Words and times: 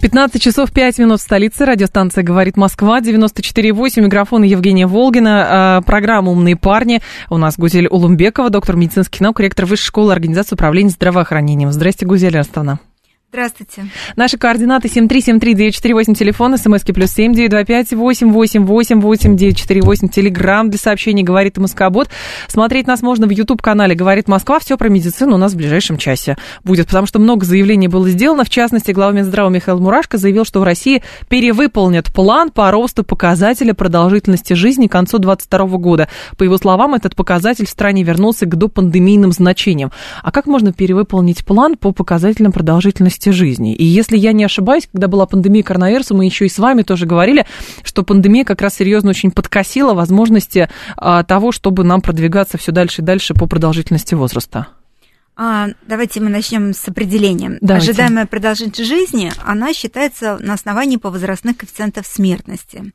15 0.00 0.40
часов 0.40 0.70
5 0.70 0.98
минут 1.00 1.18
в 1.18 1.22
столице. 1.24 1.64
Радиостанция 1.64 2.22
«Говорит 2.22 2.56
Москва». 2.56 3.00
94,8. 3.00 4.00
Микрофон 4.00 4.44
Евгения 4.44 4.86
Волгина. 4.86 5.78
А, 5.78 5.80
программа 5.82 6.30
«Умные 6.30 6.54
парни». 6.54 7.00
У 7.30 7.36
нас 7.36 7.58
Гузель 7.58 7.88
Улумбекова, 7.88 8.48
доктор 8.48 8.76
медицинских 8.76 9.20
наук, 9.20 9.40
ректор 9.40 9.66
Высшей 9.66 9.86
школы 9.86 10.12
организации 10.12 10.54
управления 10.54 10.90
здравоохранением. 10.90 11.72
Здрасте, 11.72 12.06
Гузель 12.06 12.36
Ростовна. 12.36 12.78
Здравствуйте. 13.30 13.84
Наши 14.16 14.38
координаты 14.38 14.88
7373948, 14.88 16.14
телефон, 16.14 16.56
смски 16.56 16.92
плюс 16.92 17.10
семь 17.10 17.34
девять 17.34 17.50
два 17.50 17.62
пять 17.62 17.92
восемь 17.92 18.32
восемь 18.32 18.64
восемь 18.64 19.00
восемь 19.00 19.36
девять 19.36 19.58
четыре 19.58 19.82
восемь, 19.82 20.08
телеграмм 20.08 20.70
для 20.70 20.78
сообщений 20.78 21.22
«Говорит 21.22 21.58
Москобот». 21.58 22.08
Смотреть 22.48 22.86
нас 22.86 23.02
можно 23.02 23.26
в 23.26 23.30
YouTube-канале 23.30 23.94
«Говорит 23.94 24.28
Москва». 24.28 24.60
Все 24.60 24.78
про 24.78 24.88
медицину 24.88 25.34
у 25.34 25.36
нас 25.36 25.52
в 25.52 25.56
ближайшем 25.58 25.98
часе 25.98 26.38
будет, 26.64 26.86
потому 26.86 27.06
что 27.06 27.18
много 27.18 27.44
заявлений 27.44 27.86
было 27.86 28.08
сделано. 28.08 28.44
В 28.44 28.50
частности, 28.50 28.92
глава 28.92 29.12
Минздрава 29.12 29.50
Михаил 29.50 29.78
Мурашко 29.78 30.16
заявил, 30.16 30.46
что 30.46 30.60
в 30.60 30.62
России 30.62 31.02
перевыполнят 31.28 32.10
план 32.10 32.50
по 32.50 32.70
росту 32.70 33.04
показателя 33.04 33.74
продолжительности 33.74 34.54
жизни 34.54 34.86
к 34.86 34.92
концу 34.92 35.18
2022 35.18 35.76
года. 35.76 36.08
По 36.38 36.44
его 36.44 36.56
словам, 36.56 36.94
этот 36.94 37.14
показатель 37.14 37.66
в 37.66 37.70
стране 37.70 38.04
вернулся 38.04 38.46
к 38.46 38.56
допандемийным 38.56 39.32
значениям. 39.32 39.92
А 40.22 40.30
как 40.32 40.46
можно 40.46 40.72
перевыполнить 40.72 41.44
план 41.44 41.76
по 41.76 41.92
показателям 41.92 42.52
продолжительности 42.52 43.17
радости 43.18 43.30
жизни. 43.30 43.74
И 43.74 43.84
если 43.84 44.16
я 44.16 44.32
не 44.32 44.44
ошибаюсь, 44.44 44.88
когда 44.90 45.08
была 45.08 45.26
пандемия 45.26 45.62
коронавируса, 45.62 46.14
мы 46.14 46.24
еще 46.24 46.46
и 46.46 46.48
с 46.48 46.58
вами 46.58 46.82
тоже 46.82 47.06
говорили, 47.06 47.46
что 47.82 48.02
пандемия 48.02 48.44
как 48.44 48.62
раз 48.62 48.76
серьезно 48.76 49.10
очень 49.10 49.30
подкосила 49.30 49.94
возможности 49.94 50.68
а, 50.96 51.22
того, 51.24 51.52
чтобы 51.52 51.84
нам 51.84 52.00
продвигаться 52.00 52.58
все 52.58 52.72
дальше 52.72 53.02
и 53.02 53.04
дальше 53.04 53.34
по 53.34 53.46
продолжительности 53.46 54.14
возраста. 54.14 54.68
А, 55.36 55.68
давайте 55.86 56.20
мы 56.20 56.30
начнем 56.30 56.74
с 56.74 56.88
определением. 56.88 57.58
Давайте. 57.60 57.90
Ожидаемая 57.90 58.26
продолжительность 58.26 58.88
жизни, 58.88 59.30
она 59.44 59.72
считается 59.72 60.38
на 60.40 60.54
основании 60.54 60.96
по 60.96 61.10
возрастных 61.10 61.58
коэффициентов 61.58 62.06
смертности. 62.06 62.92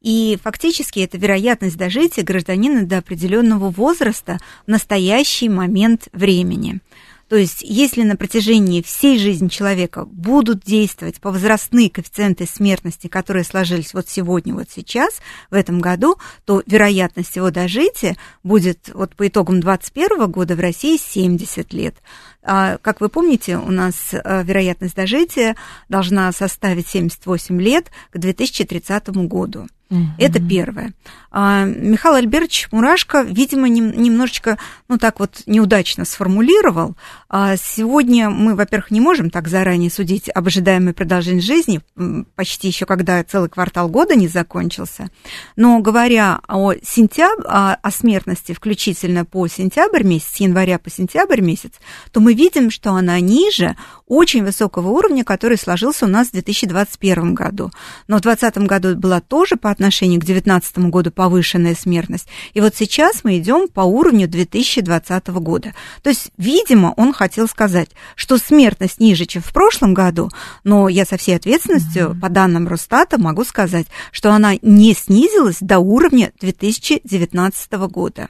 И 0.00 0.38
фактически 0.42 1.00
это 1.00 1.18
вероятность 1.18 1.76
дожития 1.76 2.24
гражданина 2.24 2.86
до 2.86 2.98
определенного 2.98 3.70
возраста 3.70 4.38
в 4.66 4.70
настоящий 4.70 5.48
момент 5.48 6.08
времени. 6.12 6.80
То 7.30 7.36
есть, 7.36 7.62
если 7.62 8.02
на 8.02 8.16
протяжении 8.16 8.82
всей 8.82 9.16
жизни 9.16 9.46
человека 9.46 10.04
будут 10.04 10.64
действовать 10.64 11.20
по 11.20 11.30
возрастные 11.30 11.88
коэффициенты 11.88 12.44
смертности, 12.44 13.06
которые 13.06 13.44
сложились 13.44 13.94
вот 13.94 14.08
сегодня, 14.08 14.52
вот 14.52 14.66
сейчас, 14.68 15.20
в 15.48 15.54
этом 15.54 15.78
году, 15.78 16.16
то 16.44 16.60
вероятность 16.66 17.36
его 17.36 17.52
дожития 17.52 18.16
будет 18.42 18.90
вот 18.92 19.14
по 19.14 19.28
итогам 19.28 19.60
2021 19.60 20.28
года 20.28 20.56
в 20.56 20.60
России 20.60 20.96
70 20.96 21.72
лет. 21.72 21.94
А, 22.42 22.78
как 22.78 23.00
вы 23.00 23.08
помните, 23.08 23.58
у 23.58 23.70
нас 23.70 23.94
э, 24.12 24.42
вероятность 24.42 24.96
дожития 24.96 25.54
должна 25.88 26.32
составить 26.32 26.88
78 26.88 27.62
лет 27.62 27.92
к 28.10 28.18
2030 28.18 29.08
году. 29.28 29.68
Угу. 29.90 30.00
Это 30.18 30.40
первое. 30.40 30.92
А, 31.30 31.64
Михаил 31.64 32.16
Альбертович 32.16 32.68
Мурашко, 32.72 33.22
видимо, 33.22 33.68
немножечко, 33.68 34.58
ну 34.88 34.98
так 34.98 35.20
вот, 35.20 35.42
неудачно 35.46 36.04
сформулировал. 36.04 36.96
А 37.28 37.56
сегодня 37.56 38.30
мы, 38.30 38.56
во-первых, 38.56 38.90
не 38.90 39.00
можем 39.00 39.30
так 39.30 39.46
заранее 39.46 39.90
судить 39.90 40.28
об 40.34 40.48
ожидаемой 40.48 40.92
продолжении 40.92 41.40
жизни, 41.40 41.80
почти 42.34 42.68
еще 42.68 42.86
когда 42.86 43.22
целый 43.22 43.48
квартал 43.48 43.88
года 43.88 44.16
не 44.16 44.26
закончился. 44.26 45.10
Но 45.54 45.78
говоря 45.78 46.40
о 46.48 46.74
сентябре, 46.82 47.44
о, 47.46 47.74
о 47.74 47.90
смертности, 47.90 48.52
включительно 48.52 49.24
по 49.24 49.46
сентябрь 49.46 50.02
месяц, 50.02 50.30
с 50.34 50.40
января 50.40 50.78
по 50.78 50.90
сентябрь 50.90 51.40
месяц, 51.40 51.72
то 52.10 52.20
мы 52.20 52.34
видим, 52.34 52.70
что 52.70 52.92
она 52.92 53.20
ниже 53.20 53.76
очень 54.06 54.44
высокого 54.44 54.88
уровня, 54.88 55.22
который 55.22 55.56
сложился 55.56 56.06
у 56.06 56.08
нас 56.08 56.28
в 56.28 56.32
2021 56.32 57.34
году. 57.34 57.70
Но 58.08 58.18
в 58.18 58.22
2020 58.22 58.66
году 58.66 58.96
была 58.96 59.20
тоже 59.20 59.56
по 59.56 59.70
отношению 59.70 60.20
к 60.20 60.24
2019 60.24 60.78
году 60.90 61.12
повышенная 61.20 61.74
смертность. 61.74 62.28
И 62.54 62.62
вот 62.62 62.74
сейчас 62.74 63.24
мы 63.24 63.36
идем 63.36 63.68
по 63.68 63.82
уровню 63.82 64.26
2020 64.26 65.26
года. 65.26 65.74
То 66.02 66.08
есть, 66.08 66.30
видимо, 66.38 66.94
он 66.96 67.12
хотел 67.12 67.46
сказать, 67.46 67.90
что 68.16 68.38
смертность 68.38 69.00
ниже, 69.00 69.26
чем 69.26 69.42
в 69.42 69.52
прошлом 69.52 69.92
году, 69.92 70.30
но 70.64 70.88
я 70.88 71.04
со 71.04 71.18
всей 71.18 71.36
ответственностью, 71.36 72.12
mm-hmm. 72.12 72.20
по 72.20 72.30
данным 72.30 72.68
Росстата, 72.68 73.20
могу 73.20 73.44
сказать, 73.44 73.86
что 74.12 74.32
она 74.32 74.54
не 74.62 74.94
снизилась 74.94 75.58
до 75.60 75.78
уровня 75.78 76.32
2019 76.40 77.72
года. 77.72 78.26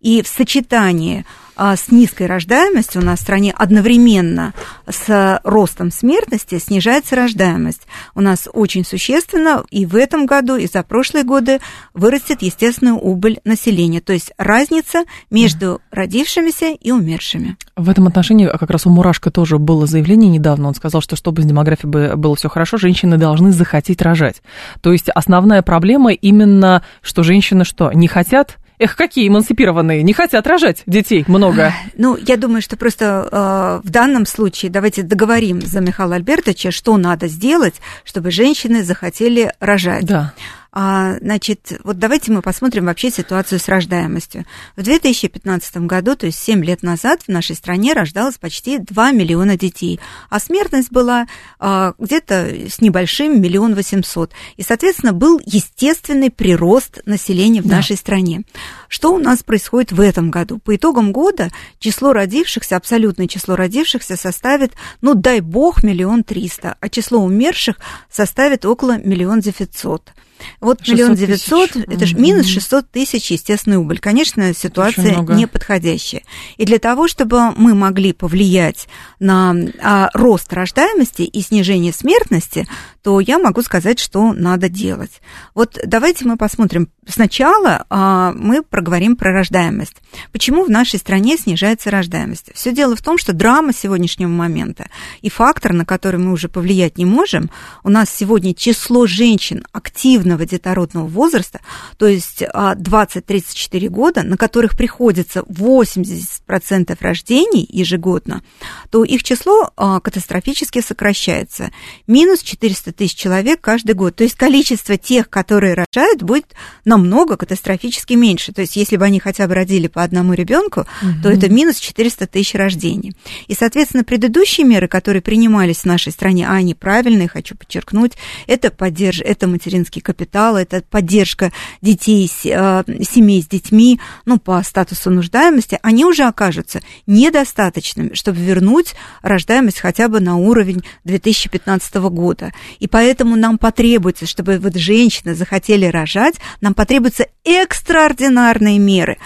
И 0.00 0.22
в 0.22 0.28
сочетании 0.28 1.24
а, 1.62 1.76
с 1.76 1.90
низкой 1.90 2.26
рождаемостью 2.26 3.02
у 3.02 3.04
нас 3.04 3.18
в 3.18 3.22
стране 3.22 3.52
одновременно 3.52 4.54
с 4.88 5.40
ростом 5.44 5.90
смертности 5.90 6.58
снижается 6.58 7.16
рождаемость. 7.16 7.82
У 8.14 8.22
нас 8.22 8.48
очень 8.50 8.82
существенно 8.82 9.62
и 9.70 9.84
в 9.84 9.94
этом 9.94 10.24
году, 10.24 10.56
и 10.56 10.66
за 10.66 10.82
прошлые 10.82 11.22
годы 11.22 11.60
вырастет 11.92 12.40
естественная 12.40 12.94
убыль 12.94 13.40
населения, 13.44 14.00
то 14.00 14.14
есть 14.14 14.32
разница 14.38 15.04
между 15.30 15.82
родившимися 15.90 16.72
и 16.72 16.92
умершими. 16.92 17.58
В 17.76 17.90
этом 17.90 18.06
отношении 18.06 18.46
а 18.46 18.56
как 18.56 18.70
раз 18.70 18.86
у 18.86 18.90
Мурашка 18.90 19.30
тоже 19.30 19.58
было 19.58 19.86
заявление 19.86 20.30
недавно. 20.30 20.68
Он 20.68 20.74
сказал, 20.74 21.02
что 21.02 21.14
чтобы 21.14 21.42
с 21.42 21.44
демографией 21.44 22.16
было 22.16 22.36
все 22.36 22.48
хорошо, 22.48 22.78
женщины 22.78 23.18
должны 23.18 23.52
захотеть 23.52 24.00
рожать. 24.00 24.42
То 24.80 24.92
есть 24.92 25.10
основная 25.10 25.60
проблема 25.60 26.12
именно, 26.12 26.82
что 27.02 27.22
женщины 27.22 27.66
что, 27.66 27.92
не 27.92 28.08
хотят 28.08 28.56
Эх, 28.80 28.96
какие 28.96 29.28
эмансипированные, 29.28 30.02
не 30.02 30.14
хотят 30.14 30.46
рожать 30.46 30.82
детей 30.86 31.22
много. 31.28 31.74
Ну, 31.98 32.16
я 32.16 32.38
думаю, 32.38 32.62
что 32.62 32.78
просто 32.78 33.28
э, 33.30 33.86
в 33.86 33.90
данном 33.90 34.24
случае 34.24 34.70
давайте 34.70 35.02
договорим 35.02 35.60
за 35.60 35.80
Михаила 35.80 36.14
Альбертовича, 36.14 36.70
что 36.70 36.96
надо 36.96 37.28
сделать, 37.28 37.74
чтобы 38.04 38.30
женщины 38.30 38.82
захотели 38.82 39.52
рожать. 39.60 40.06
Да. 40.06 40.32
А, 40.72 41.16
значит, 41.20 41.72
вот 41.82 41.98
давайте 41.98 42.30
мы 42.30 42.42
посмотрим 42.42 42.86
вообще 42.86 43.10
ситуацию 43.10 43.58
с 43.58 43.68
рождаемостью. 43.68 44.44
В 44.76 44.82
2015 44.82 45.78
году, 45.78 46.14
то 46.14 46.26
есть 46.26 46.38
7 46.38 46.64
лет 46.64 46.82
назад, 46.82 47.22
в 47.22 47.28
нашей 47.28 47.56
стране 47.56 47.92
рождалось 47.92 48.38
почти 48.38 48.78
2 48.78 49.10
миллиона 49.12 49.56
детей, 49.56 49.98
а 50.28 50.38
смертность 50.38 50.92
была 50.92 51.26
а, 51.58 51.94
где-то 51.98 52.68
с 52.68 52.80
небольшим 52.80 53.40
миллион 53.40 53.74
восемьсот. 53.74 54.32
И, 54.56 54.62
соответственно, 54.62 55.12
был 55.12 55.40
естественный 55.44 56.30
прирост 56.30 57.00
населения 57.04 57.62
в 57.62 57.66
да. 57.66 57.76
нашей 57.76 57.96
стране. 57.96 58.42
Что 58.88 59.12
у 59.12 59.18
нас 59.18 59.42
происходит 59.42 59.90
в 59.90 60.00
этом 60.00 60.30
году? 60.30 60.58
По 60.58 60.76
итогам 60.76 61.12
года 61.12 61.50
число 61.78 62.12
родившихся, 62.12 62.76
абсолютное 62.76 63.26
число 63.26 63.56
родившихся 63.56 64.16
составит, 64.16 64.74
ну, 65.00 65.14
дай 65.14 65.40
бог, 65.40 65.82
миллион 65.82 66.22
триста, 66.22 66.76
а 66.80 66.88
число 66.88 67.20
умерших 67.20 67.76
составит 68.08 68.64
около 68.64 68.98
миллион 68.98 69.40
девятьсот. 69.40 70.12
Вот 70.60 70.86
миллион 70.86 71.14
девятьсот, 71.14 71.76
это 71.76 72.06
же 72.06 72.16
минус 72.16 72.46
600 72.46 72.90
тысяч 72.90 73.30
естественный 73.30 73.76
убыль. 73.76 73.98
Конечно, 73.98 74.52
ситуация 74.54 75.20
неподходящая. 75.22 76.22
И 76.56 76.64
для 76.64 76.78
того, 76.78 77.08
чтобы 77.08 77.52
мы 77.52 77.74
могли 77.74 78.12
повлиять 78.12 78.88
на 79.18 79.54
а, 79.82 80.10
рост 80.14 80.52
рождаемости 80.52 81.22
и 81.22 81.42
снижение 81.42 81.92
смертности, 81.92 82.66
то 83.02 83.20
я 83.20 83.38
могу 83.38 83.62
сказать, 83.62 83.98
что 83.98 84.32
надо 84.32 84.68
делать. 84.68 85.22
Вот 85.54 85.78
давайте 85.84 86.24
мы 86.24 86.36
посмотрим. 86.36 86.90
Сначала 87.08 87.86
а, 87.88 88.32
мы 88.36 88.62
проговорим 88.62 89.16
про 89.16 89.32
рождаемость. 89.32 89.96
Почему 90.32 90.64
в 90.64 90.70
нашей 90.70 90.98
стране 90.98 91.38
снижается 91.38 91.90
рождаемость? 91.90 92.50
Все 92.54 92.72
дело 92.72 92.94
в 92.94 93.00
том, 93.00 93.16
что 93.16 93.32
драма 93.32 93.72
сегодняшнего 93.72 94.28
момента 94.28 94.86
и 95.22 95.30
фактор, 95.30 95.72
на 95.72 95.86
который 95.86 96.20
мы 96.20 96.32
уже 96.32 96.48
повлиять 96.48 96.98
не 96.98 97.06
можем, 97.06 97.50
у 97.84 97.88
нас 97.88 98.10
сегодня 98.10 98.54
число 98.54 99.06
женщин 99.06 99.64
активного 99.72 100.44
детородного 100.44 101.06
возраста, 101.06 101.60
то 101.96 102.06
есть 102.06 102.42
20-34 102.42 103.86
а, 103.86 103.90
года, 103.90 104.22
на 104.22 104.36
которых 104.36 104.76
приходится 104.76 105.40
80% 105.40 106.96
рождений 107.00 107.66
ежегодно, 107.70 108.42
то 108.90 109.04
их 109.04 109.22
число 109.22 109.70
а, 109.76 110.00
катастрофически 110.00 110.82
сокращается. 110.82 111.70
Минус 112.06 112.42
400 112.42 112.92
тысяч 112.92 113.16
человек 113.16 113.60
каждый 113.62 113.94
год. 113.94 114.16
То 114.16 114.24
есть 114.24 114.36
количество 114.36 114.98
тех, 114.98 115.30
которые 115.30 115.74
рожают, 115.74 116.22
будет 116.22 116.54
на 116.84 116.99
намного 117.00 117.36
катастрофически 117.36 118.12
меньше. 118.12 118.52
То 118.52 118.60
есть, 118.60 118.76
если 118.76 118.96
бы 118.96 119.04
они 119.04 119.20
хотя 119.20 119.46
бы 119.46 119.54
родили 119.54 119.88
по 119.88 120.02
одному 120.02 120.34
ребенку, 120.34 120.86
угу. 121.02 121.22
то 121.22 121.30
это 121.30 121.48
минус 121.48 121.78
400 121.78 122.26
тысяч 122.26 122.54
рождений. 122.54 123.14
И, 123.48 123.54
соответственно, 123.54 124.04
предыдущие 124.04 124.66
меры, 124.66 124.86
которые 124.86 125.22
принимались 125.22 125.78
в 125.80 125.84
нашей 125.86 126.12
стране, 126.12 126.46
а 126.46 126.52
они 126.52 126.74
правильные, 126.74 127.28
хочу 127.28 127.56
подчеркнуть, 127.56 128.12
это, 128.46 128.70
поддерж... 128.70 129.20
это 129.20 129.46
материнский 129.46 130.02
капитал, 130.02 130.56
это 130.56 130.82
поддержка 130.88 131.52
детей, 131.80 132.30
э, 132.44 132.84
семей 133.02 133.42
с 133.42 133.46
детьми, 133.46 133.98
ну, 134.26 134.38
по 134.38 134.62
статусу 134.62 135.10
нуждаемости, 135.10 135.78
они 135.82 136.04
уже 136.04 136.24
окажутся 136.24 136.80
недостаточными, 137.06 138.14
чтобы 138.14 138.40
вернуть 138.40 138.94
рождаемость 139.22 139.80
хотя 139.80 140.08
бы 140.08 140.20
на 140.20 140.36
уровень 140.36 140.82
2015 141.04 141.94
года. 142.10 142.52
И 142.78 142.86
поэтому 142.86 143.36
нам 143.36 143.58
потребуется, 143.58 144.26
чтобы 144.26 144.58
вот 144.58 144.76
женщины 144.76 145.34
захотели 145.34 145.86
рожать, 145.86 146.36
нам 146.60 146.74
потребуются 146.80 147.26
экстраординарные 147.44 148.78
меры 148.78 149.18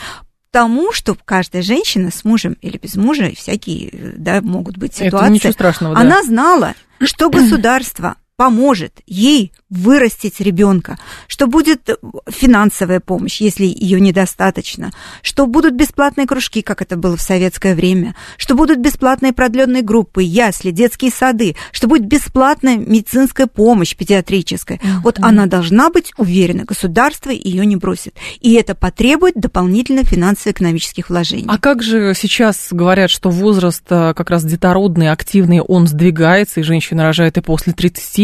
тому, 0.50 0.90
что 0.90 1.16
каждая 1.24 1.62
женщина 1.62 2.10
с 2.10 2.24
мужем 2.24 2.56
или 2.60 2.78
без 2.78 2.96
мужа, 2.96 3.30
всякие 3.32 4.14
да, 4.16 4.40
могут 4.40 4.76
быть 4.76 4.96
ситуации, 4.96 5.26
Это 5.26 5.32
ничего 5.34 5.52
страшного, 5.52 5.94
да. 5.94 6.00
она 6.00 6.24
знала, 6.24 6.74
что 7.00 7.30
государство 7.30 8.16
поможет 8.36 9.00
ей 9.06 9.52
вырастить 9.70 10.40
ребенка, 10.40 10.98
что 11.28 11.46
будет 11.46 11.88
финансовая 12.28 13.00
помощь, 13.00 13.40
если 13.40 13.64
ее 13.64 14.00
недостаточно, 14.00 14.92
что 15.22 15.46
будут 15.46 15.74
бесплатные 15.74 16.26
кружки, 16.26 16.62
как 16.62 16.82
это 16.82 16.96
было 16.96 17.16
в 17.16 17.20
советское 17.20 17.74
время, 17.74 18.14
что 18.36 18.54
будут 18.54 18.78
бесплатные 18.78 19.32
продленные 19.32 19.82
группы, 19.82 20.22
ясли, 20.22 20.70
детские 20.70 21.10
сады, 21.10 21.56
что 21.72 21.86
будет 21.86 22.06
бесплатная 22.06 22.76
медицинская 22.76 23.46
помощь 23.46 23.94
педиатрическая. 23.94 24.78
Mm-hmm. 24.78 25.00
Вот 25.02 25.18
она 25.20 25.46
должна 25.46 25.90
быть 25.90 26.12
уверена, 26.16 26.64
государство 26.64 27.30
ее 27.30 27.64
не 27.66 27.76
бросит. 27.76 28.16
И 28.40 28.54
это 28.54 28.74
потребует 28.74 29.34
дополнительных 29.34 30.08
финансово-экономических 30.08 31.08
вложений. 31.08 31.46
А 31.48 31.58
как 31.58 31.82
же 31.82 32.14
сейчас 32.16 32.68
говорят, 32.70 33.10
что 33.10 33.30
возраст 33.30 33.84
э, 33.90 34.14
как 34.14 34.30
раз 34.30 34.44
детородный, 34.44 35.10
активный, 35.10 35.60
он 35.60 35.86
сдвигается, 35.86 36.60
и 36.60 36.62
женщина 36.62 37.04
рожает 37.04 37.36
и 37.38 37.40
после 37.40 37.72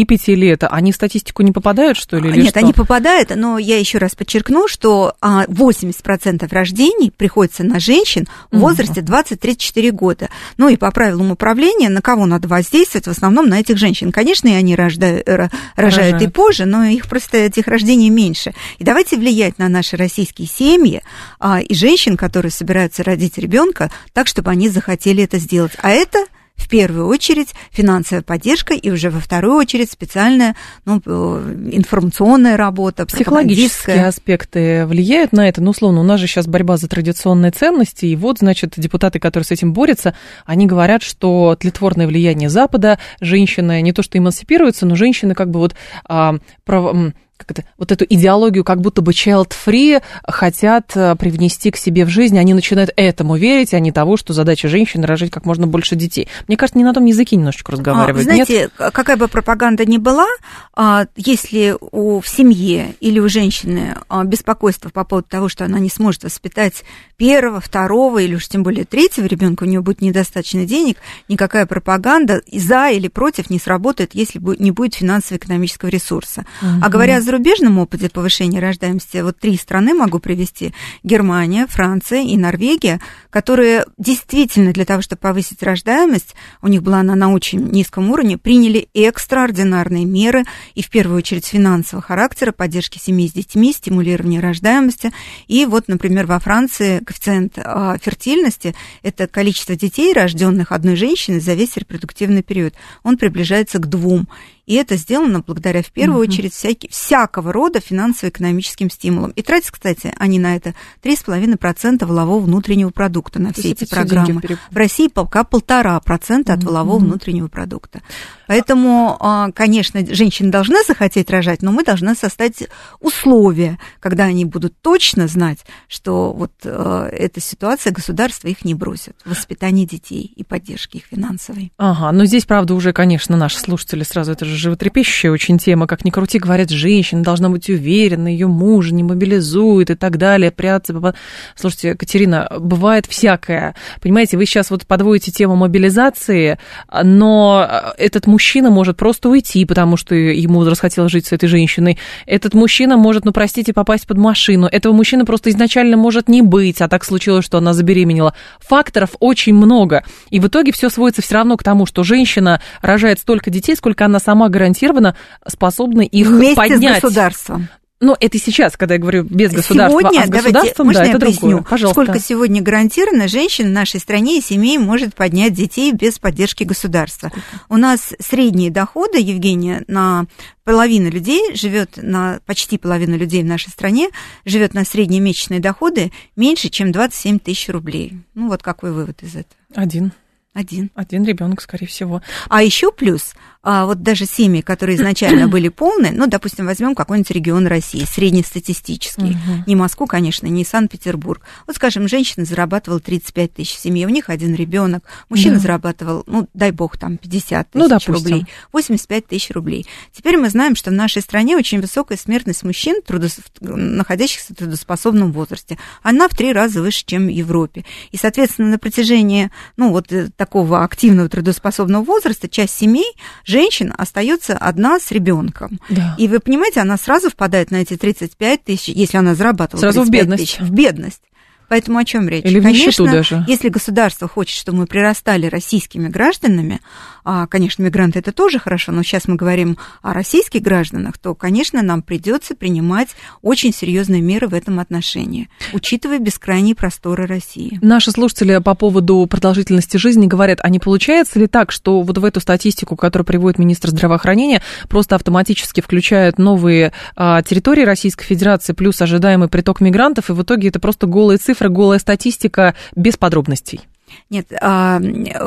35 0.05 0.27
лет. 0.37 0.63
Они 0.69 0.91
в 0.91 0.95
статистику 0.95 1.43
не 1.43 1.51
попадают, 1.51 1.97
что 1.97 2.17
ли? 2.17 2.29
Или 2.29 2.41
Нет, 2.41 2.49
что? 2.51 2.59
они 2.59 2.73
попадают, 2.73 3.31
но 3.35 3.57
я 3.57 3.77
еще 3.77 3.97
раз 3.97 4.15
подчеркну, 4.15 4.67
что 4.67 5.15
80% 5.21 6.45
а, 6.45 6.47
рождений 6.53 7.11
приходится 7.11 7.63
на 7.63 7.79
женщин 7.79 8.27
в 8.51 8.59
возрасте 8.59 9.01
20-34 9.01 9.91
года. 9.91 10.29
Ну 10.57 10.69
и 10.69 10.77
по 10.77 10.91
правилам 10.91 11.31
управления, 11.31 11.89
на 11.89 12.01
кого 12.01 12.25
надо 12.25 12.47
воздействовать? 12.47 13.07
В 13.07 13.11
основном 13.11 13.47
на 13.47 13.59
этих 13.59 13.77
женщин. 13.77 14.11
Конечно, 14.11 14.47
и 14.47 14.53
они 14.53 14.75
рождают, 14.75 15.27
рожают, 15.27 15.53
рожают 15.75 16.21
и 16.21 16.27
позже, 16.27 16.65
но 16.65 16.83
их 16.85 17.07
просто 17.07 17.37
этих 17.37 17.67
рождений 17.67 18.09
меньше. 18.09 18.53
И 18.79 18.83
давайте 18.83 19.17
влиять 19.17 19.57
на 19.57 19.69
наши 19.69 19.97
российские 19.97 20.47
семьи 20.47 21.01
а, 21.39 21.61
и 21.61 21.73
женщин, 21.73 22.17
которые 22.17 22.51
собираются 22.51 23.03
родить 23.03 23.37
ребенка, 23.37 23.91
так, 24.13 24.27
чтобы 24.27 24.51
они 24.51 24.69
захотели 24.69 25.23
это 25.23 25.37
сделать. 25.37 25.73
А 25.81 25.91
это 25.91 26.25
в 26.61 26.69
первую 26.69 27.07
очередь 27.07 27.49
финансовая 27.71 28.21
поддержка 28.21 28.73
и 28.73 28.89
уже 28.89 29.09
во 29.09 29.19
вторую 29.19 29.55
очередь 29.55 29.91
специальная 29.91 30.55
ну, 30.85 31.01
э, 31.05 31.69
информационная 31.71 32.57
работа, 32.57 33.05
Психологические 33.05 34.05
аспекты 34.05 34.85
влияют 34.85 35.33
на 35.33 35.47
это? 35.47 35.61
Ну, 35.61 35.71
условно, 35.71 36.01
у 36.01 36.03
нас 36.03 36.19
же 36.19 36.27
сейчас 36.27 36.47
борьба 36.47 36.77
за 36.77 36.87
традиционные 36.87 37.51
ценности, 37.51 38.05
и 38.05 38.15
вот, 38.15 38.39
значит, 38.39 38.73
депутаты, 38.77 39.19
которые 39.19 39.45
с 39.45 39.51
этим 39.51 39.73
борются, 39.73 40.15
они 40.45 40.67
говорят, 40.67 41.03
что 41.03 41.57
тлетворное 41.59 42.07
влияние 42.07 42.49
Запада, 42.49 42.99
женщины 43.19 43.81
не 43.81 43.93
то 43.93 44.03
что 44.03 44.17
эмансипируются, 44.17 44.85
но 44.85 44.95
женщины 44.95 45.33
как 45.33 45.49
бы 45.49 45.59
вот 45.59 45.75
а, 46.07 46.35
прав, 46.63 46.95
как 47.41 47.51
это, 47.51 47.67
вот 47.77 47.91
эту 47.91 48.05
идеологию 48.07 48.63
как 48.63 48.81
будто 48.81 49.01
бы 49.01 49.11
child-free 49.11 50.01
хотят 50.27 50.91
э, 50.95 51.15
привнести 51.15 51.71
к 51.71 51.77
себе 51.77 52.05
в 52.05 52.09
жизнь, 52.09 52.37
они 52.37 52.53
начинают 52.53 52.91
этому 52.95 53.35
верить, 53.35 53.73
а 53.73 53.79
не 53.79 53.91
того, 53.91 54.17
что 54.17 54.33
задача 54.33 54.67
женщины 54.67 55.05
рожать 55.07 55.31
как 55.31 55.45
можно 55.45 55.67
больше 55.67 55.95
детей. 55.95 56.27
Мне 56.47 56.57
кажется, 56.57 56.77
не 56.77 56.83
на 56.83 56.93
том 56.93 57.05
языке 57.05 57.35
немножечко 57.35 57.71
разговаривают. 57.71 58.27
А, 58.27 58.31
знаете, 58.33 58.53
нет? 58.61 58.71
какая 58.93 59.17
бы 59.17 59.27
пропаганда 59.27 59.85
ни 59.85 59.97
была, 59.97 60.27
а, 60.73 61.07
если 61.15 61.75
у, 61.79 62.21
в 62.21 62.27
семье 62.27 62.95
или 62.99 63.19
у 63.19 63.27
женщины 63.27 63.95
а, 64.07 64.23
беспокойство 64.23 64.89
по 64.89 65.03
поводу 65.03 65.27
того, 65.29 65.49
что 65.49 65.65
она 65.65 65.79
не 65.79 65.89
сможет 65.89 66.23
воспитать 66.23 66.83
первого, 67.17 67.61
второго 67.61 68.19
или 68.19 68.35
уж 68.35 68.47
тем 68.47 68.63
более 68.63 68.85
третьего 68.85 69.25
ребенка, 69.25 69.63
у 69.63 69.67
нее 69.67 69.81
будет 69.81 70.01
недостаточно 70.01 70.65
денег, 70.65 70.97
никакая 71.27 71.65
пропаганда 71.65 72.41
за 72.51 72.89
или 72.89 73.07
против 73.07 73.49
не 73.49 73.59
сработает, 73.59 74.11
если 74.13 74.39
не 74.59 74.71
будет 74.71 74.95
финансово-экономического 74.95 75.89
ресурса. 75.89 76.45
Угу. 76.61 76.71
А 76.83 76.89
говоря 76.89 77.17
о 77.17 77.21
зарубежном 77.31 77.77
опыте 77.77 78.09
повышения 78.09 78.59
рождаемости, 78.59 79.21
вот 79.21 79.39
три 79.39 79.55
страны 79.55 79.93
могу 79.93 80.19
привести, 80.19 80.73
Германия, 81.01 81.65
Франция 81.65 82.23
и 82.23 82.35
Норвегия, 82.35 82.99
которые 83.29 83.85
действительно 83.97 84.73
для 84.73 84.83
того, 84.83 85.01
чтобы 85.01 85.21
повысить 85.21 85.63
рождаемость, 85.63 86.35
у 86.61 86.67
них 86.67 86.83
была 86.83 86.99
она 86.99 87.15
на 87.15 87.31
очень 87.31 87.69
низком 87.69 88.11
уровне, 88.11 88.37
приняли 88.37 88.89
экстраординарные 88.93 90.03
меры 90.03 90.43
и 90.75 90.83
в 90.83 90.89
первую 90.89 91.19
очередь 91.19 91.45
финансового 91.45 92.05
характера, 92.05 92.51
поддержки 92.51 92.97
семей 92.97 93.29
с 93.29 93.33
детьми, 93.33 93.71
стимулирования 93.71 94.41
рождаемости. 94.41 95.13
И 95.47 95.65
вот, 95.65 95.87
например, 95.87 96.25
во 96.25 96.37
Франции 96.39 96.99
коэффициент 96.99 97.53
а, 97.57 97.97
фертильности, 97.97 98.75
это 99.03 99.27
количество 99.27 99.77
детей, 99.77 100.11
рожденных 100.11 100.73
одной 100.73 100.97
женщиной 100.97 101.39
за 101.39 101.53
весь 101.53 101.77
репродуктивный 101.77 102.43
период, 102.43 102.73
он 103.03 103.17
приближается 103.17 103.79
к 103.79 103.87
двум. 103.87 104.27
И 104.65 104.75
это 104.75 104.95
сделано 104.95 105.41
благодаря, 105.41 105.81
в 105.81 105.91
первую 105.91 106.23
uh-huh. 106.23 106.29
очередь, 106.29 106.53
всякий, 106.53 106.87
всякого 106.89 107.51
рода 107.51 107.79
финансово-экономическим 107.79 108.89
стимулам. 108.89 109.31
И 109.31 109.41
тратят, 109.41 109.71
кстати, 109.71 110.13
они 110.17 110.39
на 110.39 110.55
это 110.55 110.75
3,5% 111.03 112.05
валового 112.05 112.39
внутреннего 112.39 112.89
продукта 112.89 113.39
на 113.39 113.53
все 113.53 113.71
эти 113.71 113.85
программы. 113.85 114.41
В 114.69 114.75
России 114.75 115.07
пока 115.07 115.43
полтора 115.43 115.99
процента 115.99 116.53
от 116.53 116.63
валового 116.63 116.99
uh-huh. 116.99 117.05
внутреннего 117.05 117.47
продукта. 117.47 118.01
Поэтому, 118.51 119.15
а, 119.21 119.49
конечно, 119.53 120.05
женщины 120.13 120.51
должны 120.51 120.83
захотеть 120.85 121.29
рожать, 121.29 121.61
но 121.61 121.71
мы 121.71 121.85
должны 121.85 122.13
создать 122.15 122.67
условия, 122.99 123.79
когда 124.01 124.25
они 124.25 124.43
будут 124.43 124.73
точно 124.81 125.29
знать, 125.29 125.59
что 125.87 126.33
вот 126.33 126.51
э, 126.65 127.09
эта 127.13 127.39
ситуация, 127.39 127.93
государство 127.93 128.49
их 128.49 128.65
не 128.65 128.73
бросит 128.73 129.15
в 129.23 129.29
воспитании 129.29 129.85
детей 129.85 130.33
и 130.35 130.43
поддержке 130.43 130.97
их 130.97 131.05
финансовой. 131.09 131.71
Ага, 131.77 132.11
но 132.11 132.25
здесь, 132.25 132.43
правда, 132.43 132.73
уже, 132.73 132.91
конечно, 132.91 133.37
наши 133.37 133.57
слушатели 133.57 134.03
сразу, 134.03 134.33
это 134.33 134.43
же 134.43 134.57
животрепещущая 134.57 135.31
очень 135.31 135.57
тема, 135.57 135.87
как 135.87 136.03
ни 136.03 136.09
крути, 136.09 136.37
говорят, 136.37 136.71
женщина 136.71 137.23
должна 137.23 137.47
быть 137.47 137.69
уверена, 137.69 138.27
ее 138.27 138.47
муж 138.47 138.91
не 138.91 139.03
мобилизует 139.03 139.91
и 139.91 139.95
так 139.95 140.17
далее, 140.17 140.51
прятаться. 140.51 141.15
Слушайте, 141.55 141.95
Катерина, 141.95 142.51
бывает 142.59 143.05
всякое. 143.05 143.75
Понимаете, 144.01 144.35
вы 144.35 144.45
сейчас 144.45 144.71
вот 144.71 144.85
подводите 144.85 145.31
тему 145.31 145.55
мобилизации, 145.55 146.59
но 147.01 147.93
этот 147.97 148.27
мужчина 148.27 148.40
мужчина 148.41 148.71
может 148.71 148.97
просто 148.97 149.29
уйти, 149.29 149.65
потому 149.65 149.97
что 149.97 150.15
ему 150.15 150.65
расхотелось 150.65 151.11
жить 151.11 151.27
с 151.27 151.31
этой 151.31 151.47
женщиной. 151.47 151.99
Этот 152.25 152.55
мужчина 152.55 152.97
может, 152.97 153.23
ну, 153.23 153.31
простите, 153.31 153.71
попасть 153.71 154.07
под 154.07 154.17
машину. 154.17 154.65
Этого 154.65 154.93
мужчины 154.93 155.25
просто 155.25 155.51
изначально 155.51 155.95
может 155.95 156.27
не 156.27 156.41
быть, 156.41 156.81
а 156.81 156.87
так 156.87 157.03
случилось, 157.03 157.45
что 157.45 157.59
она 157.59 157.73
забеременела. 157.73 158.33
Факторов 158.59 159.11
очень 159.19 159.53
много. 159.53 160.03
И 160.31 160.39
в 160.39 160.47
итоге 160.47 160.71
все 160.71 160.89
сводится 160.89 161.21
все 161.21 161.35
равно 161.35 161.55
к 161.55 161.63
тому, 161.63 161.85
что 161.85 162.03
женщина 162.03 162.59
рожает 162.81 163.19
столько 163.19 163.51
детей, 163.51 163.75
сколько 163.75 164.05
она 164.05 164.17
сама 164.17 164.49
гарантированно 164.49 165.15
способна 165.47 166.01
их 166.01 166.27
Вместе 166.27 166.55
поднять. 166.55 166.97
с 166.97 167.01
государством. 167.03 167.69
Ну, 168.01 168.17
это 168.19 168.39
сейчас, 168.39 168.77
когда 168.77 168.95
я 168.95 168.99
говорю 168.99 169.23
без 169.23 169.51
государства, 169.51 170.01
сегодня, 170.01 170.21
а 170.21 170.25
с 170.25 170.29
государством, 170.29 170.91
давайте, 170.91 171.11
да, 171.11 171.17
это 171.17 171.25
поясню, 171.25 171.49
другое. 171.49 171.69
Пожалуйста. 171.69 172.01
Сколько 172.01 172.19
сегодня 172.19 172.59
гарантированно 172.59 173.27
женщин 173.27 173.67
в 173.67 173.71
нашей 173.71 173.99
стране 173.99 174.39
и 174.39 174.41
семей 174.41 174.79
может 174.79 175.13
поднять 175.13 175.53
детей 175.53 175.93
без 175.93 176.17
поддержки 176.17 176.63
государства. 176.63 177.31
У 177.69 177.77
нас 177.77 178.15
средние 178.17 178.71
доходы, 178.71 179.19
Евгения, 179.19 179.83
на 179.87 180.25
половина 180.63 181.09
людей 181.09 181.55
живет 181.55 181.91
на, 181.97 182.39
почти 182.47 182.79
половина 182.79 183.13
людей 183.13 183.43
в 183.43 183.45
нашей 183.45 183.69
стране 183.69 184.09
живет 184.45 184.73
на 184.73 184.83
средние 184.83 185.21
месячные 185.21 185.59
доходы 185.59 186.11
меньше, 186.35 186.69
чем 186.69 186.91
27 186.91 187.37
тысяч 187.37 187.69
рублей. 187.69 188.17
Ну, 188.33 188.47
вот 188.47 188.63
какой 188.63 188.93
вывод 188.93 189.21
из 189.21 189.35
этого? 189.35 189.55
Один. 189.75 190.11
Один. 190.53 190.89
Один 190.95 191.23
ребенок, 191.23 191.61
скорее 191.61 191.85
всего. 191.85 192.21
А 192.49 192.61
еще 192.61 192.91
плюс 192.91 193.35
а 193.63 193.85
вот 193.85 194.01
даже 194.01 194.25
семьи, 194.25 194.61
которые 194.61 194.97
изначально 194.97 195.47
были 195.49 195.67
полные, 195.67 196.11
ну, 196.11 196.27
допустим, 196.27 196.65
возьмем 196.65 196.95
какой-нибудь 196.95 197.29
регион 197.31 197.67
России, 197.67 198.05
среднестатистический, 198.05 199.31
угу. 199.31 199.63
не 199.67 199.75
Москву, 199.75 200.07
конечно, 200.07 200.47
не 200.47 200.65
Санкт-Петербург. 200.65 201.43
Вот, 201.67 201.75
скажем, 201.75 202.07
женщина 202.07 202.45
зарабатывала 202.45 202.99
35 202.99 203.53
тысяч 203.53 203.75
в 203.75 203.79
семье, 203.79 204.07
у 204.07 204.09
них 204.09 204.29
один 204.29 204.55
ребенок, 204.55 205.03
мужчина 205.29 205.55
да. 205.55 205.61
зарабатывал, 205.61 206.23
ну, 206.25 206.49
дай 206.53 206.71
бог, 206.71 206.97
там 206.97 207.17
50 207.17 207.69
тысяч 207.69 207.81
ну, 207.81 207.87
допустим. 207.87 208.13
рублей, 208.13 208.45
85 208.73 209.27
тысяч 209.27 209.51
рублей. 209.51 209.85
Теперь 210.11 210.37
мы 210.37 210.49
знаем, 210.49 210.75
что 210.75 210.89
в 210.89 210.93
нашей 210.93 211.21
стране 211.21 211.55
очень 211.55 211.81
высокая 211.81 212.17
смертность 212.17 212.63
мужчин, 212.63 213.01
трудос... 213.05 213.39
находящихся 213.59 214.53
в 214.53 214.57
трудоспособном 214.57 215.31
возрасте. 215.31 215.77
Она 216.01 216.27
в 216.27 216.35
три 216.35 216.51
раза 216.51 216.81
выше, 216.81 217.03
чем 217.05 217.27
в 217.27 217.29
Европе. 217.29 217.85
И, 218.11 218.17
соответственно, 218.17 218.69
на 218.69 218.79
протяжении, 218.79 219.51
ну, 219.77 219.91
вот 219.91 220.11
э, 220.11 220.29
такого 220.35 220.83
активного 220.83 221.29
трудоспособного 221.29 222.03
возраста 222.03 222.49
часть 222.49 222.75
семей 222.75 223.13
женщина 223.51 223.93
остается 223.97 224.57
одна 224.57 224.99
с 224.99 225.11
ребенком. 225.11 225.79
Да. 225.89 226.15
И 226.17 226.27
вы 226.27 226.39
понимаете, 226.39 226.79
она 226.79 226.97
сразу 226.97 227.29
впадает 227.29 227.69
на 227.71 227.77
эти 227.77 227.97
35 227.97 228.63
тысяч, 228.63 228.87
если 228.87 229.17
она 229.17 229.35
зарабатывала 229.35 229.81
сразу 229.81 230.03
в 230.03 230.09
бедность. 230.09 230.43
тысяч, 230.43 230.59
в 230.59 230.71
бедность. 230.71 231.21
Поэтому 231.71 231.99
о 231.99 232.03
чем 232.03 232.27
речь? 232.27 232.43
Или 232.43 232.59
в 232.59 232.63
конечно, 232.63 233.05
даже. 233.05 233.45
если 233.47 233.69
государство 233.69 234.27
хочет, 234.27 234.57
чтобы 234.57 234.79
мы 234.79 234.87
прирастали 234.87 235.45
российскими 235.45 236.09
гражданами, 236.09 236.81
а, 237.23 237.47
конечно, 237.47 237.83
мигранты 237.83 238.19
это 238.19 238.33
тоже 238.33 238.59
хорошо, 238.59 238.91
но 238.91 239.03
сейчас 239.03 239.27
мы 239.27 239.35
говорим 239.35 239.77
о 240.01 240.13
российских 240.13 240.61
гражданах, 240.61 241.17
то, 241.17 241.35
конечно, 241.35 241.81
нам 241.81 242.01
придется 242.01 242.55
принимать 242.55 243.09
очень 243.41 243.73
серьезные 243.73 244.21
меры 244.21 244.47
в 244.47 244.53
этом 244.53 244.79
отношении, 244.79 245.49
учитывая 245.71 246.19
бескрайние 246.19 246.75
просторы 246.75 247.25
России. 247.25 247.79
Наши 247.81 248.11
слушатели 248.11 248.57
по 248.57 248.75
поводу 248.75 249.25
продолжительности 249.29 249.95
жизни 249.95 250.27
говорят, 250.27 250.59
а 250.61 250.69
не 250.69 250.79
получается 250.79 251.39
ли 251.39 251.47
так, 251.47 251.71
что 251.71 252.01
вот 252.01 252.17
в 252.17 252.25
эту 252.25 252.39
статистику, 252.39 252.95
которую 252.97 253.25
приводит 253.25 253.59
министр 253.59 253.91
здравоохранения, 253.91 254.61
просто 254.89 255.15
автоматически 255.15 255.81
включают 255.81 256.37
новые 256.37 256.91
а, 257.15 257.41
территории 257.43 257.83
Российской 257.83 258.25
Федерации 258.25 258.73
плюс 258.73 259.01
ожидаемый 259.01 259.47
приток 259.47 259.79
мигрантов, 259.79 260.29
и 260.29 260.33
в 260.33 260.41
итоге 260.41 260.69
это 260.69 260.79
просто 260.79 261.07
голые 261.07 261.37
цифры, 261.37 261.60
цифры, 261.61 261.69
голая 261.69 261.99
статистика 261.99 262.75
без 262.95 263.17
подробностей. 263.17 263.81
Нет, 264.29 264.51
а, 264.59 264.99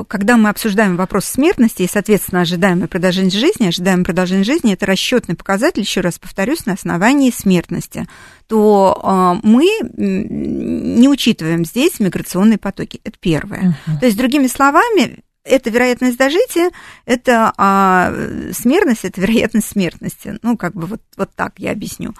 когда 0.08 0.38
мы 0.38 0.48
обсуждаем 0.48 0.96
вопрос 0.96 1.26
смертности 1.26 1.82
и, 1.82 1.88
соответственно, 1.88 2.42
ожидаемое 2.42 2.88
продолжение 2.88 3.30
жизни, 3.30 3.66
ожидаемое 3.66 4.04
продолжение 4.04 4.44
жизни– 4.44 4.72
это 4.74 4.86
расчетный 4.86 5.34
показатель, 5.34 5.82
еще 5.82 6.00
раз 6.00 6.18
повторюсь, 6.18 6.64
на 6.64 6.72
основании 6.72 7.30
смертности, 7.30 8.06
то 8.46 8.98
а, 9.02 9.38
мы 9.42 9.66
не 9.96 11.08
учитываем 11.08 11.64
здесь 11.66 12.00
миграционные 12.00 12.58
потоки. 12.58 13.00
Это 13.04 13.18
первое. 13.20 13.76
Uh-huh. 13.86 14.00
То 14.00 14.06
есть, 14.06 14.16
другими 14.16 14.46
словами, 14.46 15.18
это 15.44 15.68
вероятность 15.68 16.16
дожития, 16.16 16.70
это 17.04 17.52
а, 17.58 18.14
смертность, 18.52 19.04
это 19.04 19.20
вероятность 19.20 19.68
смертности. 19.68 20.38
Ну, 20.42 20.56
как 20.56 20.74
бы 20.74 20.86
вот, 20.86 21.02
вот 21.18 21.30
так 21.34 21.58
я 21.58 21.72
объясню. 21.72 22.14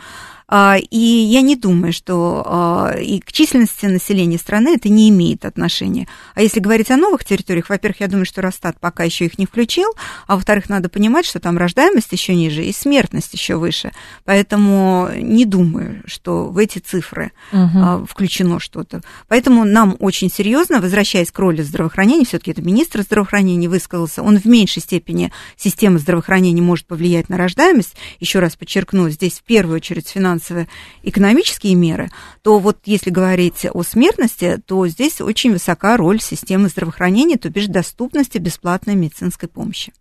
А, 0.47 0.77
и 0.79 0.99
я 0.99 1.41
не 1.41 1.57
думаю, 1.57 1.93
что 1.93 2.43
а, 2.47 2.95
и 2.99 3.21
к 3.21 3.33
численности 3.33 3.87
населения 3.87 4.39
страны 4.39 4.75
это 4.75 4.89
не 4.89 5.09
имеет 5.09 5.45
отношения. 5.45 6.07
А 6.35 6.43
если 6.43 6.61
говорить 6.61 6.91
о 6.91 6.97
новых 6.97 7.25
территориях, 7.25 7.71
во-первых, 7.71 8.01
я 8.01 8.09
думаю, 8.09 8.27
что 8.27 8.43
Росстат 8.43 8.79
пока 8.79 9.05
еще 9.05 9.25
их 9.25 9.39
не 9.39 9.47
включил, 9.47 9.91
а 10.27 10.37
во-вторых, 10.37 10.69
надо 10.69 10.89
понимать, 10.89 11.25
что 11.25 11.41
там 11.41 11.57
рождаемость 11.57 12.13
еще 12.13 12.35
ниже 12.35 12.63
и 12.65 12.73
смертность 12.73 13.33
еще 13.33 13.57
выше. 13.57 13.93
Поэтому 14.25 15.09
не 15.17 15.47
думаю, 15.47 16.03
что 16.07 16.47
в 16.47 16.59
эти 16.59 16.79
цифры 16.79 17.33
угу. 17.53 18.07
включено 18.07 18.61
что-то. 18.61 19.01
Поэтому 19.29 19.65
нам 19.65 19.97
очень 19.99 20.31
серьезно, 20.31 20.81
возвращаясь 20.81 21.31
к 21.31 21.39
роли 21.39 21.63
здравоохранения, 21.63 22.25
все-таки 22.27 22.51
это 22.51 22.63
министр 22.63 23.03
здравоохранения 23.03 23.69
высказался, 23.69 24.23
он 24.23 24.39
в 24.39 24.45
меньшей 24.45 24.83
степени 24.83 25.33
система 25.57 25.99
здравоохранения 25.99 26.63
может 26.63 26.87
повлиять 26.87 27.29
на 27.29 27.39
рождаемость. 27.39 27.97
Еще 28.21 28.41
раз 28.41 28.57
подчеркну, 28.57 29.09
здесь 29.09 29.39
в 29.39 29.43
первую 29.43 29.77
очередь 29.77 30.09
финансовая 30.09 30.34
финансово-экономические 30.35 31.75
меры, 31.75 32.11
то 32.43 32.59
вот 32.59 32.79
если 32.85 33.11
говорить 33.11 33.67
о 33.73 33.83
смертности, 33.83 34.61
то 34.67 34.87
здесь 34.89 35.21
очень 35.21 35.53
высока 35.53 35.97
роль 35.97 36.21
системы 36.21 36.69
здравоохранения, 36.69 37.37
то 37.37 37.49
бишь 37.49 37.67
доступности 37.67 38.39
бесплатной 38.39 38.95
медицинской 38.95 39.49
помощи. 39.49 39.93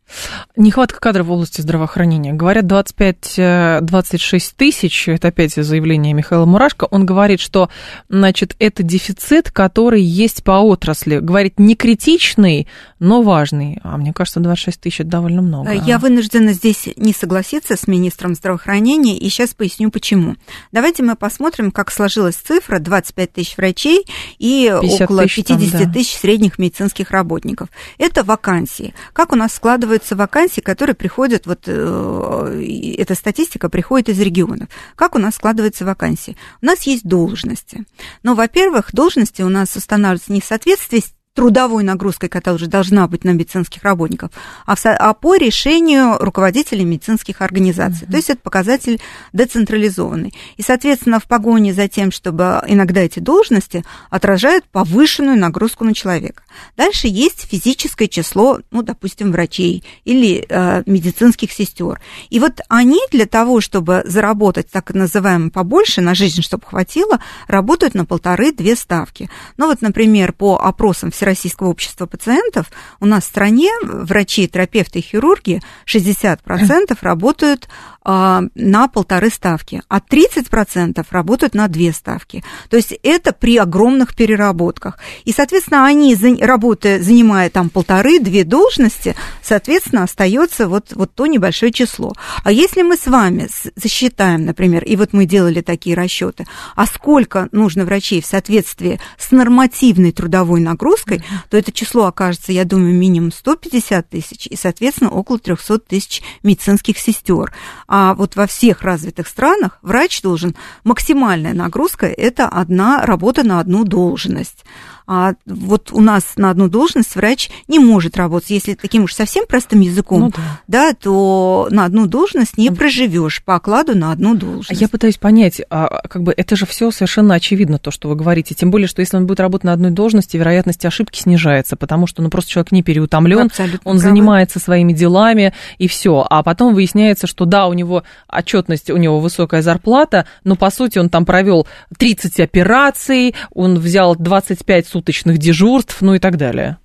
Нехватка 0.56 1.00
кадров 1.00 1.28
в 1.28 1.32
области 1.32 1.62
здравоохранения. 1.62 2.34
Говорят, 2.34 2.66
25-26 2.66 3.38
э, 3.38 4.40
тысяч, 4.56 5.08
это 5.08 5.30
опять 5.30 5.54
заявление 5.54 6.13
Михаила 6.13 6.46
Мурашко, 6.46 6.86
он 6.86 7.06
говорит, 7.06 7.40
что, 7.40 7.70
значит, 8.10 8.56
это 8.60 8.84
дефицит, 8.84 9.52
который 9.52 10.02
есть 10.02 10.44
по 10.44 10.52
отрасли. 10.62 11.20
Говорит, 11.20 11.60
не 11.60 11.75
критичный, 11.75 12.68
но 13.00 13.22
важный. 13.22 13.80
А 13.84 13.98
мне 13.98 14.13
кажется, 14.13 14.40
26 14.40 14.82
тысяч 14.82 15.00
это 15.02 15.10
довольно 15.10 15.42
много. 15.42 15.72
Я 15.72 16.00
вынуждена 16.00 16.54
здесь 16.54 16.88
не 16.96 17.13
согласиться 17.13 17.75
с 17.75 17.88
министром 17.88 18.36
здравоохранения, 18.36 19.18
и 19.18 19.30
сейчас 19.30 19.54
поясню, 19.54 19.92
почему. 19.92 20.23
Давайте 20.72 21.03
мы 21.03 21.15
посмотрим, 21.15 21.72
как 21.72 21.92
сложилась 21.92 22.36
цифра 22.36 22.80
25 22.80 23.34
тысяч 23.34 23.58
врачей 23.58 24.06
и 24.39 24.72
около 24.72 25.27
50 25.27 25.48
там, 25.48 25.84
да. 25.86 25.92
тысяч 25.92 26.18
средних 26.18 26.60
медицинских 26.60 27.12
работников. 27.12 27.70
Это 27.98 28.24
вакансии. 28.24 28.94
Как 29.13 29.34
у 29.34 29.36
нас 29.36 29.53
складываются 29.53 30.15
вакансии, 30.15 30.62
которые 30.62 30.96
приходят, 30.96 31.46
вот 31.46 31.63
э, 31.68 32.96
эта 32.98 33.15
статистика 33.15 33.70
приходит 33.70 34.10
из 34.10 34.20
регионов. 34.20 34.70
Как 34.96 35.15
у 35.15 35.20
нас 35.20 35.36
складываются 35.36 35.86
вакансии? 35.86 36.38
У 36.62 36.65
нас 36.65 36.84
есть 36.84 37.03
должности. 37.03 37.86
Но, 38.24 38.36
во-первых, 38.36 38.94
должности 38.94 39.42
у 39.42 39.50
нас 39.50 39.75
устанавливаются 39.75 40.32
не 40.32 40.42
в 40.42 40.46
соответствии 40.46 41.00
с 41.00 41.13
трудовой 41.34 41.84
нагрузкой, 41.84 42.30
которая 42.30 42.56
уже 42.56 42.68
должна 42.68 43.08
быть 43.08 43.24
на 43.24 43.32
медицинских 43.32 43.84
работников, 43.84 44.32
а, 44.66 44.75
в, 44.75 44.86
а 44.86 45.13
по 45.13 45.36
решению 45.36 46.18
руководителей 46.20 46.86
медицинских 46.86 47.42
организаций. 47.42 48.08
Mm-hmm. 48.08 48.12
То 48.12 48.18
есть 48.18 48.30
это 48.30 48.42
показатель 48.42 49.02
децентрализованный. 49.34 50.34
И, 50.58 50.62
соответственно, 50.62 51.20
в 51.20 51.25
погоне 51.25 51.74
за 51.74 51.88
тем, 51.88 52.12
чтобы 52.12 52.62
иногда 52.68 53.02
эти 53.02 53.20
должности 53.20 53.84
отражают 54.10 54.66
повышенную 54.66 55.38
нагрузку 55.38 55.84
на 55.84 55.94
человека. 55.94 56.44
Дальше 56.78 57.08
есть 57.08 57.48
физическое 57.50 58.08
число, 58.08 58.60
ну, 58.72 58.84
допустим, 58.84 59.32
врачей 59.32 59.84
или 60.06 60.46
э, 60.48 60.84
медицинских 60.86 61.52
сестер. 61.52 62.00
И 62.30 62.40
вот 62.40 62.62
они 62.70 63.00
для 63.12 63.25
того, 63.25 63.60
чтобы 63.60 64.04
заработать 64.06 64.70
так 64.70 64.94
называемое 64.94 65.50
побольше 65.50 66.02
на 66.02 66.13
жизнь, 66.13 66.42
чтобы 66.42 66.66
хватило, 66.66 67.20
работают 67.48 67.96
на 67.96 68.06
полторы-две 68.06 68.75
ставки. 68.75 69.30
Ну 69.58 69.68
вот, 69.68 69.82
например, 69.82 70.34
по 70.34 70.60
опросам 70.60 71.12
в 71.12 71.16
Всероссийского 71.24 71.70
общества 71.70 72.06
пациентов, 72.06 72.70
у 73.00 73.06
нас 73.06 73.24
в 73.24 73.27
стране 73.27 73.70
врачи, 73.82 74.46
терапевты 74.46 75.00
хирурги 75.00 75.62
60% 75.88 76.98
работают 77.00 77.70
а, 78.06 78.44
на 78.56 78.89
полторы 78.89 79.30
ставки, 79.30 79.82
а 79.88 80.00
30% 80.00 81.06
работают 81.10 81.53
на 81.53 81.70
две 81.70 81.94
ставки. 81.94 82.44
То 82.70 82.75
есть 82.75 82.94
это 83.01 83.32
при 83.32 83.58
огромных 83.58 84.13
переработках. 84.13 85.00
И, 85.24 85.32
соответственно, 85.32 85.86
они, 85.86 86.13
работая, 86.42 87.00
занимая 87.01 87.50
там 87.50 87.70
полторы-две 87.70 88.44
должности, 88.44 89.15
соответственно, 89.42 90.03
остается 90.03 90.68
вот, 90.68 90.92
вот 90.94 91.15
то 91.15 91.27
небольшое 91.27 91.72
число. 91.72 92.12
А 92.44 92.51
если 92.51 92.82
мы 92.82 92.98
с 92.98 93.08
вами 93.08 93.48
засчитаем, 93.77 94.44
например, 94.44 94.84
и 94.84 94.98
вот 94.98 95.13
мы 95.13 95.25
делали 95.25 95.62
такие 95.62 95.96
расчеты, 95.96 96.46
а 96.75 96.86
сколько 96.86 97.48
нужно 97.53 97.86
врачей 97.86 98.22
в 98.22 98.25
соответствии 98.25 99.00
с 99.18 99.32
нормативной 99.32 100.12
трудовой 100.12 100.60
нагрузкой, 100.60 101.12
то 101.50 101.58
это 101.58 101.72
число 101.72 102.05
окажется, 102.05 102.51
я 102.51 102.65
думаю, 102.65 102.93
минимум 102.93 103.32
150 103.32 104.10
тысяч 104.10 104.48
и, 104.48 104.55
соответственно, 104.55 105.10
около 105.10 105.39
300 105.39 105.79
тысяч 105.79 106.22
медицинских 106.43 106.98
сестер. 106.98 107.53
А 107.88 108.13
вот 108.13 108.36
во 108.36 108.48
всех 108.48 108.82
развитых 108.82 109.27
странах 109.27 109.79
врач 109.82 110.22
должен, 110.22 110.55
максимальная 110.84 111.53
нагрузка– 111.53 112.05
это 112.08 112.48
одна 112.48 113.05
работа 113.05 113.43
на 113.43 113.60
одну 113.60 113.84
должность 113.84 114.63
а 115.07 115.33
вот 115.45 115.91
у 115.91 116.01
нас 116.01 116.33
на 116.38 116.50
одну 116.50 116.67
должность 116.67 117.15
врач 117.15 117.50
не 117.67 117.79
может 117.79 118.17
работать. 118.17 118.50
Если 118.51 118.74
таким 118.74 119.03
уж 119.03 119.13
совсем 119.13 119.45
простым 119.48 119.81
языком, 119.81 120.19
ну, 120.19 120.29
да. 120.29 120.62
да, 120.67 120.93
то 120.93 121.67
на 121.72 121.86
одну 121.86 122.07
должность 122.07 122.57
не 122.57 122.72
проживешь 122.72 123.43
по 123.43 123.55
окладу 123.55 123.98
на 123.98 124.12
одну 124.12 124.36
должность. 124.36 124.79
Я 124.79 124.88
пытаюсь 124.88 125.17
понять, 125.17 125.62
а, 125.69 126.07
как 126.07 126.24
бы 126.24 126.33
это 126.36 126.55
же 126.55 126.65
все 126.65 126.91
совершенно 126.91 127.36
очевидно, 127.36 127.79
то, 127.79 127.91
что 127.91 128.10
вы 128.10 128.15
говорите. 128.15 128.55
Тем 128.55 128.72
более, 128.72 128.88
что 128.88 129.01
если 129.01 129.17
он 129.17 129.27
будет 129.27 129.39
работать 129.39 129.65
на 129.65 129.74
одной 129.74 129.91
должности, 129.91 130.38
вероятность 130.38 130.86
ошибки 130.86 131.19
снижается, 131.19 131.75
потому 131.75 132.07
что 132.07 132.22
ну, 132.22 132.29
просто 132.29 132.51
человек 132.51 132.72
не 132.72 132.83
переутомлен, 132.83 133.39
он 133.39 133.50
правы. 133.50 133.98
занимается 133.98 134.60
своими 134.60 134.93
делами 134.93 135.53
и 135.77 135.88
все. 135.88 136.25
А 136.29 136.43
потом 136.43 136.74
выясняется, 136.74 137.27
что 137.27 137.45
да, 137.45 137.67
у 137.67 137.74
него 137.74 138.03
отчетность, 138.27 138.89
у 138.89 138.98
него 138.98 139.19
высокая 139.19 139.62
зарплата, 139.62 140.25
но 140.43 140.55
по 140.55 140.69
сути 140.69 140.98
он 140.98 141.10
там 141.10 141.25
провел 141.25 141.67
30 141.98 142.39
операций, 142.39 143.36
он 143.53 143.79
взял 143.79 144.15
25 144.15 144.88
суточных 144.93 145.39
дежурств, 145.39 145.97
ну 146.01 146.13
и 146.13 146.19
так 146.19 146.38
далее? 146.38 146.77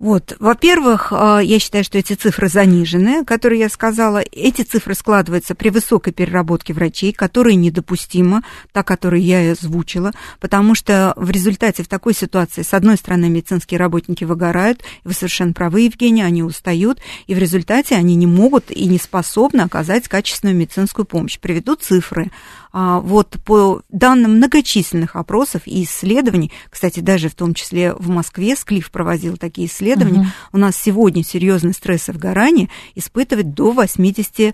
Вот, 0.00 0.34
во-первых, 0.40 1.12
а, 1.12 1.40
я 1.40 1.58
считаю, 1.58 1.84
что 1.84 1.98
эти 1.98 2.14
цифры 2.14 2.48
занижены, 2.48 3.22
которые 3.22 3.60
я 3.60 3.68
сказала. 3.68 4.22
Эти 4.32 4.62
цифры 4.62 4.94
складываются 4.94 5.54
при 5.54 5.68
высокой 5.68 6.14
переработке 6.14 6.72
врачей, 6.72 7.12
которые 7.12 7.56
недопустимо, 7.56 8.42
та, 8.72 8.82
которую 8.82 9.20
я 9.20 9.44
и 9.44 9.48
озвучила, 9.48 10.12
потому 10.40 10.74
что 10.74 11.12
в 11.16 11.30
результате 11.30 11.82
в 11.82 11.88
такой 11.88 12.14
ситуации, 12.14 12.62
с 12.62 12.72
одной 12.72 12.96
стороны, 12.96 13.28
медицинские 13.28 13.78
работники 13.78 14.24
выгорают, 14.24 14.82
вы 15.04 15.12
совершенно 15.12 15.52
правы, 15.52 15.82
Евгения, 15.82 16.24
они 16.24 16.42
устают, 16.42 16.98
и 17.26 17.34
в 17.34 17.38
результате 17.38 17.94
они 17.94 18.14
не 18.14 18.26
могут 18.26 18.70
и 18.70 18.86
не 18.86 18.96
способны 18.96 19.60
оказать 19.60 20.08
качественную 20.08 20.56
медицинскую 20.56 21.04
помощь. 21.04 21.38
Приведу 21.38 21.74
цифры. 21.74 22.30
А, 22.72 23.00
вот 23.00 23.36
по 23.44 23.82
данным 23.88 24.36
многочисленных 24.36 25.16
опросов 25.16 25.62
и 25.66 25.82
исследований, 25.82 26.52
кстати, 26.68 27.00
даже 27.00 27.28
в 27.28 27.34
том 27.34 27.54
числе 27.54 27.94
в 27.94 28.08
Москве 28.08 28.54
Склиф 28.54 28.90
проводил 28.90 29.36
такие 29.36 29.66
исследования, 29.66 30.20
угу. 30.20 30.28
у 30.52 30.58
нас 30.58 30.76
сегодня 30.76 31.24
серьезный 31.24 31.72
стресс 31.72 32.08
и 32.08 32.12
выгорание 32.12 32.68
испытывает 32.94 33.54
до 33.54 33.72
80% 33.72 34.52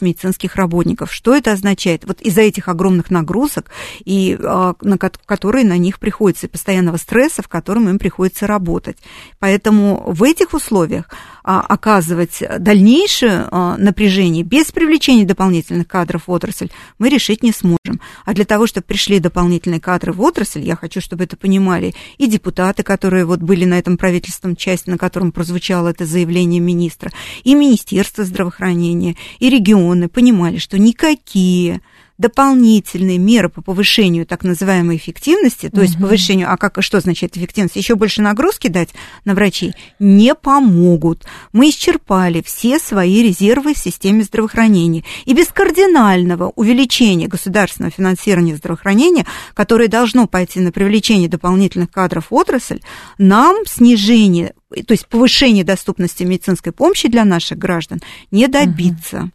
медицинских 0.00 0.56
работников. 0.56 1.12
Что 1.12 1.34
это 1.34 1.52
означает? 1.52 2.04
Вот 2.04 2.20
из-за 2.20 2.42
этих 2.42 2.68
огромных 2.68 3.10
нагрузок, 3.10 3.70
и, 4.04 4.38
а, 4.40 4.74
на 4.80 4.98
которые 4.98 5.64
на 5.64 5.76
них 5.76 5.98
приходится, 5.98 6.46
и 6.46 6.50
постоянного 6.50 6.96
стресса, 6.96 7.42
в 7.42 7.48
котором 7.48 7.88
им 7.88 7.98
приходится 7.98 8.46
работать. 8.46 8.98
Поэтому 9.38 10.04
в 10.06 10.22
этих 10.22 10.54
условиях 10.54 11.08
оказывать 11.44 12.42
дальнейшее 12.58 13.46
а, 13.50 13.76
напряжение 13.76 14.42
без 14.42 14.72
привлечения 14.72 15.24
дополнительных 15.24 15.86
кадров 15.86 16.26
в 16.26 16.30
отрасль, 16.30 16.70
мы 16.98 17.10
решить 17.10 17.42
не 17.42 17.52
сможем. 17.52 18.00
А 18.24 18.32
для 18.32 18.46
того, 18.46 18.66
чтобы 18.66 18.86
пришли 18.86 19.18
дополнительные 19.18 19.80
кадры 19.80 20.12
в 20.12 20.22
отрасль, 20.22 20.62
я 20.62 20.74
хочу, 20.74 21.02
чтобы 21.02 21.24
это 21.24 21.36
понимали 21.36 21.94
и 22.16 22.26
депутаты, 22.26 22.82
которые 22.82 23.26
вот 23.26 23.40
были 23.40 23.66
на 23.66 23.78
этом 23.78 23.98
правительственном 23.98 24.56
части, 24.56 24.88
на 24.88 24.96
котором 24.96 25.32
прозвучало 25.32 25.88
это 25.88 26.06
заявление 26.06 26.60
министра, 26.60 27.10
и 27.42 27.54
Министерство 27.54 28.24
здравоохранения, 28.24 29.16
и 29.38 29.50
регионы 29.50 30.08
понимали, 30.08 30.56
что 30.56 30.78
никакие 30.78 31.82
дополнительные 32.24 33.18
меры 33.18 33.50
по 33.50 33.60
повышению 33.60 34.24
так 34.24 34.44
называемой 34.44 34.96
эффективности, 34.96 35.68
то 35.68 35.76
угу. 35.76 35.82
есть 35.82 35.98
повышению, 35.98 36.50
а 36.50 36.56
как, 36.56 36.82
что 36.82 36.98
значит 37.00 37.36
эффективность, 37.36 37.76
еще 37.76 37.96
больше 37.96 38.22
нагрузки 38.22 38.68
дать 38.68 38.88
на 39.26 39.34
врачей, 39.34 39.74
не 39.98 40.34
помогут. 40.34 41.26
Мы 41.52 41.68
исчерпали 41.68 42.42
все 42.42 42.78
свои 42.78 43.22
резервы 43.22 43.74
в 43.74 43.78
системе 43.78 44.22
здравоохранения. 44.22 45.04
И 45.26 45.34
без 45.34 45.48
кардинального 45.48 46.50
увеличения 46.56 47.28
государственного 47.28 47.92
финансирования 47.94 48.56
здравоохранения, 48.56 49.26
которое 49.52 49.88
должно 49.88 50.26
пойти 50.26 50.60
на 50.60 50.72
привлечение 50.72 51.28
дополнительных 51.28 51.90
кадров 51.90 52.30
в 52.30 52.34
отрасль, 52.34 52.80
нам 53.18 53.66
снижение, 53.66 54.54
то 54.70 54.92
есть 54.92 55.08
повышение 55.08 55.62
доступности 55.62 56.22
медицинской 56.22 56.72
помощи 56.72 57.08
для 57.08 57.26
наших 57.26 57.58
граждан 57.58 58.00
не 58.30 58.48
добиться. 58.48 59.18
Угу. 59.18 59.30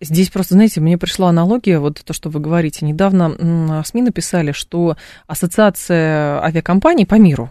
Здесь 0.00 0.30
просто, 0.30 0.54
знаете, 0.54 0.80
мне 0.80 0.98
пришла 0.98 1.28
аналогия, 1.28 1.78
вот 1.78 2.00
то, 2.04 2.12
что 2.12 2.30
вы 2.30 2.40
говорите. 2.40 2.84
Недавно 2.84 3.82
СМИ 3.84 4.02
написали, 4.02 4.52
что 4.52 4.96
Ассоциация 5.26 6.42
авиакомпаний 6.42 7.06
по 7.06 7.14
миру 7.14 7.50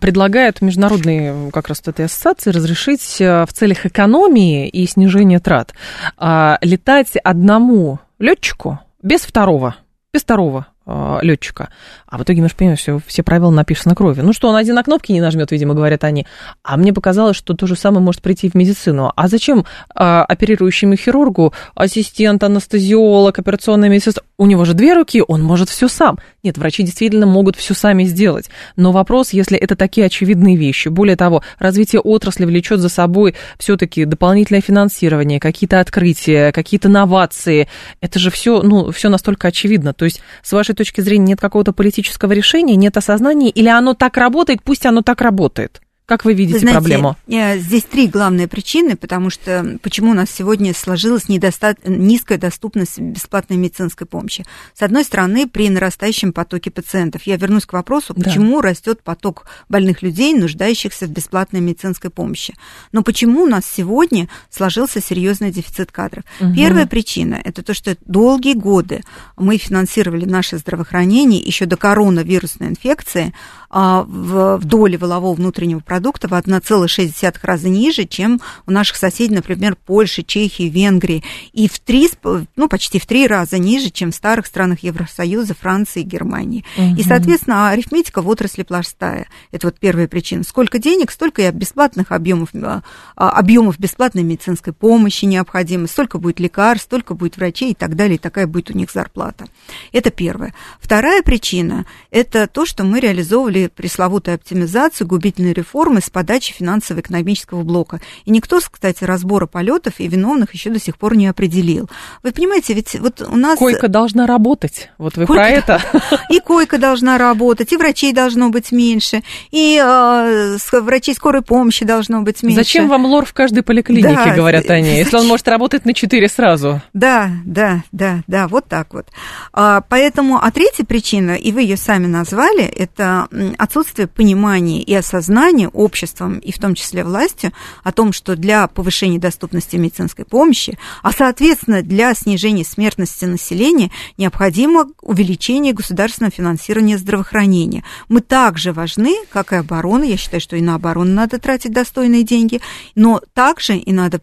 предлагает 0.00 0.60
международные 0.60 1.50
как 1.52 1.68
раз 1.68 1.80
этой 1.86 2.06
ассоциации 2.06 2.50
разрешить 2.50 3.20
э, 3.20 3.44
в 3.46 3.52
целях 3.52 3.86
экономии 3.86 4.68
и 4.68 4.86
снижения 4.86 5.40
трат 5.40 5.74
а, 6.16 6.58
летать 6.60 7.16
одному 7.22 8.00
летчику 8.18 8.80
без 9.02 9.20
второго, 9.20 9.76
без 10.12 10.22
второго 10.22 10.66
э, 10.86 11.18
летчика. 11.22 11.68
А 12.14 12.16
в 12.16 12.22
итоге 12.22 12.42
мы 12.42 12.48
же 12.48 12.54
понимаем, 12.54 12.78
что 12.78 13.00
все 13.04 13.24
правила 13.24 13.50
напишут 13.50 13.86
на 13.86 13.96
крови. 13.96 14.20
Ну 14.20 14.32
что, 14.32 14.48
он 14.48 14.54
один 14.54 14.76
на 14.76 14.84
кнопки 14.84 15.10
не 15.10 15.20
нажмет, 15.20 15.50
видимо, 15.50 15.74
говорят 15.74 16.04
они. 16.04 16.28
А 16.62 16.76
мне 16.76 16.92
показалось, 16.92 17.36
что 17.36 17.54
то 17.54 17.66
же 17.66 17.74
самое 17.74 18.04
может 18.04 18.22
прийти 18.22 18.48
в 18.48 18.54
медицину. 18.54 19.12
А 19.16 19.26
зачем 19.26 19.64
э, 19.64 19.64
оперирующему 19.98 20.94
хирургу 20.94 21.52
ассистент, 21.74 22.44
анестезиолог, 22.44 23.36
операционная 23.36 23.88
медсестра? 23.88 24.22
У 24.38 24.46
него 24.46 24.64
же 24.64 24.74
две 24.74 24.94
руки, 24.94 25.24
он 25.26 25.42
может 25.42 25.68
все 25.68 25.88
сам. 25.88 26.20
Нет, 26.44 26.56
врачи 26.56 26.84
действительно 26.84 27.26
могут 27.26 27.56
все 27.56 27.74
сами 27.74 28.04
сделать. 28.04 28.48
Но 28.76 28.92
вопрос, 28.92 29.32
если 29.32 29.58
это 29.58 29.74
такие 29.74 30.06
очевидные 30.06 30.56
вещи. 30.56 30.88
Более 30.88 31.16
того, 31.16 31.42
развитие 31.58 32.00
отрасли 32.00 32.44
влечет 32.44 32.78
за 32.78 32.90
собой 32.90 33.34
все-таки 33.58 34.04
дополнительное 34.04 34.60
финансирование, 34.60 35.40
какие-то 35.40 35.80
открытия, 35.80 36.52
какие-то 36.52 36.88
новации. 36.88 37.66
Это 38.00 38.20
же 38.20 38.30
все, 38.30 38.62
ну, 38.62 38.92
все 38.92 39.08
настолько 39.08 39.48
очевидно. 39.48 39.94
То 39.94 40.04
есть, 40.04 40.20
с 40.44 40.52
вашей 40.52 40.76
точки 40.76 41.00
зрения, 41.00 41.24
нет 41.24 41.40
какого-то 41.40 41.72
политического 41.72 42.03
решения, 42.32 42.76
нет 42.76 42.96
осознания, 42.96 43.50
или 43.50 43.68
оно 43.68 43.94
так 43.94 44.16
работает, 44.16 44.62
пусть 44.62 44.86
оно 44.86 45.02
так 45.02 45.20
работает? 45.20 45.80
Как 46.06 46.26
вы 46.26 46.34
видите 46.34 46.54
вы 46.54 46.60
знаете, 46.60 46.78
проблему? 46.80 47.16
Э, 47.28 47.58
здесь 47.58 47.84
три 47.84 48.08
главные 48.08 48.46
причины, 48.46 48.94
потому 48.94 49.30
что 49.30 49.78
почему 49.80 50.10
у 50.10 50.14
нас 50.14 50.30
сегодня 50.30 50.74
сложилась 50.74 51.30
недоста... 51.30 51.76
низкая 51.86 52.36
доступность 52.36 52.98
бесплатной 52.98 53.56
медицинской 53.56 54.06
помощи. 54.06 54.44
С 54.74 54.82
одной 54.82 55.04
стороны, 55.04 55.48
при 55.48 55.70
нарастающем 55.70 56.34
потоке 56.34 56.70
пациентов. 56.70 57.22
Я 57.22 57.38
вернусь 57.38 57.64
к 57.64 57.72
вопросу, 57.72 58.14
почему 58.14 58.60
да. 58.60 58.68
растет 58.68 59.02
поток 59.02 59.46
больных 59.70 60.02
людей, 60.02 60.34
нуждающихся 60.34 61.06
в 61.06 61.10
бесплатной 61.10 61.60
медицинской 61.60 62.10
помощи. 62.10 62.54
Но 62.92 63.02
почему 63.02 63.44
у 63.44 63.46
нас 63.46 63.64
сегодня 63.64 64.28
сложился 64.50 65.00
серьезный 65.00 65.50
дефицит 65.50 65.90
кадров? 65.90 66.24
Угу. 66.38 66.54
Первая 66.54 66.86
причина– 66.86 67.40
это 67.44 67.62
то, 67.62 67.72
что 67.72 67.96
долгие 68.04 68.54
годы 68.54 69.00
мы 69.38 69.56
финансировали 69.56 70.26
наше 70.26 70.58
здравоохранение 70.58 71.40
еще 71.40 71.64
до 71.64 71.78
коронавирусной 71.78 72.68
инфекции 72.68 73.32
в, 73.74 74.58
в 74.58 74.64
доле 74.64 74.96
волового 74.96 75.34
внутреннего 75.34 75.80
продукта 75.80 76.28
в 76.28 76.32
1,6 76.32 77.34
раза 77.42 77.68
ниже, 77.68 78.04
чем 78.04 78.40
у 78.66 78.70
наших 78.70 78.96
соседей, 78.96 79.34
например, 79.34 79.76
Польши, 79.76 80.22
Чехии, 80.22 80.68
Венгрии, 80.68 81.24
и 81.52 81.68
в 81.68 81.80
три, 81.80 82.08
ну, 82.54 82.68
почти 82.68 83.00
в 83.00 83.06
три 83.06 83.26
раза 83.26 83.58
ниже, 83.58 83.90
чем 83.90 84.12
в 84.12 84.14
старых 84.14 84.46
странах 84.46 84.84
Евросоюза, 84.84 85.54
Франции 85.54 86.02
и 86.02 86.04
Германии. 86.04 86.64
Угу. 86.76 86.96
И, 87.00 87.02
соответственно, 87.02 87.70
арифметика 87.70 88.22
в 88.22 88.28
отрасли 88.28 88.62
пластая. 88.62 89.26
Это 89.50 89.66
вот 89.66 89.80
первая 89.80 90.06
причина. 90.06 90.44
Сколько 90.44 90.78
денег, 90.78 91.10
столько 91.10 91.42
и 91.42 91.50
бесплатных 91.50 92.12
объемов, 92.12 92.50
а, 92.54 92.82
объемов 93.16 93.80
бесплатной 93.80 94.22
медицинской 94.22 94.72
помощи 94.72 95.24
необходимо, 95.24 95.88
столько 95.88 96.18
будет 96.18 96.38
лекарств, 96.38 96.86
столько 96.86 97.14
будет 97.14 97.36
врачей 97.36 97.72
и 97.72 97.74
так 97.74 97.96
далее, 97.96 98.16
и 98.16 98.18
такая 98.18 98.46
будет 98.46 98.70
у 98.70 98.74
них 98.74 98.92
зарплата. 98.92 99.46
Это 99.90 100.10
первое. 100.10 100.54
Вторая 100.80 101.22
причина– 101.22 101.86
это 102.12 102.46
то, 102.46 102.66
что 102.66 102.84
мы 102.84 103.00
реализовывали 103.00 103.63
пресловутую 103.68 104.36
оптимизацию, 104.36 105.06
губительные 105.06 105.54
реформы 105.54 106.00
с 106.00 106.10
подачи 106.10 106.52
финансово-экономического 106.52 107.62
блока. 107.62 108.00
И 108.24 108.30
никто, 108.30 108.60
кстати, 108.60 109.04
разбора 109.04 109.46
полетов 109.46 109.94
и 109.98 110.08
виновных 110.08 110.54
еще 110.54 110.70
до 110.70 110.78
сих 110.78 110.96
пор 110.96 111.16
не 111.16 111.26
определил. 111.26 111.88
Вы 112.22 112.32
понимаете, 112.32 112.74
ведь 112.74 112.98
вот 112.98 113.22
у 113.22 113.36
нас... 113.36 113.58
Койка 113.58 113.88
должна 113.88 114.26
работать. 114.26 114.90
Вот 114.98 115.16
вы 115.16 115.26
койка... 115.26 115.42
про 115.42 115.48
это. 115.48 115.82
И 116.30 116.40
койка 116.40 116.78
должна 116.78 117.18
работать, 117.18 117.72
и 117.72 117.76
врачей 117.76 118.12
должно 118.12 118.48
быть 118.50 118.72
меньше, 118.72 119.22
и 119.50 119.80
э, 119.82 120.56
врачей 120.72 121.14
скорой 121.14 121.42
помощи 121.42 121.84
должно 121.84 122.22
быть 122.22 122.42
меньше. 122.42 122.56
Зачем 122.56 122.88
вам 122.88 123.06
лор 123.06 123.24
в 123.24 123.32
каждой 123.32 123.62
поликлинике, 123.62 124.14
да, 124.14 124.34
говорят 124.34 124.68
они, 124.70 124.84
зачем? 124.84 124.98
если 125.04 125.16
он 125.16 125.26
может 125.26 125.46
работать 125.48 125.84
на 125.84 125.94
четыре 125.94 126.28
сразу? 126.28 126.82
Да, 126.92 127.30
да, 127.44 127.82
да, 127.92 128.22
да, 128.26 128.48
вот 128.48 128.66
так 128.66 128.94
вот. 128.94 129.06
А, 129.52 129.82
поэтому, 129.88 130.38
а 130.42 130.50
третья 130.50 130.84
причина, 130.84 131.32
и 131.32 131.52
вы 131.52 131.62
ее 131.62 131.76
сами 131.76 132.06
назвали, 132.06 132.64
это 132.64 133.28
отсутствие 133.58 134.06
понимания 134.06 134.82
и 134.82 134.94
осознания 134.94 135.68
обществом, 135.68 136.38
и 136.38 136.52
в 136.52 136.58
том 136.58 136.74
числе 136.74 137.04
властью, 137.04 137.52
о 137.82 137.92
том, 137.92 138.12
что 138.12 138.36
для 138.36 138.66
повышения 138.66 139.18
доступности 139.18 139.76
медицинской 139.76 140.24
помощи, 140.24 140.78
а 141.02 141.12
соответственно 141.12 141.82
для 141.82 142.14
снижения 142.14 142.64
смертности 142.64 143.24
населения, 143.24 143.90
необходимо 144.18 144.86
увеличение 145.00 145.72
государственного 145.72 146.32
финансирования 146.32 146.98
здравоохранения. 146.98 147.84
Мы 148.08 148.20
также 148.20 148.72
важны, 148.72 149.16
как 149.30 149.52
и 149.52 149.56
оборона, 149.56 150.04
я 150.04 150.16
считаю, 150.16 150.40
что 150.40 150.56
и 150.56 150.60
на 150.60 150.76
оборону 150.76 151.12
надо 151.12 151.38
тратить 151.38 151.72
достойные 151.72 152.22
деньги, 152.22 152.60
но 152.94 153.20
также 153.32 153.76
и 153.76 153.92
надо 153.92 154.20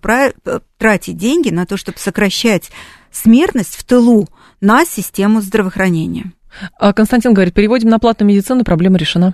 тратить 0.78 1.18
деньги 1.18 1.50
на 1.50 1.66
то, 1.66 1.78
чтобы 1.78 1.98
сокращать 2.00 2.72
смертность 3.12 3.76
в 3.76 3.84
тылу 3.84 4.30
на 4.62 4.86
систему 4.86 5.42
здравоохранения. 5.42 6.32
А 6.80 6.94
Константин 6.94 7.34
говорит, 7.34 7.54
переводим 7.54 7.90
на 7.90 8.00
платную 8.00 8.30
медицину, 8.30 8.64
проблема 8.64 8.98
решена. 8.98 9.34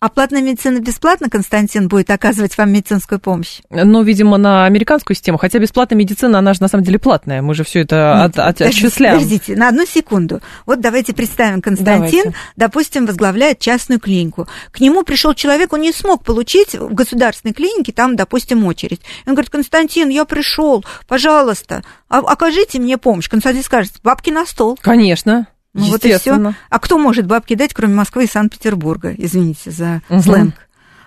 А 0.00 0.10
платная 0.10 0.42
медицина 0.42 0.78
бесплатно, 0.78 1.28
Константин, 1.28 1.88
будет 1.88 2.08
оказывать 2.10 2.56
вам 2.56 2.70
медицинскую 2.70 3.18
помощь? 3.18 3.62
Ну, 3.68 4.04
видимо, 4.04 4.36
на 4.36 4.64
американскую 4.64 5.16
систему. 5.16 5.38
Хотя 5.38 5.58
бесплатная 5.58 5.98
медицина, 5.98 6.38
она 6.38 6.54
же 6.54 6.62
на 6.62 6.68
самом 6.68 6.84
деле 6.84 7.00
платная. 7.00 7.42
Мы 7.42 7.52
же 7.54 7.64
все 7.64 7.80
это 7.80 8.22
от, 8.22 8.38
от, 8.38 8.60
отчисляем. 8.60 9.16
Подождите, 9.16 9.56
на 9.56 9.68
одну 9.68 9.84
секунду. 9.86 10.40
Вот 10.66 10.80
давайте 10.80 11.14
представим, 11.14 11.60
Константин, 11.60 12.22
давайте. 12.26 12.38
допустим, 12.54 13.06
возглавляет 13.06 13.58
частную 13.58 13.98
клинику. 13.98 14.46
К 14.70 14.78
нему 14.78 15.02
пришел 15.02 15.34
человек, 15.34 15.72
он 15.72 15.80
не 15.80 15.92
смог 15.92 16.22
получить 16.22 16.76
в 16.76 16.94
государственной 16.94 17.52
клинике, 17.52 17.90
там, 17.90 18.14
допустим, 18.14 18.64
очередь. 18.66 19.00
Он 19.26 19.34
говорит, 19.34 19.50
Константин, 19.50 20.10
я 20.10 20.24
пришел, 20.24 20.84
пожалуйста, 21.08 21.82
окажите 22.08 22.78
мне 22.78 22.98
помощь. 22.98 23.28
Константин 23.28 23.64
скажет, 23.64 23.94
бабки 24.04 24.30
на 24.30 24.46
стол. 24.46 24.78
Конечно. 24.80 25.48
Ну 25.78 25.86
вот 25.86 26.04
и 26.04 26.16
все. 26.16 26.54
А 26.68 26.78
кто 26.78 26.98
может 26.98 27.26
бабки 27.26 27.54
дать, 27.54 27.72
кроме 27.74 27.94
Москвы 27.94 28.24
и 28.24 28.28
Санкт-Петербурга? 28.28 29.14
Извините 29.16 29.70
за 29.70 30.02
угу. 30.08 30.22
сленг. 30.22 30.54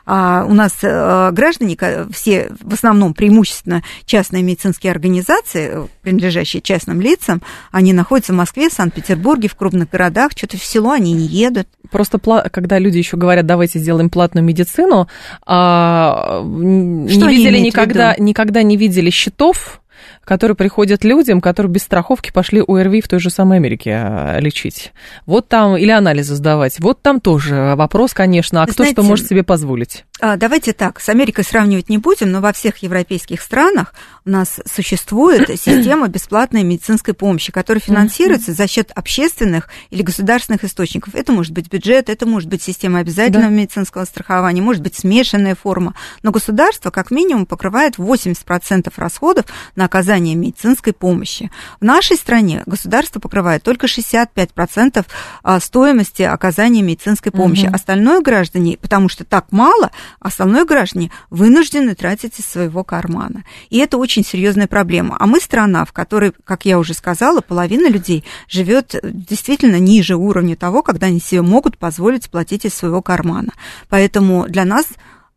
А 0.06 0.46
у 0.48 0.54
нас 0.54 0.80
э, 0.82 1.32
граждане, 1.32 1.78
все 2.12 2.52
в 2.60 2.74
основном 2.74 3.14
преимущественно 3.14 3.84
частные 4.06 4.42
медицинские 4.42 4.92
организации, 4.92 5.88
принадлежащие 6.02 6.62
частным 6.62 7.02
лицам, 7.02 7.42
они 7.72 7.94
находятся 7.94 8.34
в 8.34 8.36
Москве, 8.36 8.70
Санкт-Петербурге, 8.70 9.48
в 9.48 9.56
крупных 9.56 9.90
городах, 9.90 10.32
что-то 10.36 10.58
в 10.58 10.64
село 10.64 10.92
они 10.92 11.14
не 11.14 11.26
едут. 11.26 11.68
Просто 11.92 12.18
когда 12.20 12.80
люди 12.80 12.98
еще 12.98 13.18
говорят, 13.18 13.46
давайте 13.46 13.80
сделаем 13.80 14.10
платную 14.10 14.44
медицину, 14.44 15.08
а, 15.46 16.42
не 16.44 17.28
видели 17.28 17.60
никогда, 17.60 18.16
никогда 18.18 18.64
не 18.64 18.78
видели 18.78 19.10
счетов 19.10 19.81
которые 20.24 20.56
приходят 20.56 21.04
людям, 21.04 21.42
которые 21.42 21.72
без 21.72 21.82
страховки 21.84 22.32
пошли 22.32 22.64
ОРВИ 22.66 23.02
в 23.02 23.08
той 23.08 23.20
же 23.20 23.30
самой 23.30 23.58
Америке 23.58 23.92
а, 23.94 24.40
лечить. 24.40 24.94
Вот 25.26 25.48
там, 25.48 25.76
или 25.76 25.92
анализы 25.92 26.36
сдавать. 26.36 26.80
Вот 26.80 27.02
там 27.02 27.20
тоже 27.20 27.74
вопрос, 27.76 28.14
конечно, 28.14 28.62
а 28.62 28.66
кто 28.66 28.84
Знаете, 28.84 28.94
что 28.94 29.04
может 29.04 29.28
себе 29.28 29.44
позволить? 29.44 30.06
А, 30.20 30.38
давайте 30.38 30.74
так, 30.74 31.00
с 31.00 31.10
Америкой 31.10 31.44
сравнивать 31.44 31.90
не 31.90 31.98
будем, 31.98 32.32
но 32.32 32.42
во 32.42 32.54
всех 32.54 32.78
европейских 32.78 33.42
странах 33.42 33.94
у 34.24 34.30
нас 34.30 34.60
существует 34.72 35.50
система 35.60 36.08
бесплатной 36.08 36.64
медицинской 36.64 37.14
помощи, 37.14 37.52
которая 37.52 37.82
финансируется 37.82 38.54
за 38.54 38.68
счет 38.68 38.92
общественных 38.92 39.70
или 39.90 40.04
государственных 40.04 40.64
источников. 40.64 41.16
Это 41.16 41.32
может 41.32 41.52
быть 41.52 41.70
бюджет, 41.70 42.10
это 42.10 42.26
может 42.28 42.50
быть 42.50 42.62
система 42.62 43.00
обязательного 43.00 43.50
да. 43.50 43.56
медицинского 43.56 44.06
страхования, 44.06 44.62
может 44.62 44.84
быть 44.84 44.96
смешанная 44.96 45.56
форма. 45.56 45.96
Но 46.22 46.32
государство 46.32 46.92
как 46.92 47.10
минимум 47.10 47.48
покрывает 47.48 47.98
80% 47.98 48.94
расходов 48.96 49.46
на 49.76 49.86
оказание 49.86 50.11
медицинской 50.20 50.94
помощи. 50.94 51.52
В 51.80 51.86
нашей 51.86 52.18
стране 52.18 52.64
государство 52.66 53.20
покрывает 53.20 53.64
только 53.64 53.88
65% 53.88 55.06
а, 55.44 55.60
стоимости 55.60 56.24
оказания 56.24 56.82
медицинской 56.82 57.32
помощи. 57.32 57.66
Угу. 57.66 57.76
Остальное 57.76 58.22
граждане, 58.22 58.78
потому 58.78 59.10
что 59.10 59.24
так 59.24 59.52
мало, 59.52 59.92
остальное 60.20 60.66
граждане 60.66 61.12
вынуждены 61.30 61.96
тратить 61.96 62.40
из 62.40 62.46
своего 62.46 62.84
кармана. 62.84 63.44
И 63.70 63.78
это 63.78 63.98
очень 63.98 64.24
серьезная 64.24 64.68
проблема. 64.68 65.18
А 65.20 65.26
мы 65.26 65.40
страна, 65.40 65.86
в 65.86 65.94
которой, 65.94 66.34
как 66.44 66.66
я 66.66 66.80
уже 66.80 66.94
сказала, 66.94 67.42
половина 67.42 67.88
людей 67.88 68.24
живет 68.48 68.96
действительно 69.04 69.80
ниже 69.80 70.16
уровня 70.16 70.56
того, 70.56 70.84
когда 70.84 71.08
они 71.08 71.20
себе 71.20 71.42
могут 71.42 71.78
позволить 71.78 72.30
платить 72.30 72.66
из 72.66 72.74
своего 72.74 73.02
кармана. 73.02 73.52
Поэтому 73.90 74.48
для 74.48 74.66
нас 74.66 74.86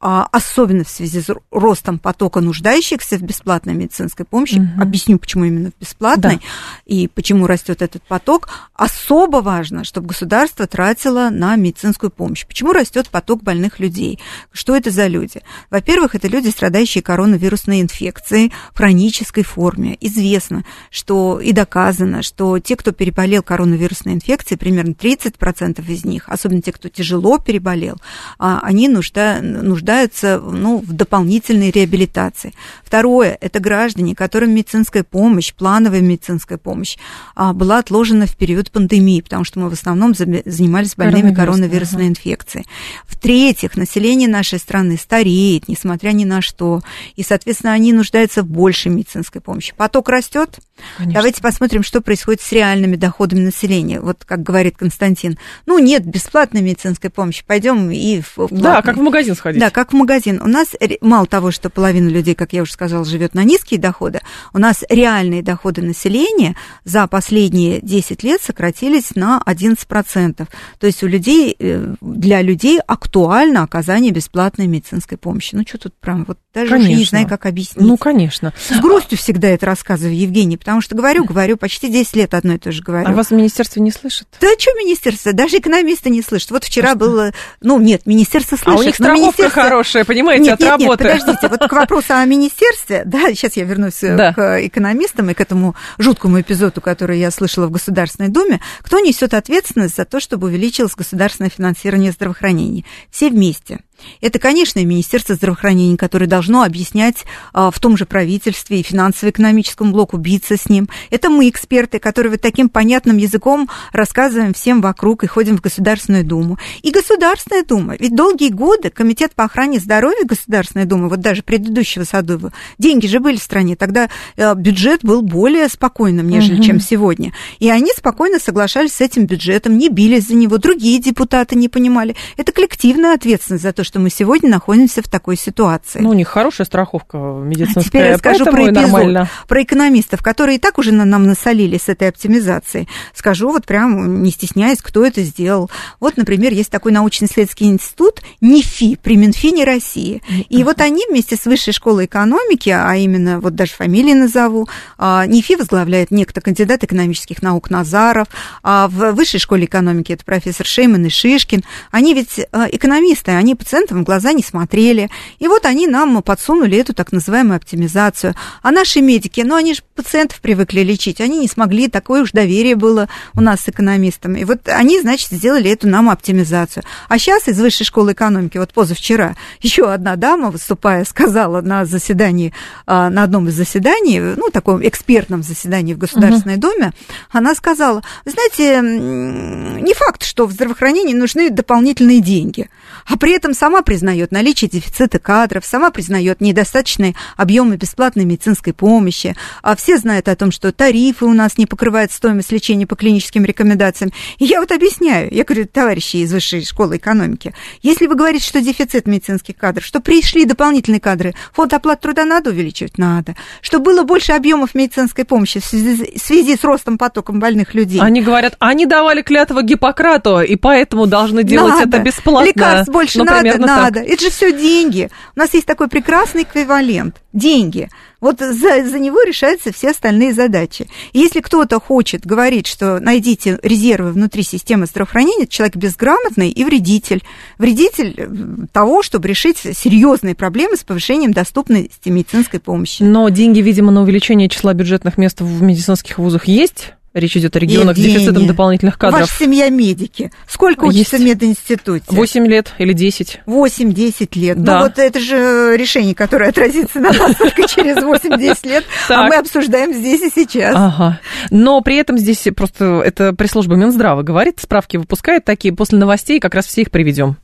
особенно 0.05 0.85
в 0.85 0.91
связи 0.91 1.23
с 1.23 1.35
ростом 1.51 1.99
потока 1.99 2.43
нуждающихся 2.43 3.17
в 3.17 3.23
бесплатной 3.23 3.73
медицинской 3.73 4.27
помощи, 4.27 4.57
угу. 4.57 4.83
объясню, 4.83 5.19
почему 5.19 5.45
именно 5.45 5.71
в 5.71 5.81
бесплатной 5.81 6.37
да. 6.37 6.43
и 6.85 7.09
почему 7.09 7.47
растет 7.47 7.81
этот 7.81 8.03
поток, 8.03 8.51
особо 8.75 9.39
важно, 9.39 9.83
чтобы 9.83 10.09
государство 10.09 10.67
тратило 10.67 11.31
на 11.31 11.57
медицинскую 11.57 12.11
помощь. 12.11 12.45
Почему 12.47 12.73
растет 12.73 13.09
поток 13.09 13.43
больных 13.43 13.81
людей? 13.81 14.21
Что 14.53 14.77
это 14.77 14.91
за 14.91 15.07
люди? 15.07 15.41
Во-первых, 15.71 16.15
это 16.15 16.29
люди, 16.29 16.51
страдающие 16.51 17.01
коронавирусной 17.01 17.81
инфекцией 17.81 18.53
в 18.75 18.77
хронической 18.77 19.43
форме. 19.43 19.97
Известно, 20.03 20.67
что 20.91 21.41
и 21.41 21.53
доказано, 21.53 22.23
что 22.23 22.59
те, 22.59 22.77
кто 22.77 22.93
переболел 22.93 23.43
коронавирусной 23.43 24.13
инфекцией, 24.13 24.59
примерно 24.59 24.91
30% 24.91 25.83
из 25.91 26.05
них, 26.05 26.29
особенно 26.29 26.61
те, 26.61 26.73
кто 26.73 26.91
тяжело 26.91 27.39
переболел, 27.39 27.97
а, 28.39 28.61
они 28.63 28.89
нужда, 28.89 29.41
нуждаются 29.41 29.94
нуждаются 29.95 30.41
ну, 30.41 30.79
в 30.79 30.93
дополнительной 30.93 31.71
реабилитации. 31.71 32.53
Второе– 32.83 33.39
это 33.41 33.61
граждане, 33.61 34.15
которым 34.15 34.51
медицинская 34.53 35.05
помощь, 35.05 35.55
плановая 35.55 36.01
медицинская 36.01 36.59
помощь 36.59 36.97
а, 37.35 37.53
была 37.53 37.79
отложена 37.79 38.27
в 38.27 38.37
период 38.37 38.71
пандемии, 38.71 39.21
потому 39.21 39.45
что 39.45 39.61
мы 39.61 39.71
в 39.71 39.73
основном 39.73 40.15
занимались 40.15 40.97
больными 40.97 41.35
коронавирусной 41.35 42.03
ага. 42.03 42.11
инфекцией. 42.11 42.67
В-третьих, 43.07 43.77
население 43.77 44.29
нашей 44.29 44.59
страны 44.59 44.97
стареет, 44.97 45.69
несмотря 45.69 46.11
ни 46.11 46.25
на 46.25 46.43
что, 46.43 46.81
и, 47.17 47.23
соответственно, 47.23 47.73
они 47.73 47.93
нуждаются 47.93 48.43
в 48.43 48.47
большей 48.47 48.91
медицинской 48.93 49.41
помощи. 49.41 49.75
Поток 49.77 50.09
растет. 50.09 50.59
Конечно. 50.97 51.15
Давайте 51.15 51.41
посмотрим, 51.41 51.83
что 51.83 52.01
происходит 52.01 52.41
с 52.41 52.53
реальными 52.53 52.97
доходами 52.97 53.41
населения. 53.41 54.01
Вот 54.01 54.25
как 54.25 54.43
говорит 54.43 54.77
Константин, 54.77 55.39
ну 55.67 55.79
нет 55.79 56.05
бесплатной 56.05 56.63
медицинской 56.63 57.11
помощи, 57.11 57.45
пойдем 57.47 57.91
и 57.91 58.21
в 58.21 58.49
Да, 58.51 58.83
как 58.83 58.97
в 58.97 59.01
магазин 59.01 59.37
сходить. 59.37 59.61
Да, 59.61 59.71
как 59.71 59.84
в 59.93 59.97
магазин. 59.97 60.41
У 60.43 60.49
нас 60.49 60.69
мало 61.01 61.27
того, 61.27 61.51
что 61.51 61.71
половина 61.71 62.09
людей, 62.09 62.35
как 62.35 62.53
я 62.53 62.63
уже 62.63 62.73
сказала, 62.73 63.05
живет 63.05 63.35
на 63.35 63.45
низкие 63.45 63.81
доходы, 63.81 64.21
у 64.53 64.59
нас 64.59 64.85
реальные 64.89 65.43
доходы 65.43 65.83
населения 65.83 66.57
за 66.85 67.07
последние 67.07 67.81
10 67.81 68.23
лет 68.23 68.41
сократились 68.43 69.15
на 69.15 69.43
11%. 69.45 70.47
То 70.79 70.87
есть 70.87 71.03
у 71.03 71.07
людей, 71.07 71.57
э, 71.59 71.95
для 72.01 72.43
людей 72.43 72.81
актуально 72.87 73.63
оказание 73.63 74.13
бесплатной 74.13 74.67
медицинской 74.67 75.19
помощи. 75.19 75.55
Ну, 75.55 75.65
что 75.67 75.79
тут 75.79 75.95
прям, 75.95 76.25
вот 76.25 76.39
даже 76.53 76.71
конечно. 76.71 76.95
не 76.95 77.05
знаю, 77.05 77.29
как 77.29 77.47
объяснить. 77.47 77.85
Ну, 77.85 77.97
конечно. 77.97 78.53
С 78.69 78.81
грустью 78.81 79.19
всегда 79.19 79.49
это 79.49 79.67
рассказываю, 79.67 80.17
Евгений, 80.17 80.57
потому 80.57 80.81
что 80.81 80.95
говорю, 80.95 81.25
говорю, 81.25 81.57
почти 81.57 81.89
10 81.89 82.17
лет 82.17 82.35
одно 82.35 82.55
и 82.55 82.59
то 82.59 82.73
же 82.73 82.83
говорю. 82.83 83.09
А 83.09 83.13
вас 83.13 83.29
в 83.29 83.31
министерстве 83.33 83.83
не 83.83 83.91
слышит? 83.91 84.29
Да 84.41 84.49
что 84.59 84.73
министерство? 84.75 85.33
Даже 85.33 85.59
экономисты 85.59 86.11
не 86.11 86.23
слышат. 86.23 86.51
Вот 86.51 86.65
вчера 86.65 86.93
а 86.93 86.95
было, 86.95 87.33
ну, 87.61 87.81
нет, 87.81 88.07
министерство 88.07 88.57
слышит. 88.57 88.79
А 88.79 88.81
у 88.81 88.83
них 88.83 88.95
страховка 88.95 89.51
хорошая, 89.65 90.05
понимаете, 90.05 90.45
нет, 90.45 90.55
от 90.55 90.61
нет, 90.61 90.71
работы. 90.71 91.05
Нет, 91.05 91.13
подождите, 91.13 91.49
вот 91.49 91.69
к 91.69 91.73
вопросу 91.73 92.15
о 92.15 92.25
министерстве, 92.25 93.03
да, 93.05 93.29
сейчас 93.31 93.57
я 93.57 93.65
вернусь 93.65 94.03
э, 94.03 94.17
да. 94.17 94.33
к 94.33 94.67
экономистам 94.67 95.31
и 95.31 95.35
к 95.35 95.41
этому 95.41 95.75
жуткому 95.99 96.41
эпизоду, 96.41 96.81
который 96.81 97.19
я 97.19 97.31
слышала 97.31 97.67
в 97.67 97.71
Государственной 97.71 98.29
Думе. 98.29 98.61
Кто 98.81 99.01
несет 99.01 99.35
ответственность 99.35 99.97
за 99.97 100.05
то, 100.05 100.21
чтобы 100.21 100.49
увеличилось 100.49 100.95
государственное 100.95 101.51
финансирование 101.51 102.13
здравоохранения? 102.13 102.85
Все 103.11 103.31
вместе. 103.31 103.81
Это, 104.21 104.39
конечно, 104.39 104.85
Министерство 104.85 105.35
здравоохранения, 105.35 105.97
которое 105.97 106.27
должно 106.27 106.63
объяснять 106.63 107.25
а, 107.53 107.71
в 107.71 107.79
том 107.79 107.97
же 107.97 108.07
правительстве 108.07 108.81
и 108.81 108.83
финансово-экономическом 108.83 109.93
блоку, 109.93 110.17
биться 110.17 110.57
с 110.57 110.69
ним. 110.69 110.89
Это 111.11 111.31
мы, 111.31 111.49
эксперты, 111.49 111.99
которые 111.99 112.33
вот 112.33 112.41
таким 112.41 112.69
понятным 112.69 113.17
языком 113.17 113.69
рассказываем 113.93 114.55
всем 114.55 114.81
вокруг 114.81 115.25
и 115.25 115.27
ходим 115.27 115.57
в 115.57 115.61
Государственную 115.61 116.25
Думу. 116.25 116.59
И 116.83 116.91
Государственная 116.91 117.65
Дума. 117.65 117.97
Ведь 117.99 118.15
долгие 118.15 118.51
годы 118.51 118.91
Комитет 118.91 119.35
по 119.35 119.45
охране 119.45 119.79
здоровья 119.79 120.25
Государственной 120.25 120.85
Думы, 120.85 121.09
вот 121.09 121.21
даже 121.21 121.43
предыдущего 121.43 122.05
Садова, 122.05 122.53
деньги 122.79 123.07
же 123.07 123.21
были 123.21 123.37
в 123.37 123.43
стране, 123.43 123.77
тогда 123.77 124.09
а, 124.37 124.55
бюджет 124.55 125.01
был 125.03 125.23
более 125.23 125.69
спокойным, 125.69 126.29
нежели 126.29 126.57
угу. 126.57 126.65
чем 126.65 126.81
сегодня. 126.81 127.33
И 127.59 127.71
они 127.71 127.91
спокойно 127.97 128.39
соглашались 128.39 128.95
с 128.95 129.01
этим 129.01 129.27
бюджетом, 129.27 129.79
не 129.79 129.89
бились 129.89 130.29
за 130.29 130.35
него, 130.35 130.59
другие 130.59 131.01
депутаты 131.01 131.57
не 131.57 131.69
понимали. 131.69 132.17
Это 132.37 132.53
коллективная 132.53 133.15
ответственность 133.15 133.63
за 133.63 133.73
то, 133.73 133.84
что 133.85 134.01
мы 134.01 134.11
сегодня 134.11 134.51
находимся 134.51 135.03
в 135.03 135.09
такой 135.09 135.37
ситуации. 135.37 136.01
Ну, 136.01 136.11
у 136.11 136.15
них 136.15 136.29
хорошая 136.29 136.67
страховка 136.67 137.17
медицинская. 137.17 137.83
А 137.83 137.85
теперь 137.85 138.07
я 138.07 138.19
скажу 138.19 138.45
про 138.45 138.65
эпизод, 138.65 138.75
нормально. 138.75 139.29
про 139.49 139.63
экономистов, 139.63 140.23
которые 140.23 140.57
и 140.57 140.59
так 140.59 140.79
уже 140.79 140.93
на 140.93 141.05
нам 141.05 141.27
насолили 141.27 141.79
с 141.79 141.89
этой 141.89 142.09
оптимизацией. 142.09 142.89
Скажу 143.15 143.51
вот 143.51 143.67
прям, 143.67 144.23
не 144.23 144.31
стесняясь, 144.31 144.83
кто 144.83 145.05
это 145.05 145.23
сделал. 145.23 145.71
Вот, 146.01 146.17
например, 146.17 146.53
есть 146.53 146.71
такой 146.71 146.93
научно-исследовательский 146.93 147.67
институт 147.67 148.23
НИФИ 148.41 148.97
при 149.03 149.17
Минфине 149.17 149.65
России. 149.65 150.23
И 150.49 150.65
вот 150.65 150.81
они 150.81 151.05
вместе 151.09 151.37
с 151.37 151.45
Высшей 151.45 151.73
школой 151.73 152.07
экономики, 152.07 152.71
а 152.71 152.95
именно, 152.97 153.41
вот 153.41 153.55
даже 153.55 153.73
фамилии 153.73 154.15
назову, 154.15 154.69
а, 154.99 155.27
НИФИ 155.27 155.57
возглавляет 155.57 156.11
некто 156.11 156.41
кандидат 156.41 156.85
экономических 156.85 157.43
наук 157.43 157.71
Назаров, 157.71 158.29
а 158.63 158.89
в 158.89 159.13
Высшей 159.13 159.41
школе 159.41 159.67
экономики 159.67 160.13
это 160.13 160.25
профессор 160.25 160.67
Шейман 160.67 161.07
и 161.07 161.11
Шишкин. 161.11 161.63
Они 161.91 162.15
ведь 162.15 162.41
а, 162.53 162.67
экономисты, 162.71 163.33
они 163.33 163.55
пациенты 163.55 163.74
пациентам 163.75 164.03
в 164.03 164.05
глаза 164.05 164.33
не 164.33 164.43
смотрели. 164.43 165.11
И 165.41 165.49
вот 165.49 165.67
они 165.67 165.89
нам 165.89 166.23
подсунули 166.23 166.79
эту 166.79 166.95
так 166.95 167.11
называемую 167.11 167.57
оптимизацию. 167.57 168.35
А 168.63 168.71
наши 168.71 169.01
медики, 169.01 169.41
ну 169.41 169.57
они 169.57 169.75
же 169.75 169.83
пациентов 169.97 170.41
привыкли 170.41 170.81
лечить, 170.81 171.21
они 171.21 171.41
не 171.41 171.49
смогли, 171.49 171.89
такое 171.89 172.23
уж 172.23 172.31
доверие 172.31 172.77
было 172.77 173.09
у 173.35 173.41
нас 173.41 173.63
с 173.63 173.69
экономистами. 173.69 174.39
И 174.39 174.45
вот 174.45 174.69
они, 174.69 175.01
значит, 175.01 175.31
сделали 175.31 175.71
эту 175.71 175.89
нам 175.89 176.09
оптимизацию. 176.09 176.85
А 177.09 177.19
сейчас 177.19 177.49
из 177.49 177.61
Высшей 177.61 177.85
школы 177.85 178.13
экономики, 178.13 178.59
вот 178.59 178.73
позавчера, 178.73 179.35
еще 179.61 179.91
одна 179.91 180.15
дама, 180.15 180.53
выступая, 180.53 181.05
сказала 181.05 181.61
на 181.61 181.85
заседании, 181.85 182.53
а, 182.87 183.11
на 183.11 183.25
одном 183.25 183.49
из 183.49 183.55
заседаний, 183.55 184.21
ну, 184.21 184.51
таком 184.53 184.87
экспертном 184.87 185.43
заседании 185.43 185.95
в 185.95 185.99
Государственной 185.99 186.57
uh-huh. 186.57 186.75
Думе, 186.75 186.93
она 187.33 187.57
сказала, 187.57 188.05
знаете, 188.25 188.81
не 188.81 189.95
факт, 189.95 190.23
что 190.23 190.47
в 190.47 190.53
здравоохранении 190.53 191.15
нужны 191.15 191.51
дополнительные 191.51 192.21
деньги, 192.21 192.69
а 193.07 193.17
при 193.17 193.33
этом 193.33 193.55
сама 193.55 193.83
признает 193.83 194.33
наличие 194.33 194.71
дефицита 194.71 195.19
кадров, 195.19 195.65
сама 195.65 195.91
признает 195.91 196.41
недостаточные 196.41 197.15
объемы 197.37 197.77
бесплатной 197.77 198.25
медицинской 198.25 198.73
помощи. 198.73 199.37
А 199.63 199.77
все 199.77 199.99
знают 199.99 200.29
о 200.29 200.37
том, 200.37 200.51
что 200.51 200.73
тарифы 200.73 201.25
у 201.25 201.33
нас 201.33 201.59
не 201.59 201.67
покрывают 201.67 202.13
стоимость 202.13 202.53
лечения 202.53 202.87
по 202.87 202.97
клиническим 202.97 203.45
рекомендациям. 203.45 204.13
И 204.39 204.45
я 204.45 204.61
вот 204.61 204.73
объясняю, 204.73 205.33
я 205.33 205.45
говорю, 205.45 205.67
товарищи 205.67 206.17
из 206.17 206.33
высшей 206.33 206.65
школы 206.65 206.97
экономики, 206.97 207.55
если 207.83 208.07
вы 208.07 208.15
говорите, 208.15 208.45
что 208.45 208.61
дефицит 208.61 209.07
медицинских 209.07 209.57
кадров, 209.57 209.85
что 209.85 210.01
пришли 210.01 210.45
дополнительные 210.45 211.01
кадры, 211.01 211.35
фонд 211.53 211.75
оплаты 211.75 212.03
труда 212.03 212.25
надо 212.25 212.51
увеличивать? 212.51 212.99
Надо. 212.99 213.35
Что 213.61 213.79
было 213.79 214.03
больше 214.03 214.33
объемов 214.33 214.75
медицинской 214.75 215.25
помощи 215.25 215.61
в 215.61 215.65
связи, 215.65 216.17
в 216.17 216.21
связи 216.21 216.57
с 216.57 216.65
ростом 216.65 216.99
потоком 216.99 217.41
больных 217.41 217.75
людей. 217.75 218.01
Они 218.01 218.23
говорят, 218.23 218.57
они 218.59 218.87
давали 218.87 219.23
клятву 219.23 219.63
Гиппократу, 219.63 220.41
и 220.41 220.57
поэтому 220.57 221.07
должны 221.07 221.43
делать 221.43 221.75
надо. 221.75 221.97
это 221.97 222.05
бесплатно. 222.05 222.47
Лекарств 222.47 222.94
больше 222.95 223.19
Например, 223.19 223.59
надо, 223.59 223.67
надо. 223.67 224.01
Так. 224.01 224.09
Это 224.09 224.23
же 224.23 224.31
все 224.31 224.53
деньги. 224.53 225.11
У 225.35 225.39
нас 225.41 225.53
есть 225.53 225.67
такой 225.67 225.89
прекрасный 225.89 226.45
эквивалент. 226.45 227.17
Деньги. 227.33 227.91
Вот 228.21 228.39
за, 228.39 228.89
за 228.89 228.99
него 228.99 229.21
решаются 229.23 229.73
все 229.73 229.91
остальные 229.91 230.33
задачи. 230.33 230.87
И 231.13 231.19
если 231.19 231.41
кто-то 231.41 231.81
хочет 231.81 232.25
говорить, 232.25 232.67
что 232.67 233.01
найдите 233.01 233.59
резервы 233.63 234.13
внутри 234.13 234.45
системы 234.45 234.87
здравоохранения, 234.87 235.47
человек 235.47 235.77
безграмотный 235.77 236.51
и 236.51 236.65
вредитель. 236.65 237.23
Вредитель 237.59 238.15
э, 238.17 238.67
того, 238.73 239.03
чтобы 239.03 239.29
решить 239.29 239.59
серьезные 239.59 240.35
проблемы 240.35 240.77
с 240.77 240.85
повышением 240.85 241.33
доступности 241.33 242.09
медицинской 242.09 242.61
помощи. 242.61 243.03
Но 243.03 243.29
деньги, 243.29 243.61
видимо, 243.61 243.91
на 243.91 244.03
увеличение 244.03 244.49
числа 244.49 244.73
бюджетных 244.73 245.19
мест 245.19 245.41
в 245.41 245.63
медицинских 245.63 246.19
вузах 246.19 246.47
есть? 246.47 246.95
Речь 247.15 247.37
идет 247.37 247.55
о 247.55 247.61
регионах 247.61 247.97
Евгения, 247.97 248.19
с 248.19 248.23
дефицитом 248.23 248.47
дополнительных 248.49 248.99
кадров. 248.99 249.21
Ваша 249.21 249.45
семья 249.45 249.69
медики. 249.69 250.33
Сколько 250.49 250.87
учится 250.87 251.17
Есть 251.17 251.25
в 251.25 251.43
мединституте? 251.43 252.05
8 252.09 252.47
лет 252.49 252.73
или 252.79 252.93
10. 252.93 253.43
8-10 253.47 254.29
лет. 254.37 254.57
Ну, 254.57 254.65
да. 254.65 254.79
Ну 254.79 254.85
вот 254.87 254.99
это 254.99 255.21
же 255.21 255.77
решение, 255.77 256.17
которое 256.17 256.51
отразится 256.51 256.99
на 256.99 257.13
нас 257.13 257.37
только 257.37 257.69
через 257.69 257.99
8-10 257.99 258.69
лет, 258.69 258.85
а 259.09 259.29
мы 259.29 259.37
обсуждаем 259.37 259.93
здесь 259.93 260.23
и 260.23 260.31
сейчас. 260.35 260.75
Ага. 260.77 261.21
Но 261.51 261.81
при 261.83 261.99
этом 261.99 262.19
здесь 262.19 262.49
просто 262.57 263.01
это 263.05 263.33
пресс-служба 263.33 263.77
Минздрава 263.77 264.23
говорит, 264.23 264.59
справки 264.61 264.97
выпускает 264.97 265.45
такие, 265.45 265.73
после 265.73 265.99
новостей 265.99 266.41
как 266.41 266.57
раз 266.57 266.67
все 266.67 266.83
их 266.83 266.91
приведем. 266.91 267.37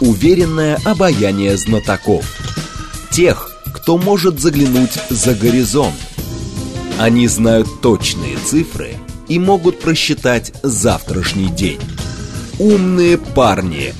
Уверенное 0.00 0.78
обаяние 0.86 1.58
знатоков. 1.58 2.24
Тех, 3.10 3.50
кто 3.74 3.98
может 3.98 4.40
заглянуть 4.40 4.94
за 5.10 5.34
горизонт 5.34 5.94
они 6.98 7.26
знают 7.26 7.80
точные 7.80 8.36
цифры 8.36 8.94
и 9.28 9.38
могут 9.38 9.80
просчитать 9.80 10.52
завтрашний 10.62 11.48
день. 11.48 11.80
Умные 12.58 13.18
парни. 13.18 13.94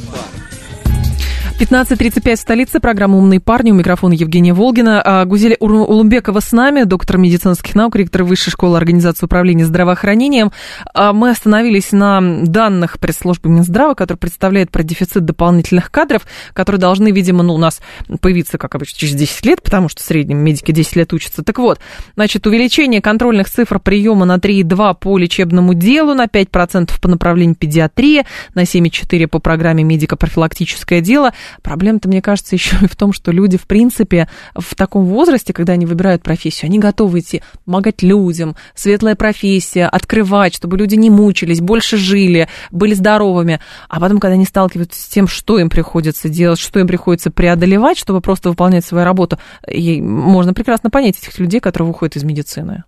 15.35 1.57 2.35
в 2.35 2.41
столице. 2.41 2.81
Программа 2.81 3.17
«Умные 3.17 3.39
парни». 3.39 3.71
У 3.71 3.75
микрофона 3.75 4.13
Евгения 4.13 4.53
Волгина. 4.53 5.01
А, 5.01 5.25
Гузеля 5.25 5.57
Улумбекова 5.61 6.41
с 6.41 6.51
нами, 6.51 6.83
доктор 6.83 7.17
медицинских 7.17 7.77
наук, 7.77 7.95
ректор 7.95 8.25
Высшей 8.25 8.51
школы 8.51 8.77
организации 8.77 9.25
управления 9.25 9.65
здравоохранением. 9.65 10.51
А, 10.93 11.13
мы 11.13 11.31
остановились 11.31 11.93
на 11.93 12.21
данных 12.21 12.99
пресс-службы 12.99 13.51
Минздрава, 13.51 13.95
который 13.95 14.19
представляет 14.19 14.73
про 14.73 14.83
дефицит 14.83 15.25
дополнительных 15.25 15.93
кадров, 15.93 16.23
которые 16.55 16.81
должны, 16.81 17.13
видимо, 17.13 17.45
ну, 17.45 17.55
у 17.55 17.59
нас 17.59 17.81
появиться, 18.21 18.59
как 18.59 18.75
обычно, 18.75 18.99
через 18.99 19.15
10 19.15 19.47
лет, 19.47 19.63
потому 19.63 19.89
что 19.89 20.03
в 20.03 20.05
среднем 20.05 20.39
медики 20.39 20.73
10 20.73 20.97
лет 20.97 21.13
учатся. 21.13 21.45
Так 21.45 21.61
вот, 21.61 21.79
значит, 22.17 22.49
увеличение 22.49 23.01
контрольных 23.01 23.49
цифр 23.49 23.79
приема 23.79 24.25
на 24.25 24.39
3,2 24.39 24.97
по 24.99 25.17
лечебному 25.19 25.75
делу, 25.75 26.15
на 26.15 26.25
5% 26.25 27.01
по 27.01 27.09
направлению 27.09 27.55
педиатрия, 27.55 28.27
на 28.55 28.65
7,4 28.65 29.29
по 29.29 29.39
программе 29.39 29.85
медико-профилактическое 29.85 31.01
дело– 31.01 31.33
Проблема-то, 31.63 32.09
мне 32.09 32.23
кажется, 32.23 32.55
еще 32.57 32.77
и 32.81 32.87
в 32.87 32.97
том, 32.97 33.13
что 33.13 33.33
люди, 33.33 33.57
в 33.57 33.67
принципе, 33.67 34.29
в 34.55 34.75
таком 34.75 35.05
возрасте, 35.05 35.53
когда 35.53 35.75
они 35.75 35.87
выбирают 35.87 36.23
профессию, 36.23 36.69
они 36.69 36.79
готовы 36.79 37.21
идти 37.21 37.43
помогать 37.65 38.03
людям, 38.03 38.57
светлая 38.75 39.15
профессия, 39.15 39.87
открывать, 39.87 40.55
чтобы 40.55 40.77
люди 40.77 40.95
не 40.95 41.11
мучились, 41.11 41.61
больше 41.61 41.97
жили, 41.97 42.49
были 42.71 42.95
здоровыми. 42.95 43.61
А 43.89 44.01
потом, 44.01 44.19
когда 44.21 44.35
они 44.35 44.45
сталкиваются 44.45 45.01
с 45.01 45.07
тем, 45.07 45.29
что 45.29 45.59
им 45.59 45.69
приходится 45.69 46.29
делать, 46.29 46.59
что 46.59 46.81
им 46.81 46.87
приходится 46.87 47.31
преодолевать, 47.31 47.99
чтобы 47.99 48.21
просто 48.21 48.51
выполнять 48.51 48.85
свою 48.85 49.05
работу, 49.05 49.39
можно 49.67 50.55
прекрасно 50.55 50.91
понять 50.91 51.19
этих 51.19 51.39
людей, 51.39 51.61
которые 51.61 51.89
выходят 51.89 52.17
из 52.17 52.25
медицины. 52.25 52.85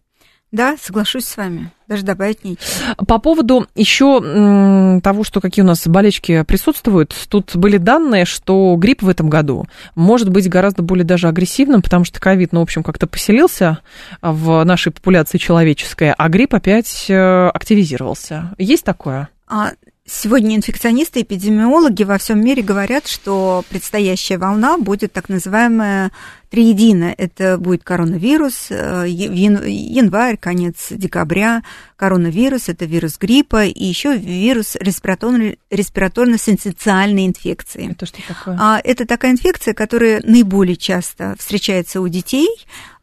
Да, 0.57 0.77
соглашусь 0.81 1.27
с 1.27 1.37
вами. 1.37 1.71
Даже 1.87 2.03
добавить 2.03 2.43
нечего. 2.43 2.95
По 3.07 3.19
поводу 3.19 3.67
еще 3.75 5.01
того, 5.03 5.23
что 5.23 5.43
какие 5.43 5.63
у 5.63 5.67
нас 5.67 5.87
болечки 5.87 6.45
присутствуют, 6.45 7.15
тут 7.29 7.55
были 7.55 7.77
данные, 7.77 8.25
что 8.25 8.75
грипп 8.79 9.03
в 9.03 9.09
этом 9.11 9.29
году 9.29 9.67
может 9.95 10.31
быть 10.31 10.49
гораздо 10.49 10.83
более 10.83 11.05
даже 11.05 11.29
агрессивным, 11.29 11.83
потому 11.83 12.07
что 12.07 12.21
ковид, 12.21 12.53
ну, 12.53 12.61
в 12.61 12.63
общем, 12.63 12.83
как-то 12.83 13.07
поселился 13.07 13.81
в 14.23 14.65
нашей 14.65 14.93
популяции 14.93 15.37
человеческой, 15.37 16.15
а 16.17 16.29
грипп 16.31 16.55
опять 16.55 17.05
э, 17.11 17.49
активизировался. 17.49 18.55
Есть 18.57 18.87
такое? 18.87 19.29
А, 19.47 19.73
Сегодня 20.09 20.55
инфекционисты 20.55 21.19
и 21.19 21.23
эпидемиологи 21.25 22.05
во 22.05 22.17
всем 22.19 22.41
мире 22.41 22.63
говорят, 22.63 23.09
что 23.09 23.65
предстоящая 23.69 24.39
волна 24.39 24.79
будет 24.79 25.13
так 25.13 25.29
называемая 25.29 26.13
триедино. 26.49 27.13
Это 27.19 27.59
будет 27.59 27.83
коронавирус, 27.83 28.69
э, 28.71 29.07
январь, 29.09 30.37
конец 30.37 30.87
декабря, 30.91 31.65
коронавирус, 31.97 32.69
это 32.69 32.85
вирус 32.85 33.19
гриппа, 33.19 33.67
и 33.67 33.85
еще 33.85 34.17
вирус 34.17 34.77
респираторно- 34.77 35.59
респираторно-синцитиальной 35.71 37.27
инфекции. 37.27 37.91
Это 37.91 38.07
что 38.07 38.19
такое? 38.29 38.57
А, 38.61 38.81
это 38.85 39.07
такая 39.07 39.33
инфекция, 39.33 39.75
которая 39.75 40.23
наиболее 40.23 40.77
часто 40.77 41.35
встречается 41.37 42.01
у 42.01 42.07
детей 42.07 42.49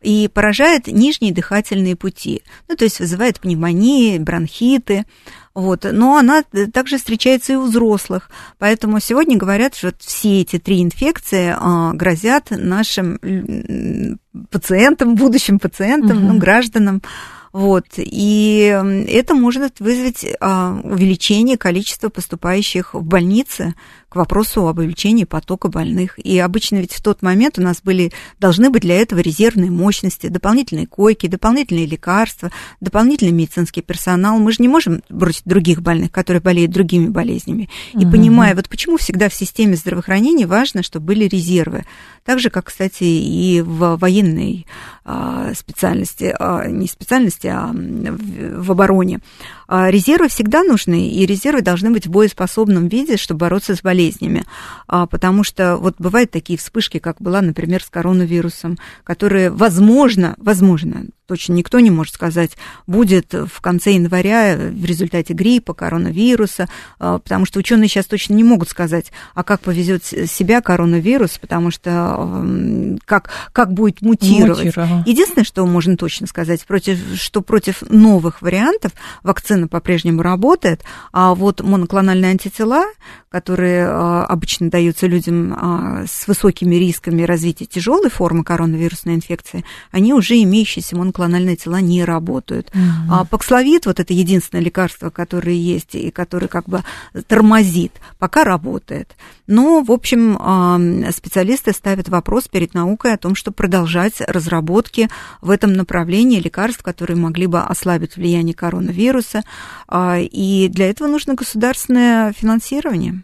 и 0.02 0.30
поражает 0.34 0.88
нижние 0.88 1.34
дыхательные 1.34 1.98
пути. 1.98 2.44
Ну, 2.70 2.78
то 2.78 2.86
есть 2.86 3.00
вызывает 3.02 3.42
пневмонии, 3.42 4.20
бронхиты. 4.20 5.06
Вот. 5.56 5.86
Но 5.92 6.18
она 6.18 6.44
также 6.74 6.98
встречается 6.98 7.54
и 7.54 7.56
у 7.56 7.63
взрослых. 7.63 8.30
Поэтому 8.58 9.00
сегодня 9.00 9.38
говорят, 9.38 9.76
что 9.76 9.94
все 10.00 10.42
эти 10.42 10.58
три 10.58 10.82
инфекции 10.82 11.56
а, 11.56 11.94
грозят 11.94 12.48
нашим 12.50 13.20
пациентам, 14.50 15.16
будущим 15.16 15.60
пациентам, 15.60 16.18
угу. 16.18 16.34
ну, 16.34 16.39
гражданам. 16.39 17.02
Вот. 17.52 17.86
И 17.98 18.76
это 19.08 19.36
может 19.36 19.80
вызвать 19.80 20.26
а, 20.39 20.80
увеличение 20.84 21.58
количества 21.58 22.10
поступающих 22.10 22.96
в 22.96 23.04
больницы 23.04 23.76
к 24.13 24.15
вопросу 24.15 24.67
об 24.67 24.78
увеличении 24.78 25.23
потока 25.23 25.69
больных. 25.69 26.19
И 26.19 26.38
обычно 26.38 26.76
ведь 26.76 26.93
в 26.93 27.02
тот 27.02 27.23
момент 27.23 27.58
у 27.58 27.63
нас 27.63 27.82
были, 27.82 28.12
должны 28.39 28.69
быть 28.69 28.84
для 28.84 28.95
этого 29.02 29.19
резервные 29.21 29.71
мощности, 29.71 30.28
дополнительные 30.28 30.86
койки, 30.86 31.26
дополнительные 31.26 31.88
лекарства, 31.88 32.52
дополнительный 32.80 33.32
медицинский 33.32 33.82
персонал. 33.82 34.38
Мы 34.38 34.52
же 34.52 34.58
не 34.60 34.67
можем 34.67 35.02
бросить 35.10 35.45
других 35.45 35.82
больных, 35.82 36.12
которые 36.12 36.41
болеют 36.41 36.71
другими 36.71 37.08
болезнями. 37.08 37.71
И 37.93 38.06
угу. 38.06 38.12
понимая, 38.12 38.54
вот 38.54 38.69
почему 38.69 38.97
всегда 38.97 39.30
в 39.30 39.34
системе 39.34 39.76
здравоохранения 39.76 40.45
важно, 40.45 40.84
чтобы 40.84 41.08
были 41.08 41.26
резервы. 41.28 41.84
Так 42.23 42.39
же, 42.39 42.52
как, 42.52 42.65
кстати, 42.65 43.04
и 43.04 43.62
в 43.62 43.97
военной 43.97 44.67
а, 45.06 45.54
специальности, 45.56 46.36
а, 46.39 46.67
не 46.67 46.88
специальности, 46.88 47.47
а 47.47 47.71
в 47.73 48.71
обороне. 48.71 49.21
А 49.76 49.90
резервы 49.90 50.28
всегда 50.28 50.62
нужны, 50.62 51.10
и 51.10 51.26
резервы 51.26 51.64
должны 51.64 51.90
быть 51.90 52.06
в 52.06 52.12
боеспособном 52.12 52.90
виде, 52.90 53.18
чтобы 53.18 53.40
бороться 53.40 53.76
с 53.76 53.82
болезнями. 53.82 54.46
А, 54.88 55.08
потому 55.08 55.44
что 55.44 55.78
вот 55.78 55.96
бывают 55.98 56.30
такие 56.30 56.60
вспышки, 56.60 57.00
как 57.00 57.20
была, 57.20 57.42
например, 57.42 57.82
с 57.82 57.90
коронавирусом, 57.90 58.78
которые, 59.04 59.50
возможно, 59.50 60.36
возможно, 60.38 61.06
точно 61.28 61.54
никто 61.54 61.80
не 61.80 61.92
может 61.92 62.14
сказать, 62.14 62.52
будет 62.88 63.34
в 63.34 63.62
конце 63.62 63.94
января 63.94 64.56
в 64.56 64.86
результате 64.86 65.34
гриппа, 65.34 65.74
коронавируса, 65.74 66.68
а, 67.00 67.20
потому 67.20 67.46
что 67.46 67.60
ученые 67.60 67.88
сейчас 67.88 68.06
точно 68.06 68.34
не 68.34 68.44
могут 68.44 68.70
сказать, 68.70 69.12
а 69.34 69.44
как 69.44 69.62
повезет 69.62 70.04
себя 70.04 70.62
коронавирус, 70.62 71.38
потому 71.40 71.72
что 71.72 72.46
как, 73.06 73.30
как 73.52 73.74
будет 73.74 74.02
мутировать. 74.02 74.66
Мутир, 74.66 74.80
ага. 74.80 75.04
Единственное, 75.06 75.46
что 75.46 75.66
можно 75.66 75.98
точно 75.98 76.28
сказать, 76.28 76.66
против, 76.66 77.00
что 77.16 77.42
против 77.42 77.82
новых 77.90 78.42
вариантов 78.42 78.92
вакцина 79.24 79.68
по-прежнему 79.68 80.22
работает, 80.22 80.84
а 81.12 81.36
вот 81.36 81.62
моноклональные 81.62 82.32
антитела, 82.32 82.86
которые 83.30 83.88
а, 83.88 84.26
обычно 84.26 84.70
даются 84.70 85.08
людям 85.08 85.54
а, 85.60 86.06
с 86.08 86.28
высокими 86.28 86.76
рисками 86.76 87.24
развития 87.24 87.66
тяжелой 87.66 88.10
формы 88.10 88.44
коронавирусной 88.44 89.16
инфекции, 89.16 89.66
они 89.92 90.14
уже 90.14 90.42
имеющиеся 90.42 90.96
моноклональные 90.96 91.12
тела 91.56 91.82
не 91.82 92.04
работают. 92.04 92.69
Mm-hmm. 92.73 93.08
А 93.10 93.26
Паксловид, 93.26 93.86
вот 93.86 93.99
это 93.99 94.13
единственное 94.13 94.63
лекарство, 94.63 95.10
которое 95.10 95.56
есть 95.56 95.95
и 95.95 96.12
которое 96.12 96.47
как 96.47 96.65
бы 96.65 96.84
тормозит, 97.28 97.93
пока 98.19 98.43
работает. 98.43 99.15
Но, 99.47 99.82
в 99.82 99.91
общем, 99.91 100.38
а, 100.39 100.80
специалисты 101.12 101.73
ставят 101.73 102.10
вопрос 102.10 102.47
перед 102.47 102.73
наукой 102.73 103.13
о 103.13 103.17
том, 103.17 103.36
что 103.36 103.52
продолжать 103.52 104.21
разработки 104.21 105.10
в 105.41 105.49
этом 105.49 105.73
направлении 105.73 106.39
лекарств, 106.39 106.82
которые 106.84 107.17
могли 107.17 107.47
бы 107.47 107.60
ослабить 107.60 108.15
влияние 108.15 108.56
коронавируса. 108.56 109.43
И 109.93 110.69
для 110.71 110.89
этого 110.89 111.08
нужно 111.08 111.36
государственное 111.36 112.34
финансирование. 112.34 113.23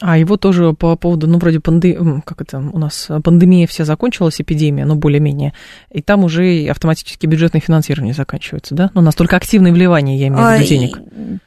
А 0.00 0.18
его 0.18 0.36
тоже 0.36 0.72
по 0.72 0.96
поводу, 0.96 1.28
ну, 1.28 1.38
вроде 1.38 1.60
панды... 1.60 1.96
как 2.24 2.40
это 2.40 2.58
у 2.58 2.78
нас, 2.78 3.08
пандемия 3.22 3.68
вся 3.68 3.84
закончилась, 3.84 4.40
эпидемия, 4.40 4.84
ну, 4.84 4.96
более-менее, 4.96 5.52
и 5.92 6.02
там 6.02 6.24
уже 6.24 6.66
автоматически 6.68 7.26
бюджетное 7.26 7.60
финансирование 7.60 8.12
заканчивается, 8.12 8.74
да? 8.74 8.90
Ну, 8.94 9.02
настолько 9.02 9.36
активное 9.36 9.72
вливание, 9.72 10.18
я 10.18 10.28
имею 10.28 10.42
в 10.42 10.54
виду, 10.56 10.68
денег. 10.68 10.98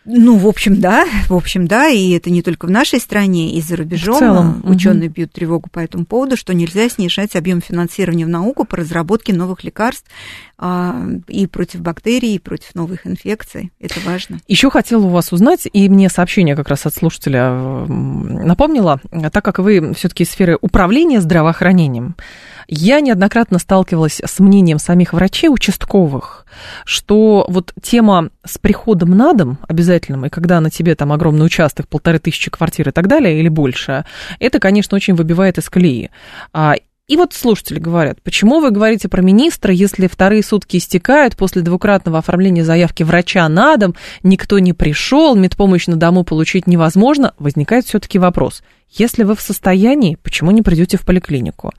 Ну, 0.05 0.37
в 0.37 0.47
общем, 0.47 0.79
да, 0.79 1.05
в 1.27 1.35
общем, 1.35 1.67
да, 1.67 1.89
и 1.89 2.11
это 2.11 2.29
не 2.29 2.41
только 2.41 2.67
в 2.67 2.71
нашей 2.71 3.01
стране, 3.01 3.51
и 3.51 3.61
за 3.61 3.75
рубежом 3.75 4.15
в 4.15 4.19
целом, 4.19 4.61
ученые 4.63 5.09
угу. 5.09 5.15
бьют 5.15 5.33
тревогу 5.33 5.69
по 5.69 5.79
этому 5.79 6.05
поводу, 6.05 6.37
что 6.37 6.53
нельзя 6.53 6.87
снижать 6.87 7.35
объем 7.35 7.61
финансирования 7.61 8.25
в 8.25 8.29
науку 8.29 8.63
по 8.63 8.77
разработке 8.77 9.33
новых 9.33 9.65
лекарств 9.65 10.05
а, 10.57 10.95
и 11.27 11.47
против 11.47 11.81
бактерий, 11.81 12.35
и 12.35 12.39
против 12.39 12.73
новых 12.75 13.05
инфекций. 13.05 13.71
Это 13.79 13.99
важно. 14.05 14.39
Еще 14.47 14.69
хотела 14.69 15.05
у 15.05 15.09
вас 15.09 15.33
узнать, 15.33 15.67
и 15.71 15.89
мне 15.89 16.09
сообщение 16.09 16.55
как 16.55 16.69
раз 16.69 16.85
от 16.85 16.95
слушателя 16.95 17.85
напомнила, 18.45 18.99
так 19.31 19.43
как 19.43 19.59
вы 19.59 19.93
все-таки 19.93 20.23
из 20.23 20.31
сферы 20.31 20.57
управления 20.61 21.21
здравоохранением, 21.21 22.15
Я 22.69 22.99
неоднократно 22.99 23.59
сталкивалась 23.59 24.19
с 24.23 24.39
мнением 24.39 24.77
самих 24.77 25.13
врачей 25.13 25.49
участковых, 25.49 26.45
что 26.83 27.45
вот 27.47 27.73
тема 27.81 28.29
с 28.43 28.57
приходом 28.57 29.11
на 29.11 29.33
дом 29.33 29.57
обязательным, 29.67 30.25
и 30.25 30.29
когда 30.29 30.59
на 30.59 30.69
тебе 30.69 30.95
там 30.95 31.13
огромный 31.13 31.45
участок, 31.45 31.87
полторы 31.87 32.19
тысячи 32.19 32.51
квартир 32.51 32.89
и 32.89 32.91
так 32.91 33.07
далее, 33.07 33.39
или 33.39 33.47
больше, 33.47 34.03
это, 34.39 34.59
конечно, 34.59 34.97
очень 34.97 35.15
выбивает 35.15 35.57
из 35.57 35.69
колеи. 35.69 36.11
И 37.07 37.15
вот 37.15 37.33
слушатели 37.33 37.79
говорят, 37.79 38.21
почему 38.21 38.59
вы 38.59 38.69
говорите 38.69 39.07
про 39.07 39.21
министра, 39.21 39.73
если 39.73 40.07
вторые 40.07 40.43
сутки 40.43 40.75
истекают 40.75 41.37
после 41.37 41.61
двукратного 41.61 42.17
оформления 42.17 42.65
заявки 42.65 43.03
врача 43.03 43.47
на 43.47 43.77
дом, 43.77 43.95
никто 44.23 44.59
не 44.59 44.73
пришел, 44.73 45.33
медпомощь 45.33 45.87
на 45.87 45.95
дому 45.95 46.25
получить 46.25 46.67
невозможно, 46.67 47.33
возникает 47.39 47.85
все-таки 47.85 48.19
вопрос– 48.19 48.61
если 48.89 49.23
вы 49.23 49.35
в 49.35 49.41
состоянии, 49.41 50.17
почему 50.21 50.51
не 50.51 50.61
придете 50.61 50.97
в 50.97 51.05
поликлинику? 51.05 51.73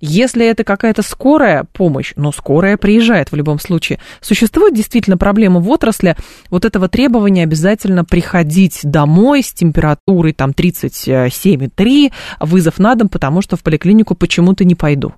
Если 0.00 0.46
это 0.46 0.64
какая-то 0.64 1.02
скорая 1.02 1.64
помощь, 1.72 2.12
но 2.16 2.32
скорая 2.32 2.76
приезжает 2.76 3.32
в 3.32 3.36
любом 3.36 3.58
случае, 3.58 3.98
существует 4.20 4.74
действительно 4.74 5.16
проблема 5.16 5.60
в 5.60 5.68
отрасли 5.68 6.16
вот 6.50 6.64
этого 6.64 6.88
требования 6.88 7.42
обязательно 7.42 8.04
приходить 8.04 8.80
домой 8.84 9.42
с 9.42 9.52
температурой 9.52 10.32
там 10.32 10.50
37,3, 10.50 12.12
вызов 12.40 12.78
на 12.78 12.94
дом, 12.94 13.08
потому 13.08 13.42
что 13.42 13.56
в 13.56 13.62
поликлинику 13.62 14.14
почему-то 14.14 14.64
не 14.64 14.74
пойду. 14.74 15.14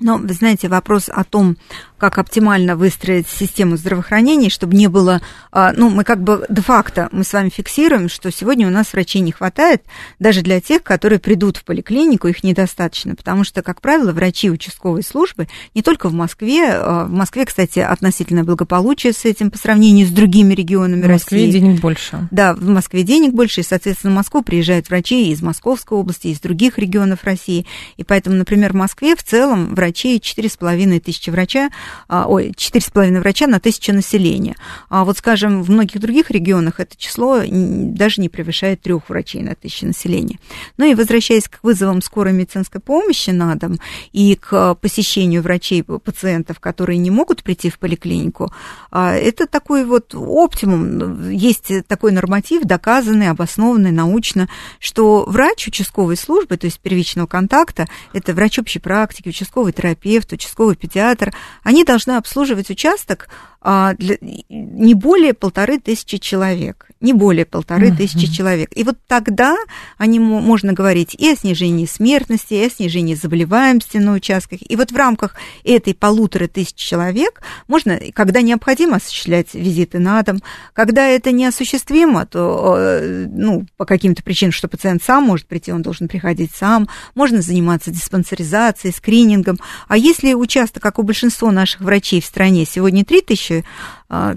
Но, 0.00 0.16
вы 0.16 0.32
знаете, 0.32 0.68
вопрос 0.68 1.10
о 1.12 1.24
том, 1.24 1.58
как 2.00 2.18
оптимально 2.18 2.74
выстроить 2.74 3.28
систему 3.28 3.76
здравоохранения, 3.76 4.48
чтобы 4.48 4.74
не 4.74 4.88
было, 4.88 5.20
а, 5.52 5.72
ну, 5.76 5.90
мы 5.90 6.02
как 6.02 6.22
бы 6.22 6.46
де-факто, 6.48 7.08
мы 7.12 7.22
с 7.22 7.32
вами 7.32 7.50
фиксируем, 7.50 8.08
что 8.08 8.32
сегодня 8.32 8.66
у 8.66 8.70
нас 8.70 8.92
врачей 8.92 9.20
не 9.20 9.32
хватает, 9.32 9.82
даже 10.18 10.40
для 10.40 10.60
тех, 10.60 10.82
которые 10.82 11.18
придут 11.18 11.58
в 11.58 11.64
поликлинику, 11.64 12.26
их 12.26 12.42
недостаточно, 12.42 13.14
потому 13.14 13.44
что, 13.44 13.62
как 13.62 13.80
правило, 13.80 14.12
врачи 14.12 14.50
участковой 14.50 15.02
службы, 15.02 15.46
не 15.74 15.82
только 15.82 16.08
в 16.08 16.14
Москве, 16.14 16.70
а, 16.72 17.04
в 17.04 17.10
Москве, 17.10 17.44
кстати, 17.44 17.80
относительное 17.80 18.44
благополучие 18.44 19.12
с 19.12 19.24
этим 19.26 19.50
по 19.50 19.58
сравнению 19.58 20.06
с 20.06 20.10
другими 20.10 20.54
регионами 20.54 21.02
России. 21.02 21.10
В 21.10 21.12
Москве 21.12 21.46
России. 21.46 21.60
денег 21.60 21.80
больше. 21.80 22.28
Да, 22.30 22.54
в 22.54 22.66
Москве 22.66 23.02
денег 23.02 23.34
больше, 23.34 23.60
и, 23.60 23.64
соответственно, 23.64 24.14
в 24.14 24.16
Москву 24.16 24.42
приезжают 24.42 24.88
врачи 24.88 25.30
из 25.30 25.42
Московской 25.42 25.98
области, 25.98 26.28
из 26.28 26.40
других 26.40 26.78
регионов 26.78 27.24
России, 27.24 27.66
и 27.98 28.04
поэтому, 28.04 28.36
например, 28.36 28.72
в 28.72 28.76
Москве 28.76 29.14
в 29.14 29.22
целом 29.22 29.74
врачей 29.74 30.18
4,5 30.18 31.00
тысячи 31.00 31.28
врача 31.28 31.70
ой, 32.08 32.52
4,5 32.56 33.20
врача 33.20 33.46
на 33.46 33.60
тысячу 33.60 33.92
населения. 33.92 34.56
А 34.88 35.04
вот, 35.04 35.18
скажем, 35.18 35.62
в 35.62 35.70
многих 35.70 36.00
других 36.00 36.30
регионах 36.30 36.80
это 36.80 36.96
число 36.96 37.40
даже 37.46 38.20
не 38.20 38.28
превышает 38.28 38.82
трех 38.82 39.08
врачей 39.08 39.42
на 39.42 39.54
тысячу 39.54 39.86
населения. 39.86 40.38
Ну 40.76 40.84
и 40.84 40.94
возвращаясь 40.94 41.48
к 41.48 41.58
вызовам 41.62 42.02
скорой 42.02 42.32
медицинской 42.32 42.80
помощи 42.80 43.30
на 43.30 43.54
дом 43.54 43.78
и 44.12 44.36
к 44.36 44.74
посещению 44.76 45.42
врачей 45.42 45.82
пациентов, 45.82 46.60
которые 46.60 46.98
не 46.98 47.10
могут 47.10 47.42
прийти 47.42 47.70
в 47.70 47.78
поликлинику, 47.78 48.52
а, 48.90 49.14
это 49.14 49.46
такой 49.46 49.84
вот 49.84 50.14
оптимум. 50.14 51.30
Есть 51.30 51.70
такой 51.86 52.12
норматив, 52.12 52.62
доказанный, 52.62 53.28
обоснованный 53.28 53.92
научно, 53.92 54.48
что 54.78 55.24
врач 55.26 55.68
участковой 55.68 56.16
службы, 56.16 56.56
то 56.56 56.66
есть 56.66 56.80
первичного 56.80 57.26
контакта, 57.26 57.86
это 58.12 58.34
врач 58.34 58.58
общей 58.58 58.78
практики, 58.78 59.28
участковый 59.28 59.72
терапевт, 59.72 60.32
участковый 60.32 60.76
педиатр, 60.76 61.32
они 61.62 61.79
должны 61.84 62.16
обслуживать 62.16 62.70
участок 62.70 63.28
а, 63.62 63.94
для, 63.94 64.16
не 64.48 64.94
более 64.94 65.34
полторы 65.34 65.78
тысячи 65.78 66.16
человек, 66.16 66.88
не 67.00 67.12
более 67.12 67.44
полторы 67.44 67.88
uh-huh. 67.88 67.96
тысячи 67.96 68.26
человек. 68.32 68.70
И 68.74 68.84
вот 68.84 68.96
тогда 69.06 69.54
они, 69.98 70.18
можно 70.18 70.72
говорить 70.72 71.14
и 71.14 71.28
о 71.28 71.36
снижении 71.36 71.84
смертности, 71.84 72.54
и 72.54 72.64
о 72.64 72.70
снижении 72.70 73.14
заболеваемости 73.14 73.98
на 73.98 74.14
участках. 74.14 74.60
И 74.66 74.76
вот 74.76 74.92
в 74.92 74.96
рамках 74.96 75.34
этой 75.62 75.94
полутора 75.94 76.48
тысяч 76.48 76.74
человек 76.74 77.42
можно, 77.68 78.00
когда 78.14 78.40
необходимо, 78.40 78.96
осуществлять 78.96 79.52
визиты 79.52 79.98
на 79.98 80.22
дом. 80.22 80.38
Когда 80.72 81.06
это 81.06 81.30
неосуществимо, 81.30 82.24
то, 82.24 82.76
э, 82.78 83.26
ну, 83.28 83.66
по 83.76 83.84
каким-то 83.84 84.22
причинам, 84.22 84.52
что 84.52 84.68
пациент 84.68 85.02
сам 85.02 85.24
может 85.24 85.46
прийти, 85.46 85.70
он 85.70 85.82
должен 85.82 86.08
приходить 86.08 86.52
сам. 86.54 86.88
Можно 87.14 87.42
заниматься 87.42 87.90
диспансеризацией, 87.90 88.94
скринингом. 88.94 89.58
А 89.86 89.98
если 89.98 90.32
участок, 90.32 90.82
как 90.82 90.98
у 90.98 91.02
большинства 91.02 91.52
наших 91.52 91.82
врачей 91.82 92.22
в 92.22 92.24
стране, 92.24 92.64
сегодня 92.64 93.04
3 93.04 93.20
тысячи 93.50 93.64
а, 94.08 94.36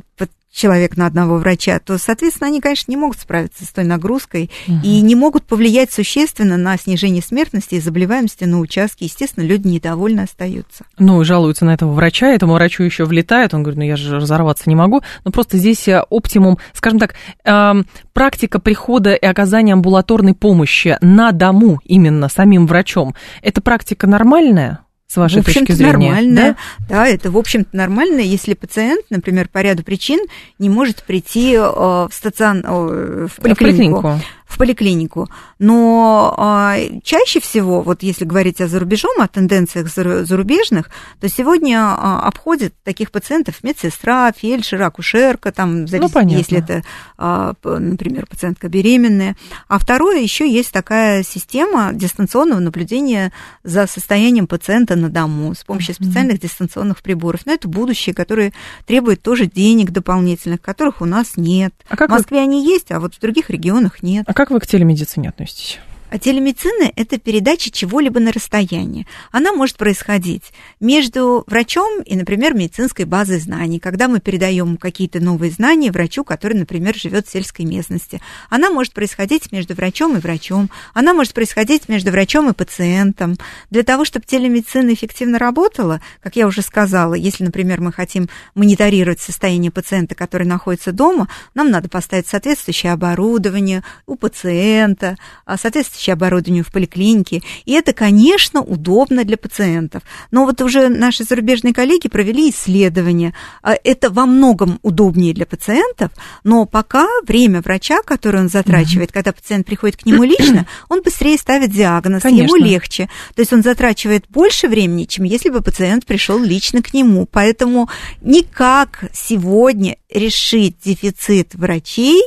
человек 0.54 0.97
на 0.97 1.08
одного 1.08 1.38
врача, 1.38 1.80
то, 1.80 1.97
соответственно, 1.97 2.47
они, 2.47 2.62
конечно, 2.62 2.91
не 2.91 2.95
могут 2.95 3.17
справиться 3.17 3.65
с 3.65 3.69
той 3.69 3.84
нагрузкой 3.84 4.52
угу. 4.67 4.78
и 4.84 5.02
не 5.02 5.15
могут 5.15 5.45
повлиять 5.45 5.91
существенно 5.91 6.58
на 6.58 6.78
снижение 6.78 7.23
смертности 7.23 7.76
и 7.76 7.80
заболеваемости 7.80 8.43
на 8.43 8.60
участке. 8.60 9.06
Естественно, 9.06 9.43
люди 9.43 9.67
недовольны 9.67 10.21
остаются. 10.21 10.86
Ну, 10.99 11.21
и 11.21 11.26
жалуются 11.26 11.65
на 11.65 11.73
этого 11.73 11.91
врача, 11.93 12.28
этому 12.28 12.54
врачу 12.54 12.84
еще 12.84 13.06
влетает, 13.06 13.54
он 13.54 13.63
говорит, 13.63 13.80
ну, 13.80 13.86
я 13.86 13.95
же 13.95 14.17
разорваться 14.17 14.65
не 14.67 14.76
могу. 14.76 15.02
Но 15.26 15.32
просто 15.32 15.58
здесь 15.58 15.88
э, 15.88 16.04
оптимум, 16.10 16.60
скажем 16.73 16.99
так, 16.99 17.15
э, 17.43 17.73
практика 18.13 18.60
прихода 18.60 19.15
и 19.15 19.26
оказания 19.26 19.73
амбулаторной 19.73 20.36
помощи 20.36 20.97
на 21.02 21.32
дому 21.32 21.80
именно 21.84 22.30
самим 22.30 22.67
врачом, 22.67 23.15
это 23.41 23.60
практика 23.60 24.06
нормальная? 24.06 24.84
С 25.13 25.17
вашей 25.17 25.43
в 25.43 25.45
точки 25.45 25.71
зрения. 25.73 25.91
нормально. 25.91 26.56
Да? 26.89 26.95
да, 26.95 27.08
это, 27.08 27.30
в 27.30 27.38
общем-то, 27.38 27.78
нормально, 27.78 28.19
если 28.19 28.56
пациент, 28.56 29.06
например, 29.12 29.47
по 29.47 29.60
ряду 29.60 29.84
причин 29.84 30.19
не 30.58 30.69
может 30.69 31.04
прийти 31.04 31.54
э, 31.54 31.60
в 31.60 32.10
стацион, 32.12 32.62
в 32.62 33.36
поликлинику. 33.39 33.99
В 33.99 34.02
поликлинику 34.02 34.21
в 34.53 34.57
поликлинику. 34.57 35.27
Но 35.57 36.33
а, 36.37 36.77
чаще 37.03 37.39
всего, 37.39 37.81
вот 37.81 38.03
если 38.03 38.23
говорить 38.23 38.61
о 38.61 38.67
зарубежом, 38.67 39.19
о 39.19 39.27
тенденциях 39.27 39.87
зарубежных, 39.87 40.91
то 41.19 41.27
сегодня 41.27 41.79
а, 41.79 42.21
обходят 42.27 42.73
таких 42.83 43.11
пациентов 43.11 43.63
медсестра, 43.63 44.31
фельдшер, 44.31 44.81
акушерка, 44.81 45.51
там, 45.51 45.85
ну, 45.85 46.09
если 46.27 46.59
это, 46.59 46.83
а, 47.17 47.53
например, 47.63 48.27
пациентка 48.27 48.69
беременная. 48.69 49.35
А 49.67 49.79
второе, 49.79 50.19
еще 50.19 50.49
есть 50.49 50.71
такая 50.71 51.23
система 51.23 51.91
дистанционного 51.93 52.59
наблюдения 52.59 53.33
за 53.63 53.87
состоянием 53.87 54.45
пациента 54.45 54.95
на 54.95 55.09
дому 55.09 55.55
с 55.55 55.63
помощью 55.63 55.95
специальных 55.95 56.39
дистанционных 56.39 57.01
приборов. 57.01 57.41
Но 57.45 57.53
это 57.53 57.67
будущее, 57.67 58.13
которое 58.13 58.53
требует 58.85 59.23
тоже 59.23 59.47
денег 59.47 59.89
дополнительных, 59.89 60.61
которых 60.61 61.01
у 61.01 61.05
нас 61.05 61.37
нет. 61.37 61.73
А 61.89 61.97
как 61.97 62.09
в 62.09 62.11
Москве 62.11 62.37
вы... 62.37 62.43
они 62.43 62.65
есть, 62.65 62.91
а 62.91 62.99
вот 62.99 63.15
в 63.15 63.19
других 63.19 63.49
регионах 63.49 64.03
нет. 64.03 64.25
А 64.27 64.33
как 64.42 64.42
вы 64.49 64.60
к 64.60 64.67
телемедицине 64.67 65.29
относитесь? 65.29 65.79
А 66.13 66.19
телемедицина– 66.19 66.91
это 66.95 67.17
передача 67.17 67.71
чего-либо 67.71 68.19
на 68.19 68.32
расстоянии. 68.32 69.08
Она 69.32 69.52
может 69.52 69.78
происходить 69.78 70.54
между 70.80 71.43
врачом 71.47 72.04
и, 72.04 72.15
например, 72.15 72.54
медицинской 72.54 73.06
базой 73.06 73.39
знаний, 73.39 73.80
когда 73.80 74.08
мы 74.08 74.19
передаем 74.19 74.78
какие-то 74.78 75.19
новые 75.19 75.49
знания 75.49 75.91
врачу, 75.91 76.23
который, 76.23 76.54
например, 76.54 76.95
живет 76.95 77.26
в 77.26 77.32
сельской 77.32 77.65
местности. 77.65 78.21
Она 78.52 78.69
может 78.69 78.93
происходить 78.93 79.52
между 79.52 79.73
врачом 79.73 80.15
и 80.15 80.19
врачом. 80.19 80.69
Она 80.93 81.15
может 81.15 81.34
происходить 81.34 81.89
между 81.89 82.12
врачом 82.12 82.47
и 82.47 82.54
пациентом. 82.54 83.36
Для 83.71 83.82
того, 83.82 84.06
чтобы 84.06 84.28
телемедицина 84.28 84.93
эффективно 84.93 85.39
работала, 85.39 85.99
как 86.21 86.36
я 86.36 86.45
уже 86.45 86.62
сказала, 86.62 87.15
если, 87.15 87.43
например, 87.43 87.82
мы 87.82 87.91
хотим 87.91 88.30
мониторировать 88.54 89.19
состояние 89.19 89.71
пациента, 89.71 90.13
который 90.13 90.45
находится 90.45 90.91
дома, 90.91 91.28
нам 91.56 91.71
надо 91.71 91.89
поставить 91.89 92.28
соответствующее 92.28 92.91
оборудование 92.91 93.84
у 94.06 94.15
пациента, 94.15 95.17
а 95.45 95.58
соответствующее 96.03 96.13
оборудованию 96.13 96.63
в 96.63 96.71
поликлинике. 96.71 97.41
И 97.65 97.73
это, 97.73 97.93
конечно, 97.93 98.61
удобно 98.61 99.23
для 99.23 99.37
пациентов. 99.37 100.03
Но 100.31 100.45
вот 100.45 100.61
уже 100.61 100.89
наши 100.89 101.23
зарубежные 101.23 101.73
коллеги 101.73 102.09
провели 102.09 102.49
исследование. 102.49 103.33
А, 103.61 103.75
это 103.83 104.09
во 104.09 104.25
многом 104.25 104.79
удобнее 104.81 105.33
для 105.33 105.45
пациентов, 105.45 106.11
но 106.43 106.65
пока 106.65 107.07
время 107.27 107.61
врача, 107.61 108.01
которое 108.03 108.39
он 108.39 108.49
затрачивает, 108.49 109.11
когда 109.11 109.31
пациент 109.31 109.65
приходит 109.65 109.97
к 109.97 110.05
нему 110.05 110.23
лично, 110.23 110.65
он 110.89 111.01
быстрее 111.01 111.37
ставит 111.37 111.71
диагноз, 111.71 112.23
конечно. 112.23 112.55
ему 112.55 112.55
легче. 112.55 113.09
То 113.35 113.41
есть 113.41 113.53
он 113.53 113.63
затрачивает 113.63 114.25
больше 114.29 114.67
времени, 114.67 115.05
чем 115.05 115.25
если 115.25 115.49
бы 115.49 115.61
пациент 115.61 116.05
пришел 116.05 116.39
лично 116.39 116.81
к 116.81 116.93
нему. 116.93 117.27
Поэтому 117.31 117.89
никак 118.21 119.05
сегодня 119.13 119.97
решить 120.09 120.75
дефицит 120.83 121.55
врачей 121.55 122.21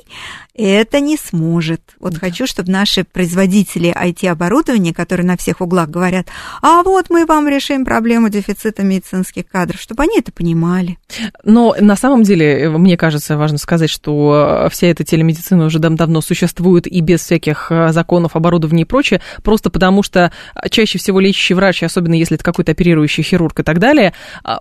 это 0.56 1.00
не 1.00 1.16
сможет. 1.16 1.82
Вот 2.00 2.14
да. 2.14 2.20
хочу, 2.20 2.46
чтобы 2.46 2.70
наши 2.70 3.04
производители 3.04 3.94
IT-оборудования, 3.94 4.94
которые 4.94 5.26
на 5.26 5.36
всех 5.36 5.60
углах 5.60 5.88
говорят, 5.88 6.26
а 6.62 6.82
вот 6.82 7.10
мы 7.10 7.26
вам 7.26 7.48
решим 7.48 7.84
проблему 7.84 8.28
дефицита 8.28 8.82
медицинских 8.82 9.46
кадров, 9.46 9.80
чтобы 9.80 10.04
они 10.04 10.18
это 10.18 10.32
понимали. 10.32 10.98
Но 11.44 11.74
на 11.78 11.96
самом 11.96 12.22
деле, 12.22 12.70
мне 12.70 12.96
кажется, 12.96 13.36
важно 13.36 13.58
сказать, 13.58 13.90
что 13.90 14.68
вся 14.70 14.86
эта 14.88 15.04
телемедицина 15.04 15.66
уже 15.66 15.78
давно 15.78 16.20
существует 16.20 16.86
и 16.86 17.00
без 17.00 17.20
всяких 17.20 17.68
э, 17.70 17.92
законов, 17.92 18.36
оборудования 18.36 18.82
и 18.82 18.86
прочее, 18.86 19.20
просто 19.42 19.70
потому 19.70 20.02
что 20.02 20.32
чаще 20.70 20.98
всего 20.98 21.20
лечащий 21.20 21.54
врач, 21.54 21.82
особенно 21.82 22.14
если 22.14 22.36
это 22.36 22.44
какой-то 22.44 22.72
оперирующий 22.72 23.22
хирург 23.22 23.60
и 23.60 23.62
так 23.62 23.78
далее, 23.78 24.12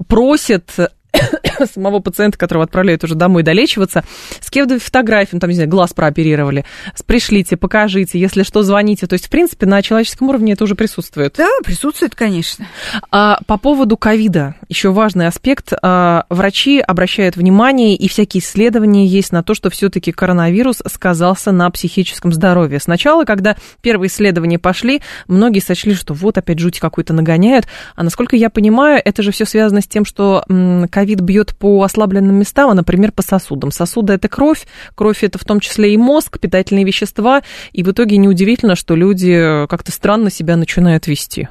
просит 0.08 0.72
самого 1.74 2.00
пациента, 2.00 2.38
которого 2.38 2.64
отправляют 2.64 3.04
уже 3.04 3.16
домой 3.16 3.44
долечиваться, 3.44 4.04
скидывают 4.42 4.84
фотографии, 4.84 5.32
ну, 5.34 5.40
там, 5.40 5.50
не 5.50 5.56
знаю, 5.56 5.70
глаз 5.70 5.94
прооперировали, 5.94 6.66
пришлите, 7.06 7.58
покажите, 7.58 8.20
если 8.20 8.44
что, 8.44 8.64
звоните. 8.64 9.08
То 9.08 9.14
есть, 9.14 9.28
в 9.28 9.30
принципе, 9.30 9.66
на 9.66 9.82
человеческом 9.82 10.30
уровне 10.30 10.54
это 10.54 10.64
уже 10.64 10.76
присутствует. 10.76 11.36
Да, 11.38 11.50
присутствует, 11.64 12.16
конечно. 12.16 12.68
А, 13.12 13.40
по 13.48 13.58
поводу 13.58 13.98
ковида, 13.98 14.56
еще 14.70 14.92
важный 14.92 15.28
аспект. 15.28 15.74
А, 15.82 16.26
врачи 16.30 16.80
обращают 16.80 17.36
внимание, 17.36 17.96
и 17.96 18.08
всякие 18.08 18.42
исследования 18.42 19.06
есть 19.06 19.32
на 19.32 19.44
то, 19.44 19.54
что 19.54 19.70
все-таки 19.70 20.12
коронавирус 20.12 20.82
сказался 20.88 21.52
на 21.52 21.70
психическом 21.70 22.34
здоровье. 22.34 22.80
Сначала, 22.80 23.26
когда 23.26 23.56
первые 23.82 24.10
исследования 24.10 24.60
пошли, 24.60 25.02
многие 25.28 25.60
сочли, 25.60 25.94
что 25.94 26.14
вот 26.14 26.38
опять 26.38 26.60
жуть 26.60 26.80
какой-то 26.80 27.14
нагоняют. 27.14 27.68
А 27.96 28.04
насколько 28.04 28.36
я 28.36 28.50
понимаю, 28.50 29.02
это 29.04 29.24
же 29.24 29.32
все 29.32 29.46
связано 29.46 29.82
с 29.82 29.88
тем, 29.88 30.06
что 30.06 30.44
ковид 30.92 31.05
бьет 31.22 31.56
по 31.56 31.84
ослабленным 31.84 32.36
местам, 32.36 32.70
а, 32.70 32.74
например, 32.74 33.12
по 33.12 33.22
сосудам. 33.22 33.72
Сосуды 33.72 34.14
это 34.14 34.28
кровь, 34.28 34.66
кровь 34.96 35.24
это 35.24 35.38
в 35.38 35.46
том 35.46 35.60
числе 35.60 35.94
и 35.94 35.98
мозг, 35.98 36.40
питательные 36.40 36.86
вещества, 36.86 37.44
и 37.72 37.84
в 37.84 37.92
итоге 37.92 38.18
неудивительно, 38.18 38.76
что 38.76 38.96
люди 38.96 39.66
как-то 39.70 39.92
странно 39.92 40.30
себя 40.30 40.56
начинают 40.56 41.08
вести. 41.08 41.48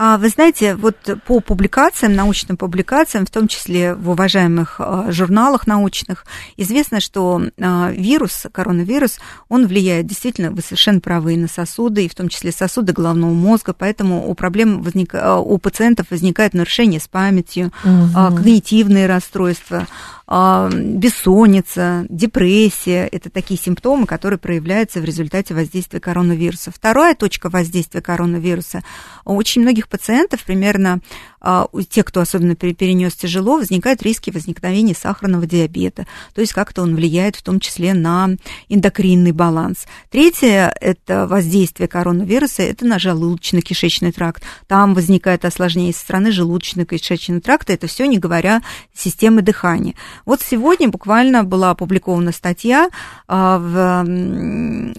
А 0.00 0.16
вы 0.16 0.28
знаете, 0.28 0.76
вот 0.76 0.94
по 1.26 1.40
публикациям, 1.40 2.14
научным 2.14 2.56
публикациям, 2.56 3.26
в 3.26 3.30
том 3.30 3.48
числе 3.48 3.94
в 3.94 4.10
уважаемых 4.10 4.76
а, 4.78 5.10
журналах 5.10 5.66
научных, 5.66 6.24
известно, 6.56 7.00
что 7.00 7.42
а, 7.60 7.90
вирус, 7.90 8.46
коронавирус, 8.52 9.18
он 9.48 9.66
влияет 9.66 10.06
действительно, 10.06 10.52
вы 10.52 10.62
совершенно 10.62 11.00
правы, 11.00 11.36
на 11.36 11.48
сосуды, 11.48 12.04
и 12.04 12.08
в 12.08 12.14
том 12.14 12.28
числе 12.28 12.52
сосуды 12.52 12.92
головного 12.92 13.32
мозга, 13.32 13.72
поэтому 13.72 14.30
у 14.30 14.34
проблем 14.34 14.82
возник, 14.82 15.14
у 15.14 15.58
пациентов 15.58 16.06
возникает 16.10 16.54
нарушение 16.54 17.00
с 17.00 17.08
памятью, 17.08 17.72
угу. 17.82 18.36
когнитивные 18.36 19.08
расстройства, 19.08 19.88
бессонница, 20.28 22.04
депрессия. 22.10 23.08
Это 23.10 23.30
такие 23.30 23.58
симптомы, 23.58 24.06
которые 24.06 24.38
проявляются 24.38 25.00
в 25.00 25.04
результате 25.04 25.54
воздействия 25.54 26.00
коронавируса. 26.00 26.70
Вторая 26.70 27.14
точка 27.14 27.48
воздействия 27.48 28.02
коронавируса. 28.02 28.82
У 29.24 29.34
очень 29.36 29.62
многих 29.62 29.88
пациентов, 29.88 30.44
примерно 30.44 31.00
у 31.40 31.82
тех, 31.82 32.04
кто 32.04 32.20
особенно 32.20 32.54
перенес 32.54 33.14
тяжело, 33.14 33.56
возникают 33.56 34.02
риски 34.02 34.30
возникновения 34.30 34.94
сахарного 34.94 35.46
диабета. 35.46 36.06
То 36.34 36.40
есть 36.40 36.52
как-то 36.52 36.82
он 36.82 36.96
влияет 36.96 37.36
в 37.36 37.42
том 37.42 37.60
числе 37.60 37.94
на 37.94 38.30
эндокринный 38.68 39.32
баланс. 39.32 39.86
Третье– 40.10 40.74
это 40.80 41.26
воздействие 41.26 41.88
коронавируса, 41.88 42.62
это 42.62 42.86
на 42.86 42.96
желудочно-кишечный 42.96 44.12
тракт. 44.12 44.42
Там 44.66 44.94
возникает 44.94 45.44
осложнение 45.44 45.92
со 45.92 46.00
стороны 46.00 46.28
желудочно-кишечного 46.28 47.40
тракта. 47.40 47.72
Это 47.72 47.86
все 47.86 48.06
не 48.06 48.18
говоря 48.18 48.62
системы 48.94 49.42
дыхания. 49.42 49.94
Вот 50.24 50.40
сегодня 50.42 50.88
буквально 50.88 51.44
была 51.44 51.70
опубликована 51.70 52.32
статья 52.32 52.88
а, 53.26 53.58
в 53.58 54.04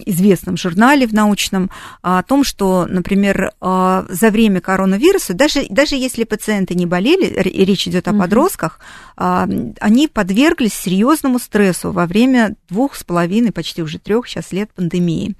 известном 0.06 0.56
журнале, 0.56 1.06
в 1.06 1.12
научном, 1.12 1.70
о 2.02 2.22
том, 2.22 2.44
что, 2.44 2.86
например, 2.88 3.52
а, 3.60 4.06
за 4.08 4.30
время 4.30 4.60
коронавируса, 4.60 5.34
даже, 5.34 5.66
даже 5.68 5.96
если 5.96 6.24
пациенты 6.30 6.74
не 6.74 6.86
болели, 6.86 7.32
речь 7.36 7.86
идет 7.86 8.08
о 8.08 8.14
подростках, 8.14 8.80
а, 9.16 9.46
они 9.80 10.08
подверглись 10.08 10.72
серьезному 10.72 11.38
стрессу 11.38 11.92
во 11.92 12.06
время 12.06 12.56
двух 12.70 12.94
с 12.94 13.04
половиной, 13.04 13.52
почти 13.52 13.82
уже 13.82 13.98
трех 13.98 14.26
сейчас 14.26 14.52
лет 14.52 14.70
пандемии. 14.72 15.34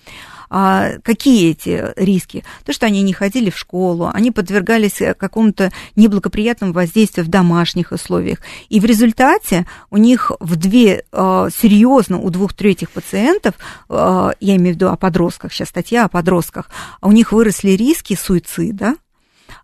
А 0.52 0.98
какие 1.04 1.52
эти 1.52 1.92
риски? 1.96 2.44
То, 2.64 2.72
что 2.72 2.86
они 2.86 3.02
не 3.02 3.12
ходили 3.12 3.50
в 3.50 3.56
школу, 3.56 4.10
они 4.12 4.32
подвергались 4.32 5.00
э, 5.00 5.14
какому-то 5.14 5.70
неблагоприятному 5.94 6.72
воздействию 6.72 7.24
в 7.24 7.28
домашних 7.28 7.92
условиях. 7.92 8.40
И 8.68 8.80
в 8.80 8.84
результате 8.84 9.64
у 9.90 9.96
них 9.96 10.32
в 10.40 10.56
две, 10.56 11.04
э, 11.12 11.48
серьезно, 11.56 12.18
у 12.18 12.30
двух 12.30 12.52
третьих 12.52 12.90
пациентов, 12.90 13.54
э, 13.88 14.30
я 14.40 14.56
имею 14.56 14.74
в 14.74 14.76
виду 14.76 14.88
о 14.88 14.96
подростках, 14.96 15.52
сейчас 15.52 15.68
статья 15.68 16.04
о 16.04 16.08
подростках, 16.08 16.68
у 17.00 17.12
них 17.12 17.30
выросли 17.30 17.70
риски 17.70 18.18
суицида, 18.20 18.88
а, 18.88 18.94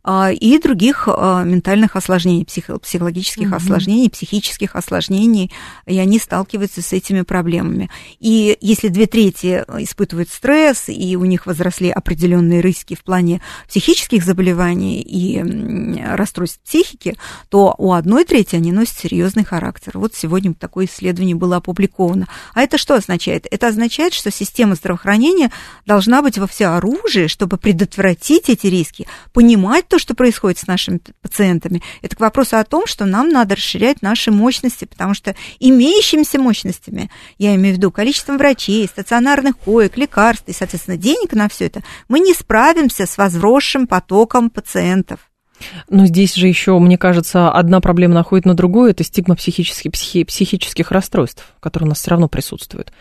и 0.07 0.59
других 0.59 1.09
а, 1.09 1.42
ментальных 1.42 1.96
осложнений, 1.96 2.44
психо- 2.44 2.78
психологических 2.78 3.48
угу. 3.48 3.57
осложнений, 3.57 4.11
психических 4.11 4.76
осложнений, 4.76 5.50
и 5.86 5.98
они 5.98 6.18
сталкиваются 6.18 6.80
с 6.80 6.92
этими 6.92 7.22
проблемами. 7.22 7.90
И 8.20 8.57
если 8.61 8.88
две 8.88 9.07
трети 9.07 9.64
испытывают 9.78 10.28
стресс, 10.30 10.84
и 10.88 11.16
у 11.16 11.24
них 11.24 11.46
возросли 11.46 11.90
определенные 11.90 12.61
риски 12.61 12.94
в 12.94 13.02
плане 13.02 13.40
психических 13.68 14.24
заболеваний 14.24 15.00
и 15.00 15.42
расстройств 16.14 16.61
психики, 16.61 17.16
то 17.48 17.74
у 17.76 17.92
одной 17.92 18.24
трети 18.24 18.54
они 18.54 18.70
носят 18.70 18.98
серьезный 18.98 19.44
характер. 19.44 19.92
Вот 19.94 20.14
сегодня 20.14 20.54
такое 20.54 20.86
исследование 20.86 21.34
было 21.34 21.57
опубликовано. 21.57 22.28
А 22.54 22.62
это 22.62 22.78
что 22.78 22.94
означает? 22.94 23.46
Это 23.50 23.68
означает, 23.68 24.12
что 24.12 24.30
система 24.30 24.76
здравоохранения 24.76 25.50
должна 25.84 26.22
быть 26.22 26.38
во 26.38 26.46
всеоружии, 26.46 27.26
чтобы 27.26 27.57
предотвратить 27.57 28.48
эти 28.48 28.68
риски, 28.68 29.09
понимать 29.32 29.88
то, 29.88 29.95
что 29.99 30.14
происходит 30.14 30.59
с 30.59 30.66
нашими 30.66 31.01
пациентами. 31.22 31.82
Это 32.03 32.16
к 32.16 32.20
вопросу 32.20 32.57
о 32.57 32.64
том, 32.64 32.86
что 32.86 33.05
нам 33.05 33.28
надо 33.28 33.57
расширять 33.57 34.03
наши 34.03 34.30
мощности, 34.30 34.84
потому 34.84 35.14
что 35.14 35.34
имеющимися 35.61 36.38
мощностями, 36.38 37.11
я 37.38 37.55
имею 37.55 37.74
в 37.74 37.78
виду 37.78 37.90
количеством 37.90 38.38
врачей, 38.38 38.86
стационарных 38.86 39.59
коек, 39.59 39.97
лекарств 39.97 40.44
и, 40.49 40.53
соответственно, 40.53 40.97
денег 40.97 41.32
на 41.32 41.49
все 41.49 41.66
это, 41.66 41.82
мы 42.09 42.20
не 42.20 42.34
справимся 42.34 43.07
с 43.07 43.18
возросшим 43.18 43.86
потоком 43.86 44.51
пациентов. 44.51 45.20
Но 45.88 46.07
здесь 46.07 46.34
же 46.34 46.49
еще, 46.49 46.78
мне 46.78 46.99
кажется, 46.99 47.51
одна 47.51 47.80
проблема 47.80 48.14
находит 48.14 48.44
на 48.47 48.55
другую, 48.55 48.90
это 48.90 49.05
стигма 49.05 49.36
психических, 49.36 49.92
психи, 49.92 50.24
психических 50.24 50.90
расстройств, 50.90 51.44
которые 51.61 51.86
у 51.86 51.90
нас 51.90 52.01
все 52.01 52.11
равно 52.11 52.28
присутствуют. 52.28 52.92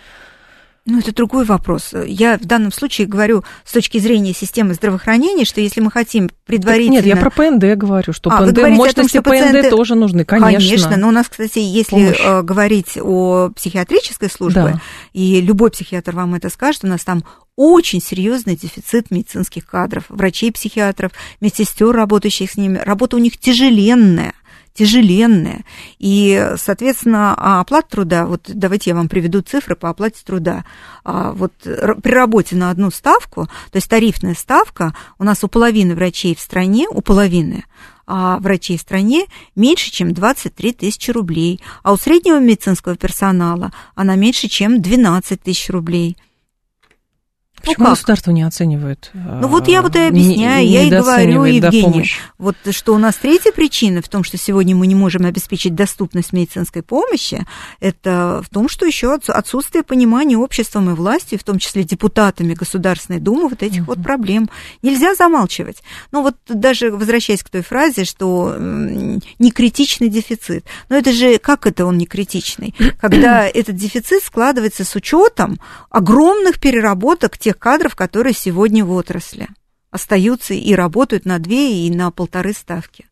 Ну, 0.87 0.99
это 0.99 1.11
другой 1.15 1.45
вопрос. 1.45 1.93
Я 2.05 2.37
в 2.37 2.45
данном 2.45 2.71
случае 2.71 3.07
говорю 3.07 3.43
с 3.63 3.71
точки 3.71 3.97
зрения 3.97 4.33
системы 4.33 4.75
здравоохранения, 4.75 5.43
что 5.43 5.59
если 5.59 5.81
мы 5.81 5.89
хотим 5.89 6.29
предварительно... 6.45 6.97
Так 6.97 7.05
нет, 7.05 7.15
я 7.15 7.19
про 7.19 7.31
ПНД 7.31 7.75
говорю, 7.75 8.13
что 8.13 8.29
а, 8.29 8.45
ПНД, 8.45 8.57
мощности 8.69 8.95
том, 8.95 9.07
что 9.09 9.21
пациенты... 9.23 9.61
ПНД 9.63 9.69
тоже 9.71 9.95
нужны, 9.95 10.25
конечно. 10.25 10.59
Конечно, 10.59 10.97
но 10.97 11.07
у 11.07 11.11
нас, 11.11 11.27
кстати, 11.27 11.57
если 11.57 11.95
Помощь. 11.95 12.19
Э, 12.23 12.43
говорить 12.43 12.99
о 13.01 13.49
психиатрической 13.55 14.29
службе, 14.29 14.61
да. 14.61 14.81
и 15.11 15.41
любой 15.41 15.71
психиатр 15.71 16.15
вам 16.15 16.35
это 16.35 16.51
скажет, 16.51 16.83
у 16.83 16.87
нас 16.87 17.03
там 17.03 17.23
очень 17.55 17.99
серьезный 17.99 18.55
дефицит 18.55 19.09
медицинских 19.09 19.65
кадров, 19.65 20.03
врачей-психиатров, 20.09 21.13
медсестер, 21.41 21.91
работающих 21.95 22.51
с 22.51 22.57
ними. 22.57 22.77
Работа 22.77 23.15
у 23.15 23.19
них 23.19 23.39
тяжеленная 23.39 24.35
тяжеленная. 24.75 25.63
И, 25.97 26.53
соответственно, 26.57 27.33
а 27.37 27.61
оплата 27.61 27.89
труда, 27.89 28.25
вот 28.27 28.43
давайте 28.47 28.91
я 28.91 28.95
вам 28.95 29.09
приведу 29.09 29.41
цифры 29.41 29.75
по 29.75 29.89
оплате 29.89 30.21
труда. 30.23 30.65
А 31.03 31.31
вот 31.31 31.53
при 31.61 32.11
работе 32.11 32.55
на 32.55 32.69
одну 32.69 32.91
ставку, 32.91 33.45
то 33.45 33.75
есть 33.75 33.89
тарифная 33.89 34.35
ставка, 34.35 34.93
у 35.17 35.23
нас 35.23 35.43
у 35.43 35.47
половины 35.47 35.95
врачей 35.95 36.35
в 36.35 36.39
стране, 36.39 36.87
у 36.89 37.01
половины 37.01 37.65
а 38.07 38.37
врачей 38.37 38.77
в 38.77 38.81
стране 38.81 39.25
меньше, 39.55 39.91
чем 39.91 40.13
23 40.13 40.73
тысячи 40.73 41.11
рублей, 41.11 41.59
а 41.83 41.91
у 41.91 41.97
среднего 41.97 42.39
медицинского 42.39 42.95
персонала 42.95 43.71
она 43.95 44.15
меньше, 44.15 44.47
чем 44.47 44.81
12 44.81 45.41
тысяч 45.41 45.69
рублей. 45.69 46.17
Почему 47.65 47.85
ну 47.85 47.89
государство 47.91 48.31
не 48.31 48.43
оценивает? 48.43 49.11
Ну 49.13 49.47
вот 49.47 49.67
я 49.67 49.81
вот 49.81 49.95
и 49.95 49.99
объясняю, 49.99 50.65
не, 50.65 50.71
я 50.71 50.83
и 50.83 50.89
говорю, 50.89 51.43
Евгений, 51.45 52.11
вот 52.37 52.55
что 52.71 52.93
у 52.93 52.97
нас 52.97 53.15
третья 53.15 53.51
причина 53.51 54.01
в 54.01 54.09
том, 54.09 54.23
что 54.23 54.37
сегодня 54.37 54.75
мы 54.75 54.87
не 54.87 54.95
можем 54.95 55.25
обеспечить 55.25 55.75
доступность 55.75 56.33
медицинской 56.33 56.83
помощи, 56.83 57.45
это 57.79 58.41
в 58.43 58.53
том, 58.53 58.69
что 58.69 58.85
еще 58.85 59.13
отсутствие 59.13 59.83
понимания 59.83 60.37
обществом 60.37 60.89
и 60.89 60.93
властью, 60.93 61.39
в 61.39 61.43
том 61.43 61.59
числе 61.59 61.83
депутатами 61.83 62.53
Государственной 62.53 63.19
Думы, 63.19 63.49
вот 63.49 63.63
этих 63.63 63.83
угу. 63.83 63.93
вот 63.93 64.03
проблем. 64.03 64.49
Нельзя 64.81 65.15
замалчивать. 65.15 65.81
Ну 66.11 66.21
вот 66.21 66.35
даже 66.47 66.91
возвращаясь 66.91 67.43
к 67.43 67.49
той 67.49 67.61
фразе, 67.61 68.05
что 68.05 68.55
не 68.59 69.51
критичный 69.51 70.09
дефицит. 70.09 70.65
Но 70.89 70.97
это 70.97 71.11
же, 71.11 71.37
как 71.37 71.67
это 71.67 71.85
он 71.85 71.97
не 71.97 72.05
критичный? 72.05 72.75
Когда 72.99 73.47
этот 73.47 73.75
дефицит 73.75 74.23
складывается 74.23 74.83
с 74.83 74.95
учетом 74.95 75.59
огромных 75.89 76.59
переработок 76.59 77.37
тех 77.37 77.54
кадров, 77.59 77.95
которые 77.95 78.33
сегодня 78.33 78.85
в 78.85 78.91
отрасли 78.91 79.47
остаются 79.91 80.53
и 80.53 80.73
работают 80.73 81.25
на 81.25 81.39
две 81.39 81.87
и 81.87 81.89
на 81.89 82.11
полторы 82.11 82.53
ставки. 82.53 83.07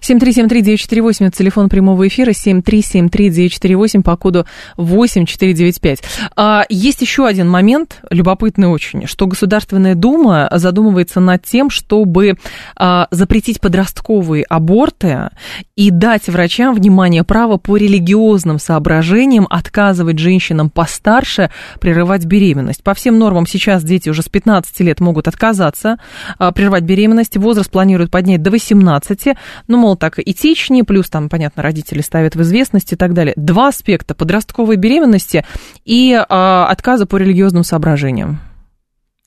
7373948, 0.00 1.26
это 1.26 1.36
телефон 1.36 1.68
прямого 1.68 2.08
эфира, 2.08 2.30
7373948 2.30 4.02
по 4.02 4.16
коду 4.16 4.46
8495. 4.76 6.02
А, 6.36 6.64
есть 6.68 7.00
еще 7.00 7.26
один 7.26 7.48
момент, 7.48 8.00
любопытный 8.10 8.68
очень, 8.68 9.06
что 9.06 9.26
Государственная 9.26 9.94
Дума 9.94 10.48
задумывается 10.52 11.20
над 11.20 11.44
тем, 11.44 11.70
чтобы 11.70 12.36
а, 12.76 13.08
запретить 13.10 13.60
подростковые 13.60 14.44
аборты 14.44 15.30
и 15.76 15.90
дать 15.90 16.28
врачам, 16.28 16.74
внимание, 16.74 17.24
право 17.24 17.56
по 17.56 17.76
религиозным 17.76 18.58
соображениям 18.58 19.46
отказывать 19.50 20.18
женщинам 20.18 20.70
постарше 20.70 21.50
прерывать 21.80 22.24
беременность. 22.24 22.82
По 22.82 22.94
всем 22.94 23.18
нормам 23.18 23.46
сейчас 23.46 23.84
дети 23.84 24.08
уже 24.08 24.22
с 24.22 24.28
15 24.28 24.80
лет 24.80 25.00
могут 25.00 25.28
отказаться 25.28 25.98
а, 26.38 26.52
прерывать 26.52 26.82
беременность, 26.84 27.36
возраст 27.36 27.70
планируют 27.70 28.10
поднять 28.10 28.42
до 28.42 28.50
18, 28.50 29.36
ну, 29.68 29.78
мол, 29.78 29.96
так 29.96 30.18
этичнее, 30.18 30.84
плюс 30.84 31.08
там, 31.08 31.28
понятно, 31.28 31.62
родители 31.62 32.00
ставят 32.00 32.36
в 32.36 32.42
известность 32.42 32.92
и 32.92 32.96
так 32.96 33.14
далее. 33.14 33.34
Два 33.36 33.68
аспекта 33.68 34.14
подростковой 34.14 34.76
беременности 34.76 35.44
и 35.84 36.14
а, 36.28 36.66
отказа 36.68 37.06
по 37.06 37.16
религиозным 37.16 37.64
соображениям. 37.64 38.40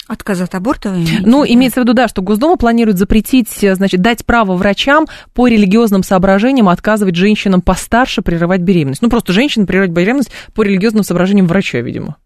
Отказ 0.07 0.41
от 0.41 0.53
аборта? 0.53 0.95
Ну, 1.21 1.43
имеется 1.43 1.79
в 1.79 1.83
виду, 1.83 1.93
да, 1.93 2.07
что 2.07 2.21
Госдума 2.21 2.57
планирует 2.57 2.99
запретить, 2.99 3.49
значит, 3.49 4.01
дать 4.01 4.23
право 4.23 4.53
врачам 4.53 5.07
по 5.33 5.47
религиозным 5.47 6.03
соображениям 6.03 6.69
отказывать 6.69 7.15
женщинам 7.15 7.61
постарше 7.61 8.21
прерывать 8.21 8.61
беременность. 8.61 9.01
Ну, 9.01 9.09
просто 9.09 9.33
женщин 9.33 9.65
прерывать 9.65 9.89
беременность 9.89 10.31
по 10.53 10.61
религиозным 10.61 11.03
соображениям 11.03 11.47
врача, 11.47 11.79
видимо. 11.79 12.17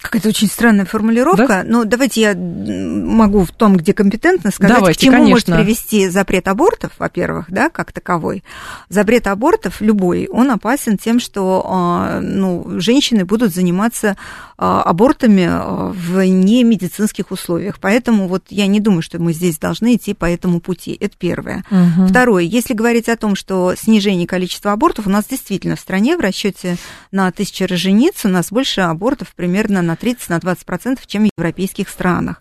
Какая-то 0.00 0.28
очень 0.28 0.48
странная 0.48 0.84
формулировка. 0.84 1.46
Да? 1.46 1.62
Но 1.64 1.84
давайте 1.84 2.20
я 2.20 2.34
могу 2.34 3.44
в 3.44 3.50
том, 3.52 3.76
где 3.76 3.94
компетентно 3.94 4.50
сказать, 4.50 4.76
давайте, 4.76 4.98
к 4.98 5.02
чему 5.02 5.12
конечно. 5.12 5.30
может 5.30 5.46
привести 5.46 6.08
запрет 6.08 6.46
абортов, 6.46 6.92
во-первых, 6.98 7.46
да, 7.48 7.70
как 7.70 7.92
таковой. 7.92 8.44
Запрет 8.88 9.26
абортов 9.26 9.80
любой, 9.80 10.28
он 10.30 10.50
опасен 10.50 10.98
тем, 10.98 11.20
что 11.20 11.64
а, 11.66 12.20
ну, 12.20 12.78
женщины 12.80 13.24
будут 13.24 13.54
заниматься 13.54 14.16
абортами 14.56 15.46
а, 15.48 15.92
в 15.92 16.24
немедицинских 16.24 17.30
условиях. 17.30 17.78
Поэтому 17.80 18.28
вот 18.28 18.44
я 18.50 18.66
не 18.66 18.80
думаю, 18.80 19.02
что 19.02 19.20
мы 19.20 19.32
здесь 19.32 19.58
должны 19.58 19.96
идти 19.96 20.14
по 20.14 20.26
этому 20.26 20.60
пути. 20.60 20.96
Это 21.00 21.16
первое. 21.18 21.64
Угу. 21.70 22.08
Второе, 22.08 22.44
если 22.44 22.74
говорить 22.74 23.08
о 23.08 23.16
том, 23.16 23.34
что 23.34 23.74
снижение 23.76 24.26
количества 24.26 24.72
абортов, 24.72 25.06
у 25.06 25.10
нас 25.10 25.26
действительно 25.26 25.76
в 25.76 25.80
стране 25.80 26.16
в 26.16 26.20
расчете 26.20 26.76
на 27.10 27.30
тысячу 27.32 27.66
рожениц 27.66 28.24
у 28.24 28.28
нас 28.28 28.50
больше 28.50 28.82
абортов 28.82 29.34
примерно 29.34 29.82
на 29.82 29.94
30-20%, 29.94 30.98
чем 31.06 31.24
в 31.24 31.30
европейских 31.36 31.88
странах 31.88 32.40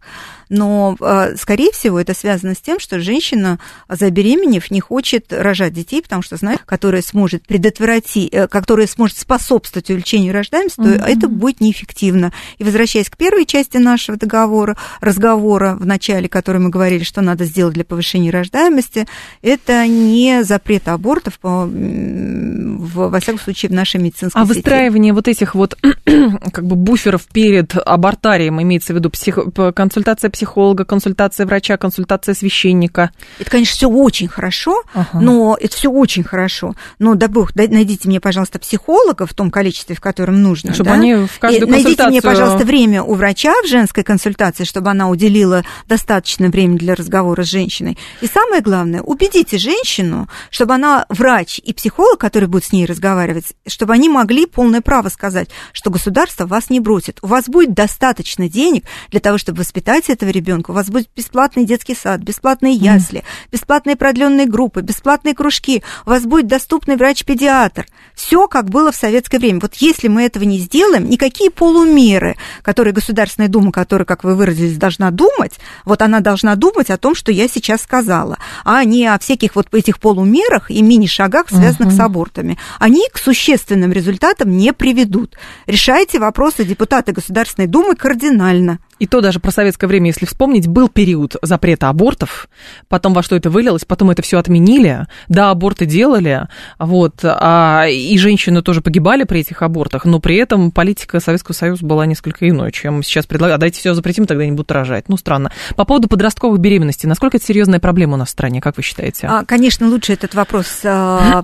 но, 0.49 0.95
а, 0.99 1.35
скорее 1.37 1.71
всего, 1.71 1.99
это 1.99 2.13
связано 2.13 2.55
с 2.55 2.59
тем, 2.59 2.79
что 2.79 2.99
женщина, 2.99 3.59
забеременев, 3.89 4.71
не 4.71 4.79
хочет 4.79 5.31
рожать 5.31 5.73
детей, 5.73 6.01
потому 6.01 6.21
что 6.21 6.37
знает, 6.37 6.61
которая 6.65 7.01
сможет 7.01 7.45
предотвратить, 7.47 8.33
э, 8.33 8.47
которая 8.47 8.87
сможет 8.87 9.17
способствовать 9.17 9.89
увеличению 9.89 10.33
рождаемости, 10.33 10.79
mm-hmm. 10.79 10.97
то 10.99 11.05
это 11.05 11.27
будет 11.27 11.61
неэффективно. 11.61 12.33
И 12.57 12.63
возвращаясь 12.63 13.09
к 13.09 13.17
первой 13.17 13.45
части 13.45 13.77
нашего 13.77 14.17
договора, 14.17 14.77
разговора 15.01 15.75
в 15.79 15.85
начале, 15.85 16.27
который 16.29 16.61
мы 16.61 16.69
говорили, 16.69 17.03
что 17.03 17.21
надо 17.21 17.45
сделать 17.45 17.73
для 17.73 17.83
повышения 17.83 18.31
рождаемости, 18.31 19.07
это 19.41 19.85
не 19.87 20.43
запрет 20.43 20.87
абортов, 20.87 21.39
по, 21.39 21.65
в, 21.65 23.09
во 23.09 23.19
всяком 23.19 23.39
случае, 23.39 23.69
в 23.69 23.73
нашей 23.73 23.99
медицинской 23.99 24.41
А 24.41 24.45
сети. 24.45 24.55
выстраивание 24.55 25.13
вот 25.13 25.27
этих 25.27 25.55
вот 25.55 25.77
как 26.05 26.65
бы 26.65 26.75
буферов 26.75 27.25
перед 27.31 27.75
абортарием, 27.77 28.61
имеется 28.61 28.93
в 28.93 28.95
виду 28.95 29.09
псих... 29.09 29.39
консультация 29.75 30.29
психолога, 30.33 30.83
консультация 30.83 31.45
врача, 31.45 31.77
консультация 31.77 32.33
священника. 32.33 33.11
Это, 33.39 33.49
конечно, 33.49 33.75
все 33.75 33.87
очень 33.87 34.27
хорошо, 34.27 34.81
ага. 34.93 35.19
но 35.21 35.55
это 35.59 35.77
все 35.77 35.89
очень 35.89 36.23
хорошо. 36.23 36.75
Но, 36.99 37.13
да 37.13 37.27
бог, 37.27 37.55
найдите 37.55 38.09
мне, 38.09 38.19
пожалуйста, 38.19 38.59
психолога 38.59 39.27
в 39.27 39.33
том 39.33 39.51
количестве, 39.51 39.95
в 39.95 40.01
котором 40.01 40.41
нужно. 40.41 40.73
Чтобы 40.73 40.89
да? 40.89 40.95
они 40.95 41.13
в 41.13 41.39
каждую 41.39 41.67
И 41.67 41.71
Найдите 41.71 42.07
мне, 42.07 42.21
пожалуйста, 42.21 42.65
время 42.65 43.03
у 43.03 43.13
врача 43.13 43.53
в 43.63 43.67
женской 43.67 44.03
консультации, 44.03 44.63
чтобы 44.63 44.89
она 44.89 45.07
уделила 45.09 45.63
достаточно 45.87 46.49
времени 46.49 46.79
для 46.79 46.95
разговора 46.95 47.43
с 47.43 47.49
женщиной. 47.49 47.97
И 48.21 48.27
самое 48.27 48.61
главное, 48.61 49.01
убедите 49.01 49.59
женщину, 49.59 50.27
чтобы 50.49 50.73
она, 50.73 51.05
врач 51.09 51.59
и 51.63 51.73
психолог, 51.73 52.19
который 52.19 52.49
будет 52.49 52.65
с 52.65 52.71
ней 52.71 52.85
разговаривать, 52.85 53.53
чтобы 53.67 53.93
они 53.93 54.09
могли 54.09 54.47
полное 54.47 54.81
право 54.81 55.09
сказать, 55.09 55.49
что 55.73 55.91
государство 55.91 56.47
вас 56.47 56.71
не 56.71 56.79
бросит. 56.79 57.19
У 57.21 57.27
вас 57.27 57.45
будет 57.45 57.73
достаточно 57.73 58.49
денег 58.49 58.85
для 59.11 59.19
того, 59.19 59.37
чтобы 59.37 59.59
воспитать 59.59 60.09
этого 60.23 60.33
ребенка, 60.33 60.71
у 60.71 60.73
вас 60.73 60.89
будет 60.89 61.09
бесплатный 61.15 61.65
детский 61.65 61.95
сад, 61.95 62.21
бесплатные 62.21 62.73
ясли, 62.73 63.19
mm. 63.19 63.23
бесплатные 63.51 63.95
продленные 63.95 64.47
группы, 64.47 64.81
бесплатные 64.81 65.35
кружки, 65.35 65.83
у 66.05 66.09
вас 66.09 66.23
будет 66.23 66.47
доступный 66.47 66.95
врач-педиатр. 66.95 67.85
Все, 68.15 68.47
как 68.47 68.69
было 68.69 68.91
в 68.91 68.95
советское 68.95 69.39
время. 69.39 69.59
Вот 69.61 69.75
если 69.75 70.07
мы 70.07 70.23
этого 70.23 70.43
не 70.43 70.57
сделаем, 70.57 71.09
никакие 71.09 71.51
полумеры, 71.51 72.37
которые 72.61 72.93
Государственная 72.93 73.49
Дума, 73.49 73.71
которая, 73.71 74.05
как 74.05 74.23
вы 74.23 74.35
выразились, 74.35 74.77
должна 74.77 75.11
думать, 75.11 75.53
вот 75.85 76.01
она 76.01 76.19
должна 76.19 76.55
думать 76.55 76.89
о 76.89 76.97
том, 76.97 77.15
что 77.15 77.31
я 77.31 77.47
сейчас 77.47 77.81
сказала, 77.81 78.37
а 78.63 78.83
не 78.83 79.05
о 79.07 79.19
всяких 79.19 79.55
вот 79.55 79.73
этих 79.73 79.99
полумерах 79.99 80.71
и 80.71 80.81
мини-шагах, 80.81 81.49
связанных 81.49 81.93
uh-huh. 81.93 81.97
с 81.97 81.99
абортами. 81.99 82.57
Они 82.79 83.07
к 83.11 83.17
существенным 83.17 83.91
результатам 83.91 84.55
не 84.55 84.73
приведут. 84.73 85.35
Решайте 85.67 86.19
вопросы 86.19 86.63
депутаты 86.63 87.11
Государственной 87.11 87.67
Думы 87.67 87.95
кардинально. 87.95 88.79
И 89.03 89.05
то 89.05 89.19
даже 89.19 89.41
про 89.41 89.51
советское 89.51 89.87
время, 89.87 90.07
если 90.07 90.25
вспомнить, 90.25 90.65
был 90.65 90.87
период 90.87 91.35
запрета 91.41 91.89
абортов, 91.89 92.47
потом 92.87 93.13
во 93.13 93.21
что 93.21 93.35
это 93.35 93.49
вылилось, 93.49 93.83
потом 93.83 94.11
это 94.11 94.21
все 94.21 94.37
отменили, 94.37 95.07
да, 95.27 95.51
аборты 95.51 95.85
делали, 95.85 96.47
вот, 96.79 97.15
а, 97.25 97.85
и 97.89 98.17
женщины 98.17 98.61
тоже 98.61 98.79
погибали 98.79 99.25
при 99.25 99.41
этих 99.41 99.61
абортах, 99.61 100.05
но 100.05 100.21
при 100.21 100.37
этом 100.37 100.71
политика 100.71 101.19
Советского 101.19 101.53
Союза 101.53 101.85
была 101.85 102.05
несколько 102.05 102.47
иной, 102.47 102.71
чем 102.71 103.03
сейчас 103.03 103.25
предлагают. 103.25 103.57
А 103.57 103.59
давайте 103.59 103.81
все 103.81 103.93
запретим, 103.93 104.25
тогда 104.25 104.43
они 104.43 104.53
будут 104.53 104.71
рожать. 104.71 105.09
Ну, 105.09 105.17
странно. 105.17 105.51
По 105.75 105.83
поводу 105.83 106.07
подростковой 106.07 106.57
беременности, 106.57 107.05
насколько 107.05 107.35
это 107.35 107.45
серьезная 107.45 107.81
проблема 107.81 108.13
у 108.13 108.17
нас 108.17 108.29
в 108.29 108.31
стране, 108.31 108.61
как 108.61 108.77
вы 108.77 108.83
считаете? 108.83 109.27
А, 109.27 109.43
конечно, 109.43 109.89
лучше 109.89 110.13
этот 110.13 110.33
вопрос 110.33 110.79
а, 110.85 111.43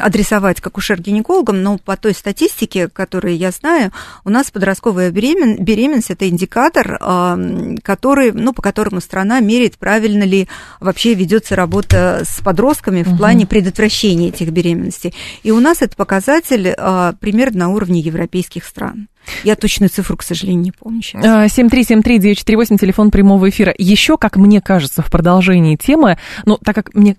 адресовать 0.00 0.60
к 0.60 0.66
акушер-гинекологам, 0.66 1.62
но 1.62 1.78
по 1.78 1.96
той 1.96 2.12
статистике, 2.12 2.88
которую 2.88 3.36
я 3.36 3.52
знаю, 3.52 3.92
у 4.24 4.30
нас 4.30 4.50
подростковая 4.50 5.12
беременность– 5.12 6.10
это 6.10 6.28
индикатор, 6.28 6.71
который, 6.72 8.32
ну, 8.32 8.52
по 8.52 8.62
которому 8.62 9.00
страна 9.00 9.40
меряет, 9.40 9.78
правильно 9.78 10.24
ли 10.24 10.48
вообще 10.80 11.14
ведется 11.14 11.56
работа 11.56 12.22
с 12.24 12.40
подростками 12.40 13.02
в 13.02 13.08
угу. 13.08 13.18
плане 13.18 13.46
предотвращения 13.46 14.28
этих 14.28 14.50
беременностей. 14.50 15.14
И 15.42 15.50
у 15.50 15.60
нас 15.60 15.82
этот 15.82 15.96
показатель 15.96 16.74
а, 16.76 17.14
примерно 17.20 17.60
на 17.62 17.68
уровне 17.68 18.00
европейских 18.00 18.64
стран. 18.64 19.08
Я 19.44 19.54
точную 19.54 19.88
цифру, 19.88 20.16
к 20.16 20.22
сожалению, 20.22 20.62
не 20.62 20.72
помню 20.72 21.02
сейчас. 21.02 21.56
7373948, 21.56 22.78
телефон 22.78 23.10
прямого 23.10 23.48
эфира. 23.48 23.72
Еще, 23.78 24.18
как 24.18 24.36
мне 24.36 24.60
кажется, 24.60 25.02
в 25.02 25.10
продолжении 25.10 25.76
темы, 25.76 26.18
ну, 26.44 26.58
так 26.58 26.74
как 26.74 26.94
мне 26.94 27.16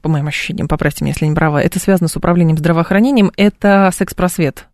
по 0.00 0.08
моим 0.08 0.28
ощущениям, 0.28 0.68
поправьте 0.68 1.04
меня, 1.04 1.12
если 1.12 1.26
не 1.26 1.34
права, 1.34 1.62
это 1.62 1.78
связано 1.78 2.08
с 2.08 2.16
управлением 2.16 2.56
здравоохранением, 2.56 3.32
это 3.36 3.90
секс-просвет 3.92 4.68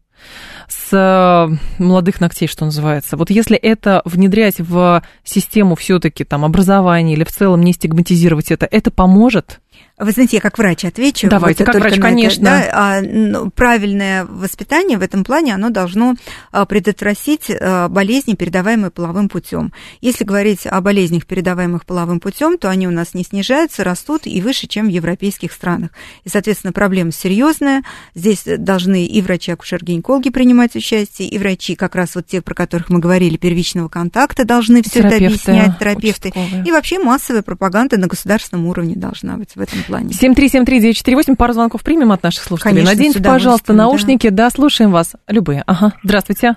с 0.69 0.91
э, 0.93 1.83
молодых 1.83 2.21
ногтей, 2.21 2.47
что 2.47 2.65
называется. 2.65 3.17
Вот 3.17 3.31
если 3.31 3.57
это 3.57 4.03
внедрять 4.05 4.61
в 4.61 5.03
систему 5.25 5.75
все-таки 5.75 6.25
там 6.25 6.45
образования 6.45 7.15
или 7.15 7.25
в 7.25 7.33
целом 7.33 7.63
не 7.63 7.73
стигматизировать 7.73 8.51
это, 8.51 8.69
это 8.71 8.91
поможет? 8.91 9.61
Вы 9.99 10.13
знаете, 10.13 10.37
я 10.37 10.41
как 10.41 10.59
врач 10.59 10.85
отвечу. 10.85 11.29
Давайте, 11.29 11.65
вот, 11.65 11.73
как 11.73 11.83
врач, 11.83 11.99
конечно. 11.99 12.47
Это, 12.47 12.71
да, 12.71 12.71
а, 12.73 13.03
ну, 13.03 13.51
правильное 13.51 14.25
воспитание 14.25 14.97
в 14.97 15.03
этом 15.03 15.25
плане, 15.25 15.55
оно 15.55 15.71
должно 15.71 16.15
а, 16.53 16.67
предотвратить 16.67 17.51
а, 17.51 17.89
болезни, 17.89 18.35
передаваемые 18.35 18.93
половым 18.93 19.29
путем. 19.29 19.73
Если 20.01 20.23
говорить 20.23 20.67
о 20.67 20.81
болезнях, 20.81 21.27
передаваемых 21.27 21.85
половым 21.85 22.21
путем, 22.21 22.59
то 22.59 22.71
они 22.71 22.87
у 22.87 22.93
нас 22.93 23.15
не 23.15 23.25
снижаются, 23.25 23.83
растут 23.83 24.23
и 24.27 24.41
выше, 24.41 24.69
чем 24.69 24.87
в 24.87 24.91
европейских 24.91 25.53
странах. 25.53 25.91
И, 26.23 26.29
соответственно, 26.29 26.73
проблема 26.73 27.11
серьезная. 27.11 27.83
Здесь 28.15 28.45
должны 28.47 29.05
и 29.05 29.21
врачи, 29.21 29.51
акушер-гинекологи 29.51 30.31
принимать 30.31 30.77
участие, 30.77 31.29
и 31.29 31.39
врачи, 31.39 31.75
как 31.75 31.97
раз 31.97 32.15
вот 32.15 32.27
те, 32.27 32.41
про 32.41 32.55
которых 32.55 32.89
мы 32.89 33.01
говорили, 33.01 33.37
первичного 33.37 33.89
контакта, 33.89 34.45
должны 34.45 34.83
все 34.83 35.01
это 35.01 35.17
объяснять, 35.17 35.79
терапевты. 35.79 36.29
Участковые. 36.29 36.65
И 36.65 36.71
вообще 36.71 36.99
массовая 37.01 37.43
пропаганда 37.43 37.99
на 37.99 38.07
государственном 38.07 38.67
уровне 38.67 38.95
должна 38.95 39.37
быть 39.37 39.57
в 39.57 39.61
этом 39.61 39.81
плане. 39.89 40.11
7373948, 40.11 41.37
пару 41.37 41.53
звонков 41.53 41.83
примем 41.83 42.13
от 42.13 42.23
наших 42.23 42.45
слушателей. 42.45 42.85
Конечно, 42.85 42.95
Наденьте, 42.95 43.23
пожалуйста, 43.23 43.73
наушники. 43.73 44.29
Да. 44.29 44.45
да, 44.45 44.51
слушаем 44.51 44.91
вас. 44.91 45.17
Любые. 45.29 45.65
Ага. 45.67 45.93
Здравствуйте. 46.03 46.57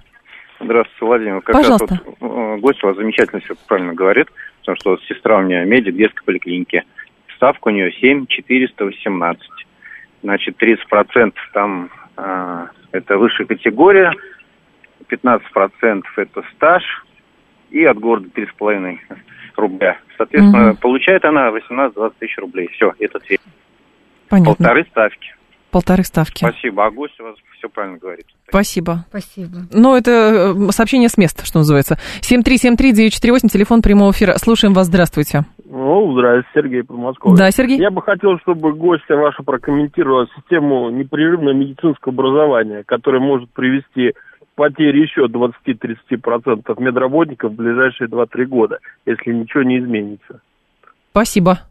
Здравствуйте, 0.59 1.05
Владимир. 1.05 1.41
Как 1.41 1.55
Пожалуйста. 1.55 1.95
Раз 1.95 2.15
вот, 2.19 2.31
э, 2.31 2.57
гость 2.59 2.83
у 2.83 2.87
вас 2.87 2.95
замечательно 2.97 3.41
все 3.41 3.55
правильно 3.67 3.93
говорит, 3.93 4.27
потому 4.59 4.75
что 4.77 4.89
вот 4.91 5.01
сестра 5.03 5.37
у 5.37 5.41
меня 5.41 5.63
медик 5.63 5.95
детской 5.95 6.23
поликлиники. 6.23 6.83
Ставка 7.35 7.69
у 7.69 7.71
нее 7.71 7.91
7418. 7.91 9.41
Значит, 10.21 10.55
30% 10.61 11.33
там 11.53 11.89
э, 12.17 12.67
это 12.91 13.17
высшая 13.17 13.45
категория, 13.45 14.13
15% 15.09 16.03
это 16.17 16.43
стаж, 16.55 16.83
и 17.71 17.83
от 17.83 17.97
города 17.99 18.27
3,5 18.35 18.99
рубля. 19.61 19.97
Соответственно, 20.17 20.71
угу. 20.71 20.79
получает 20.79 21.23
она 21.25 21.49
18-20 21.49 22.13
тысяч 22.19 22.37
рублей. 22.37 22.67
Все, 22.73 22.93
это 22.99 23.19
цвет. 23.19 23.41
Понятно. 24.29 24.55
Полторы 24.55 24.85
ставки. 24.89 25.35
Полторы 25.71 26.03
ставки. 26.03 26.39
Спасибо. 26.39 26.85
А 26.85 26.91
гость 26.91 27.19
у 27.21 27.23
вас 27.23 27.35
все 27.57 27.69
правильно 27.69 27.97
говорит. 27.97 28.25
Спасибо. 28.49 29.05
Спасибо. 29.09 29.59
Ну, 29.71 29.95
это 29.95 30.53
сообщение 30.71 31.07
с 31.07 31.17
места, 31.17 31.45
что 31.45 31.59
называется. 31.59 31.97
7373948, 32.21 33.47
телефон 33.47 33.81
прямого 33.81 34.11
эфира. 34.11 34.33
Слушаем 34.37 34.73
вас. 34.73 34.87
Здравствуйте. 34.87 35.45
Ну, 35.63 36.11
здравствуйте, 36.11 36.49
Сергей 36.53 36.83
Подмосковье. 36.83 37.37
Да, 37.37 37.49
Сергей. 37.51 37.77
Я 37.77 37.91
бы 37.91 38.01
хотел, 38.01 38.37
чтобы 38.39 38.73
гостья 38.73 39.15
ваша 39.15 39.43
прокомментировала 39.43 40.27
систему 40.35 40.89
непрерывного 40.89 41.53
медицинского 41.53 42.13
образования, 42.13 42.83
которая 42.85 43.21
может 43.21 43.49
привести 43.51 44.13
потери 44.61 45.01
еще 45.01 45.25
20-30% 45.25 46.79
медработников 46.79 47.51
в 47.51 47.55
ближайшие 47.55 48.07
2-3 48.07 48.45
года, 48.45 48.77
если 49.07 49.31
ничего 49.31 49.63
не 49.63 49.79
изменится. 49.79 50.39
Спасибо. 51.09 51.61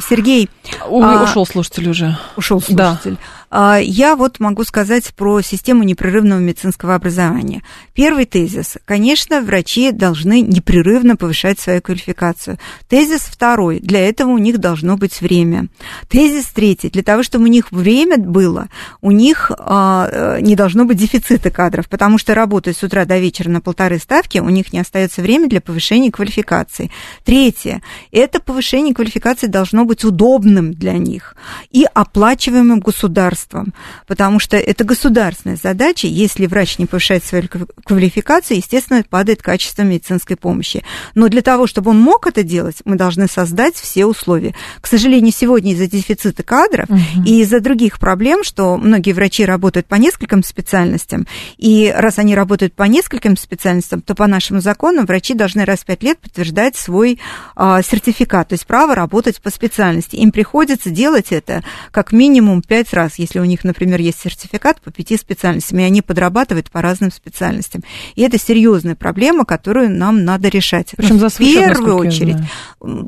Сергей. 0.00 0.50
У, 0.88 1.00
а, 1.00 1.22
ушел 1.22 1.46
слушатель 1.46 1.88
уже. 1.88 2.16
Ушел 2.36 2.60
слушатель. 2.60 3.12
Да. 3.12 3.18
А, 3.56 3.78
я 3.78 4.16
вот 4.16 4.40
могу 4.40 4.64
сказать 4.64 5.14
про 5.14 5.40
систему 5.40 5.84
непрерывного 5.84 6.40
медицинского 6.40 6.96
образования. 6.96 7.62
Первый 7.92 8.24
тезис. 8.24 8.78
Конечно, 8.84 9.40
врачи 9.42 9.92
должны 9.92 10.40
непрерывно 10.40 11.14
повышать 11.14 11.60
свою 11.60 11.80
квалификацию. 11.80 12.58
Тезис 12.88 13.20
второй. 13.20 13.78
Для 13.78 14.08
этого 14.08 14.30
у 14.30 14.38
них 14.38 14.58
должно 14.58 14.96
быть 14.96 15.20
время. 15.20 15.68
Тезис 16.08 16.46
третий. 16.46 16.90
Для 16.90 17.04
того, 17.04 17.22
чтобы 17.22 17.44
у 17.44 17.46
них 17.46 17.70
время 17.70 18.18
было, 18.18 18.66
у 19.00 19.12
них 19.12 19.52
а, 19.56 20.40
не 20.40 20.56
должно 20.56 20.84
быть 20.84 20.96
дефицита 20.96 21.52
кадров, 21.52 21.88
потому 21.88 22.18
что 22.18 22.34
работая 22.34 22.74
с 22.74 22.82
утра 22.82 23.04
до 23.04 23.18
вечера 23.18 23.50
на 23.50 23.60
полторы 23.60 24.00
ставки, 24.00 24.38
у 24.38 24.48
них 24.48 24.72
не 24.72 24.80
остается 24.80 25.22
времени 25.22 25.46
для 25.46 25.60
повышения 25.60 26.10
квалификации. 26.10 26.90
Третье. 27.24 27.82
Это 28.10 28.40
повышение 28.40 28.96
квалификации 28.96 29.46
должно 29.46 29.84
быть 29.84 30.02
удобным 30.02 30.74
для 30.74 30.94
них 30.94 31.36
и 31.70 31.86
оплачиваемым 31.94 32.80
государством 32.80 33.43
государством, 33.44 33.74
потому 34.06 34.38
что 34.38 34.56
это 34.56 34.84
государственная 34.84 35.58
задача. 35.62 36.06
Если 36.06 36.46
врач 36.46 36.78
не 36.78 36.86
повышает 36.86 37.24
свою 37.24 37.44
квалификацию, 37.84 38.58
естественно, 38.58 39.04
падает 39.08 39.42
качество 39.42 39.82
медицинской 39.82 40.36
помощи. 40.36 40.84
Но 41.14 41.28
для 41.28 41.42
того, 41.42 41.66
чтобы 41.66 41.90
он 41.90 42.00
мог 42.00 42.26
это 42.26 42.42
делать, 42.42 42.76
мы 42.84 42.96
должны 42.96 43.28
создать 43.28 43.76
все 43.76 44.06
условия. 44.06 44.54
К 44.80 44.86
сожалению, 44.86 45.32
сегодня 45.32 45.72
из-за 45.72 45.86
дефицита 45.86 46.42
кадров 46.42 46.88
угу. 46.88 46.98
и 47.24 47.40
из-за 47.42 47.60
других 47.60 47.98
проблем, 47.98 48.44
что 48.44 48.76
многие 48.76 49.12
врачи 49.12 49.44
работают 49.44 49.86
по 49.86 49.96
нескольким 49.96 50.42
специальностям, 50.42 51.26
и 51.56 51.92
раз 51.94 52.18
они 52.18 52.34
работают 52.34 52.74
по 52.74 52.84
нескольким 52.84 53.36
специальностям, 53.36 54.00
то 54.00 54.14
по 54.14 54.26
нашему 54.26 54.60
закону 54.60 55.04
врачи 55.04 55.34
должны 55.34 55.64
раз 55.64 55.80
в 55.80 55.86
пять 55.86 56.02
лет 56.02 56.18
подтверждать 56.18 56.76
свой 56.76 57.20
а, 57.56 57.82
сертификат, 57.82 58.48
то 58.48 58.54
есть 58.54 58.66
право 58.66 58.94
работать 58.94 59.40
по 59.40 59.50
специальности. 59.50 60.16
Им 60.16 60.32
приходится 60.32 60.90
делать 60.90 61.26
это 61.30 61.62
как 61.90 62.12
минимум 62.12 62.62
пять 62.62 62.92
раз, 62.94 63.18
если 63.18 63.33
если 63.34 63.40
у 63.40 63.44
них, 63.44 63.64
например, 63.64 64.00
есть 64.00 64.20
сертификат 64.20 64.80
по 64.80 64.92
пяти 64.92 65.16
специальностям, 65.16 65.78
и 65.80 65.82
они 65.82 66.02
подрабатывают 66.02 66.70
по 66.70 66.80
разным 66.80 67.10
специальностям. 67.10 67.82
И 68.14 68.22
это 68.22 68.38
серьезная 68.38 68.94
проблема, 68.94 69.44
которую 69.44 69.90
нам 69.90 70.24
надо 70.24 70.48
решать. 70.48 70.92
Причем 70.96 71.18
за 71.18 71.28
свой 71.28 71.50
В 71.50 71.54
первую 71.54 71.96
очередь. 71.96 72.36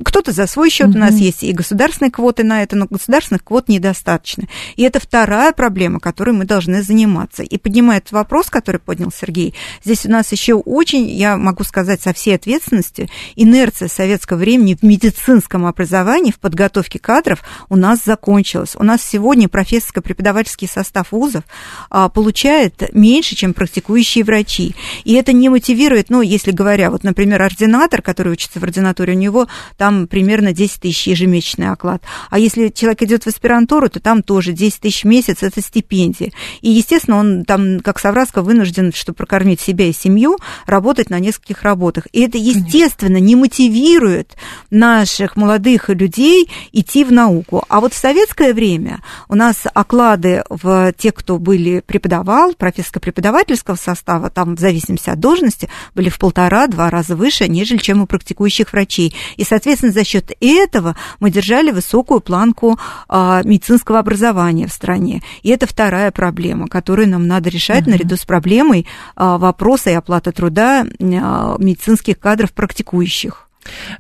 Кто-то 0.05 0.33
за 0.33 0.47
свой 0.47 0.71
счет 0.71 0.89
угу. 0.89 0.97
у 0.97 1.01
нас 1.01 1.15
есть 1.15 1.45
и 1.45 1.53
государственные 1.53 2.11
квоты 2.11 2.43
на 2.43 2.63
это, 2.63 2.75
но 2.75 2.87
государственных 2.87 3.45
квот 3.45 3.69
недостаточно. 3.69 4.49
И 4.75 4.83
это 4.83 4.99
вторая 4.99 5.53
проблема, 5.53 6.01
которой 6.01 6.33
мы 6.33 6.45
должны 6.45 6.83
заниматься. 6.83 7.43
И 7.43 7.57
поднимает 7.57 8.11
вопрос, 8.11 8.51
который 8.51 8.81
поднял 8.81 9.13
Сергей, 9.13 9.55
здесь 9.85 10.07
у 10.07 10.11
нас 10.11 10.33
еще 10.33 10.55
очень, 10.55 11.09
я 11.09 11.37
могу 11.37 11.63
сказать 11.63 12.01
со 12.03 12.13
всей 12.13 12.35
ответственностью, 12.35 13.09
инерция 13.37 13.89
советского 13.89 14.39
времени 14.39 14.75
в 14.75 14.83
медицинском 14.83 15.67
образовании, 15.67 16.33
в 16.33 16.41
подготовке 16.41 16.99
кадров 16.99 17.45
у 17.69 17.77
нас 17.77 18.01
закончилась. 18.05 18.75
У 18.77 18.83
нас 18.83 19.03
сегодня 19.03 19.49
профессорская 19.49 20.03
преподавательский 20.07 20.69
состав 20.69 21.11
вузов 21.11 21.43
а, 21.91 22.09
получает 22.09 22.95
меньше, 22.95 23.35
чем 23.35 23.53
практикующие 23.53 24.23
врачи. 24.25 24.77
И 25.05 25.15
это 25.15 25.33
не 25.33 25.49
мотивирует, 25.49 26.11
ну, 26.11 26.23
если 26.23 26.53
говоря, 26.53 26.91
вот, 26.91 27.03
например, 27.03 27.43
ординатор, 27.43 28.03
который 28.03 28.33
учится 28.33 28.61
в 28.61 28.63
ординатуре, 28.63 29.15
у 29.15 29.17
него 29.17 29.49
там 29.77 30.07
примерно 30.07 30.53
10 30.53 30.81
тысяч 30.81 31.09
ежемесячный 31.09 31.71
оклад. 31.71 32.03
А 32.31 32.39
если 32.39 32.69
человек 32.69 33.03
идет 33.03 33.25
в 33.25 33.27
аспирантуру, 33.27 33.89
то 33.89 33.99
там 33.99 34.23
тоже 34.23 34.53
10 34.53 34.81
тысяч 34.81 35.03
в 35.03 35.07
месяц– 35.09 35.39
это 35.43 35.61
стипендия. 35.61 36.31
И, 36.61 36.71
естественно, 36.71 37.19
он 37.19 37.45
там, 37.45 37.81
как 37.81 37.99
Савраско, 37.99 38.43
вынужден, 38.43 38.93
чтобы 38.93 39.17
прокормить 39.17 39.61
себя 39.61 39.87
и 39.87 39.93
семью, 39.93 40.39
работать 40.67 41.11
на 41.11 41.19
нескольких 41.19 41.63
работах. 41.63 42.07
И 42.13 42.21
это, 42.21 42.39
естественно, 42.39 43.17
не 43.17 43.35
мотивирует 43.35 44.37
наших 44.71 45.37
молодых 45.37 45.89
людей 45.89 46.49
идти 46.73 47.05
в 47.05 47.11
науку. 47.11 47.65
А 47.69 47.81
вот 47.81 47.93
в 47.93 47.97
советское 47.97 48.55
время 48.55 49.01
у 49.29 49.35
нас 49.35 49.57
оклад 49.75 49.96
оклады 49.97 50.45
в 50.51 50.93
те, 50.93 51.11
кто 51.11 51.39
были 51.39 51.81
преподавал, 51.81 52.53
профессорско-преподавательского 52.53 53.77
состава, 53.77 54.31
там 54.31 54.55
в 54.55 54.61
зависимости 54.61 55.09
от 55.09 55.19
должности, 55.19 55.69
были 55.95 56.11
в 56.11 56.19
полтора-два 56.19 56.91
раза 56.91 57.17
выше, 57.17 57.49
нежели 57.49 57.79
чем 57.79 58.03
у 58.03 58.07
практикующих 58.07 58.73
врачей. 58.73 59.15
И, 59.37 59.45
соответственно, 59.45 59.93
за 59.93 60.05
счет 60.05 60.33
этого 60.41 60.97
мы 61.19 61.31
держали 61.31 61.71
высокую 61.71 62.21
планку 62.21 62.79
а, 63.09 63.43
медицинского 63.43 63.99
образования 63.99 64.67
в 64.67 64.73
стране. 64.73 65.23
И 65.43 65.49
это 65.49 65.67
вторая 65.67 66.11
проблема, 66.11 66.69
которую 66.69 67.09
нам 67.09 67.27
надо 67.27 67.49
решать 67.49 67.87
uh-huh. 67.87 67.91
наряду 67.91 68.17
с 68.17 68.25
проблемой 68.25 68.87
а, 69.15 69.39
вопроса 69.39 69.91
и 69.91 69.95
оплаты 69.95 70.33
труда 70.33 70.85
а, 71.01 71.57
медицинских 71.59 72.19
кадров 72.19 72.53
практикующих. 72.53 73.46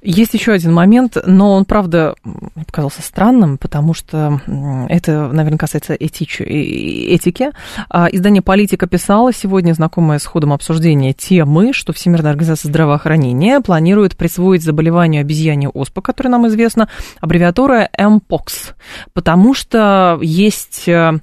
Есть 0.02 0.34
еще 0.34 0.52
один 0.52 0.72
момент, 0.72 1.16
но 1.24 1.54
он, 1.54 1.64
правда, 1.64 2.14
показался 2.66 3.02
странным, 3.02 3.58
потому 3.58 3.94
что 3.94 4.40
это, 4.88 5.28
наверное, 5.28 5.58
касается 5.58 5.94
этич... 5.94 6.40
этики. 6.40 7.50
А, 7.88 8.08
издание 8.10 8.42
«Политика» 8.42 8.86
писало 8.86 9.32
сегодня, 9.32 9.72
знакомое 9.72 10.18
с 10.18 10.26
ходом 10.26 10.52
обсуждения 10.52 11.12
темы, 11.12 11.72
что 11.72 11.92
Всемирная 11.92 12.30
организация 12.30 12.68
здравоохранения 12.68 13.60
планирует 13.60 14.16
присвоить 14.16 14.62
заболеванию 14.62 15.20
обезьяне 15.20 15.68
оспа, 15.68 16.00
которое 16.00 16.30
нам 16.30 16.46
известно, 16.48 16.88
аббревиатура 17.20 17.88
«МПОКС», 17.98 18.74
потому 19.12 19.54
что 19.54 20.18
есть 20.22 20.88
э, 20.88 21.18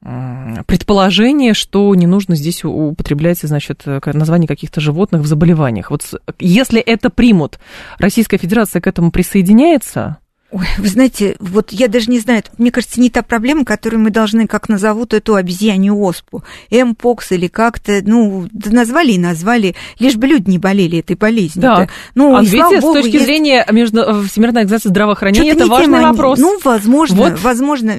предположение, 0.00 1.54
что 1.54 1.94
не 1.94 2.06
нужно 2.06 2.36
здесь 2.36 2.64
употреблять, 2.64 3.38
значит, 3.40 3.84
название 3.86 4.46
каких-то 4.46 4.80
животных 4.80 5.22
в 5.22 5.26
заболеваниях. 5.26 5.90
Вот 5.90 6.02
если 6.38 6.80
это 6.80 7.10
примут, 7.10 7.58
Российская 7.98 8.38
Федерация 8.38 8.80
к 8.80 8.86
этому 8.86 9.10
присоединяется? 9.10 10.18
Ой, 10.52 10.64
вы 10.78 10.86
знаете, 10.86 11.34
вот 11.40 11.72
я 11.72 11.88
даже 11.88 12.08
не 12.08 12.20
знаю, 12.20 12.44
мне 12.56 12.70
кажется, 12.70 13.00
не 13.00 13.10
та 13.10 13.22
проблема, 13.22 13.64
которую 13.64 14.00
мы 14.00 14.10
должны, 14.10 14.46
как 14.46 14.68
назовут 14.68 15.12
эту 15.12 15.34
обезьянью 15.34 16.00
оспу, 16.00 16.44
эмпокс 16.70 17.32
или 17.32 17.48
как-то, 17.48 18.00
ну, 18.04 18.46
назвали 18.52 19.12
и 19.12 19.18
назвали, 19.18 19.74
лишь 19.98 20.14
бы 20.14 20.28
люди 20.28 20.48
не 20.48 20.58
болели 20.58 21.00
этой 21.00 21.16
болезнью. 21.16 21.62
Да, 21.62 21.88
ну, 22.14 22.36
а 22.36 22.42
видите, 22.42 22.80
Богу, 22.80 22.92
с 22.92 23.02
точки 23.02 23.16
есть... 23.16 23.24
зрения 23.24 23.66
между... 23.72 24.02
Э, 24.02 24.22
Всемирной 24.22 24.62
организации 24.62 24.88
здравоохранения, 24.88 25.50
это 25.50 25.66
важный 25.66 25.98
тема, 25.98 26.12
вопрос. 26.12 26.38
Ну, 26.38 26.58
возможно, 26.62 27.16
вот. 27.16 27.42
возможно, 27.42 27.94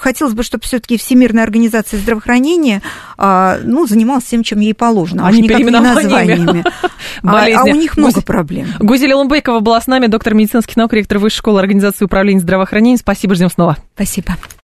хотелось 0.00 0.34
бы, 0.34 0.44
чтобы 0.44 0.62
все 0.62 0.78
таки 0.78 0.98
Всемирная 0.98 1.42
организация 1.42 1.98
здравоохранения, 1.98 2.80
а, 3.16 3.58
ну, 3.64 3.88
занималась 3.88 4.24
всем, 4.24 4.44
чем 4.44 4.60
ей 4.60 4.72
положено, 4.72 5.26
а, 5.26 5.30
а 5.30 5.32
не 5.32 5.48
названиями. 5.48 6.64
а, 7.24 7.46
а 7.46 7.64
у 7.64 7.74
них 7.74 7.96
много 7.96 8.22
проблем. 8.22 8.68
Гузель 8.78 9.12
Лумбекова 9.14 9.58
была 9.58 9.80
с 9.80 9.88
нами, 9.88 10.06
доктор 10.06 10.34
медицинских 10.34 10.76
наук, 10.76 10.92
ректор 10.92 11.18
Высшей 11.18 11.38
школы 11.38 11.58
организации 11.58 11.87
Ассоциации 11.88 12.04
управления 12.04 12.40
здравоохранением. 12.40 12.98
Спасибо, 12.98 13.34
ждем 13.34 13.50
снова. 13.50 13.78
Спасибо. 13.94 14.36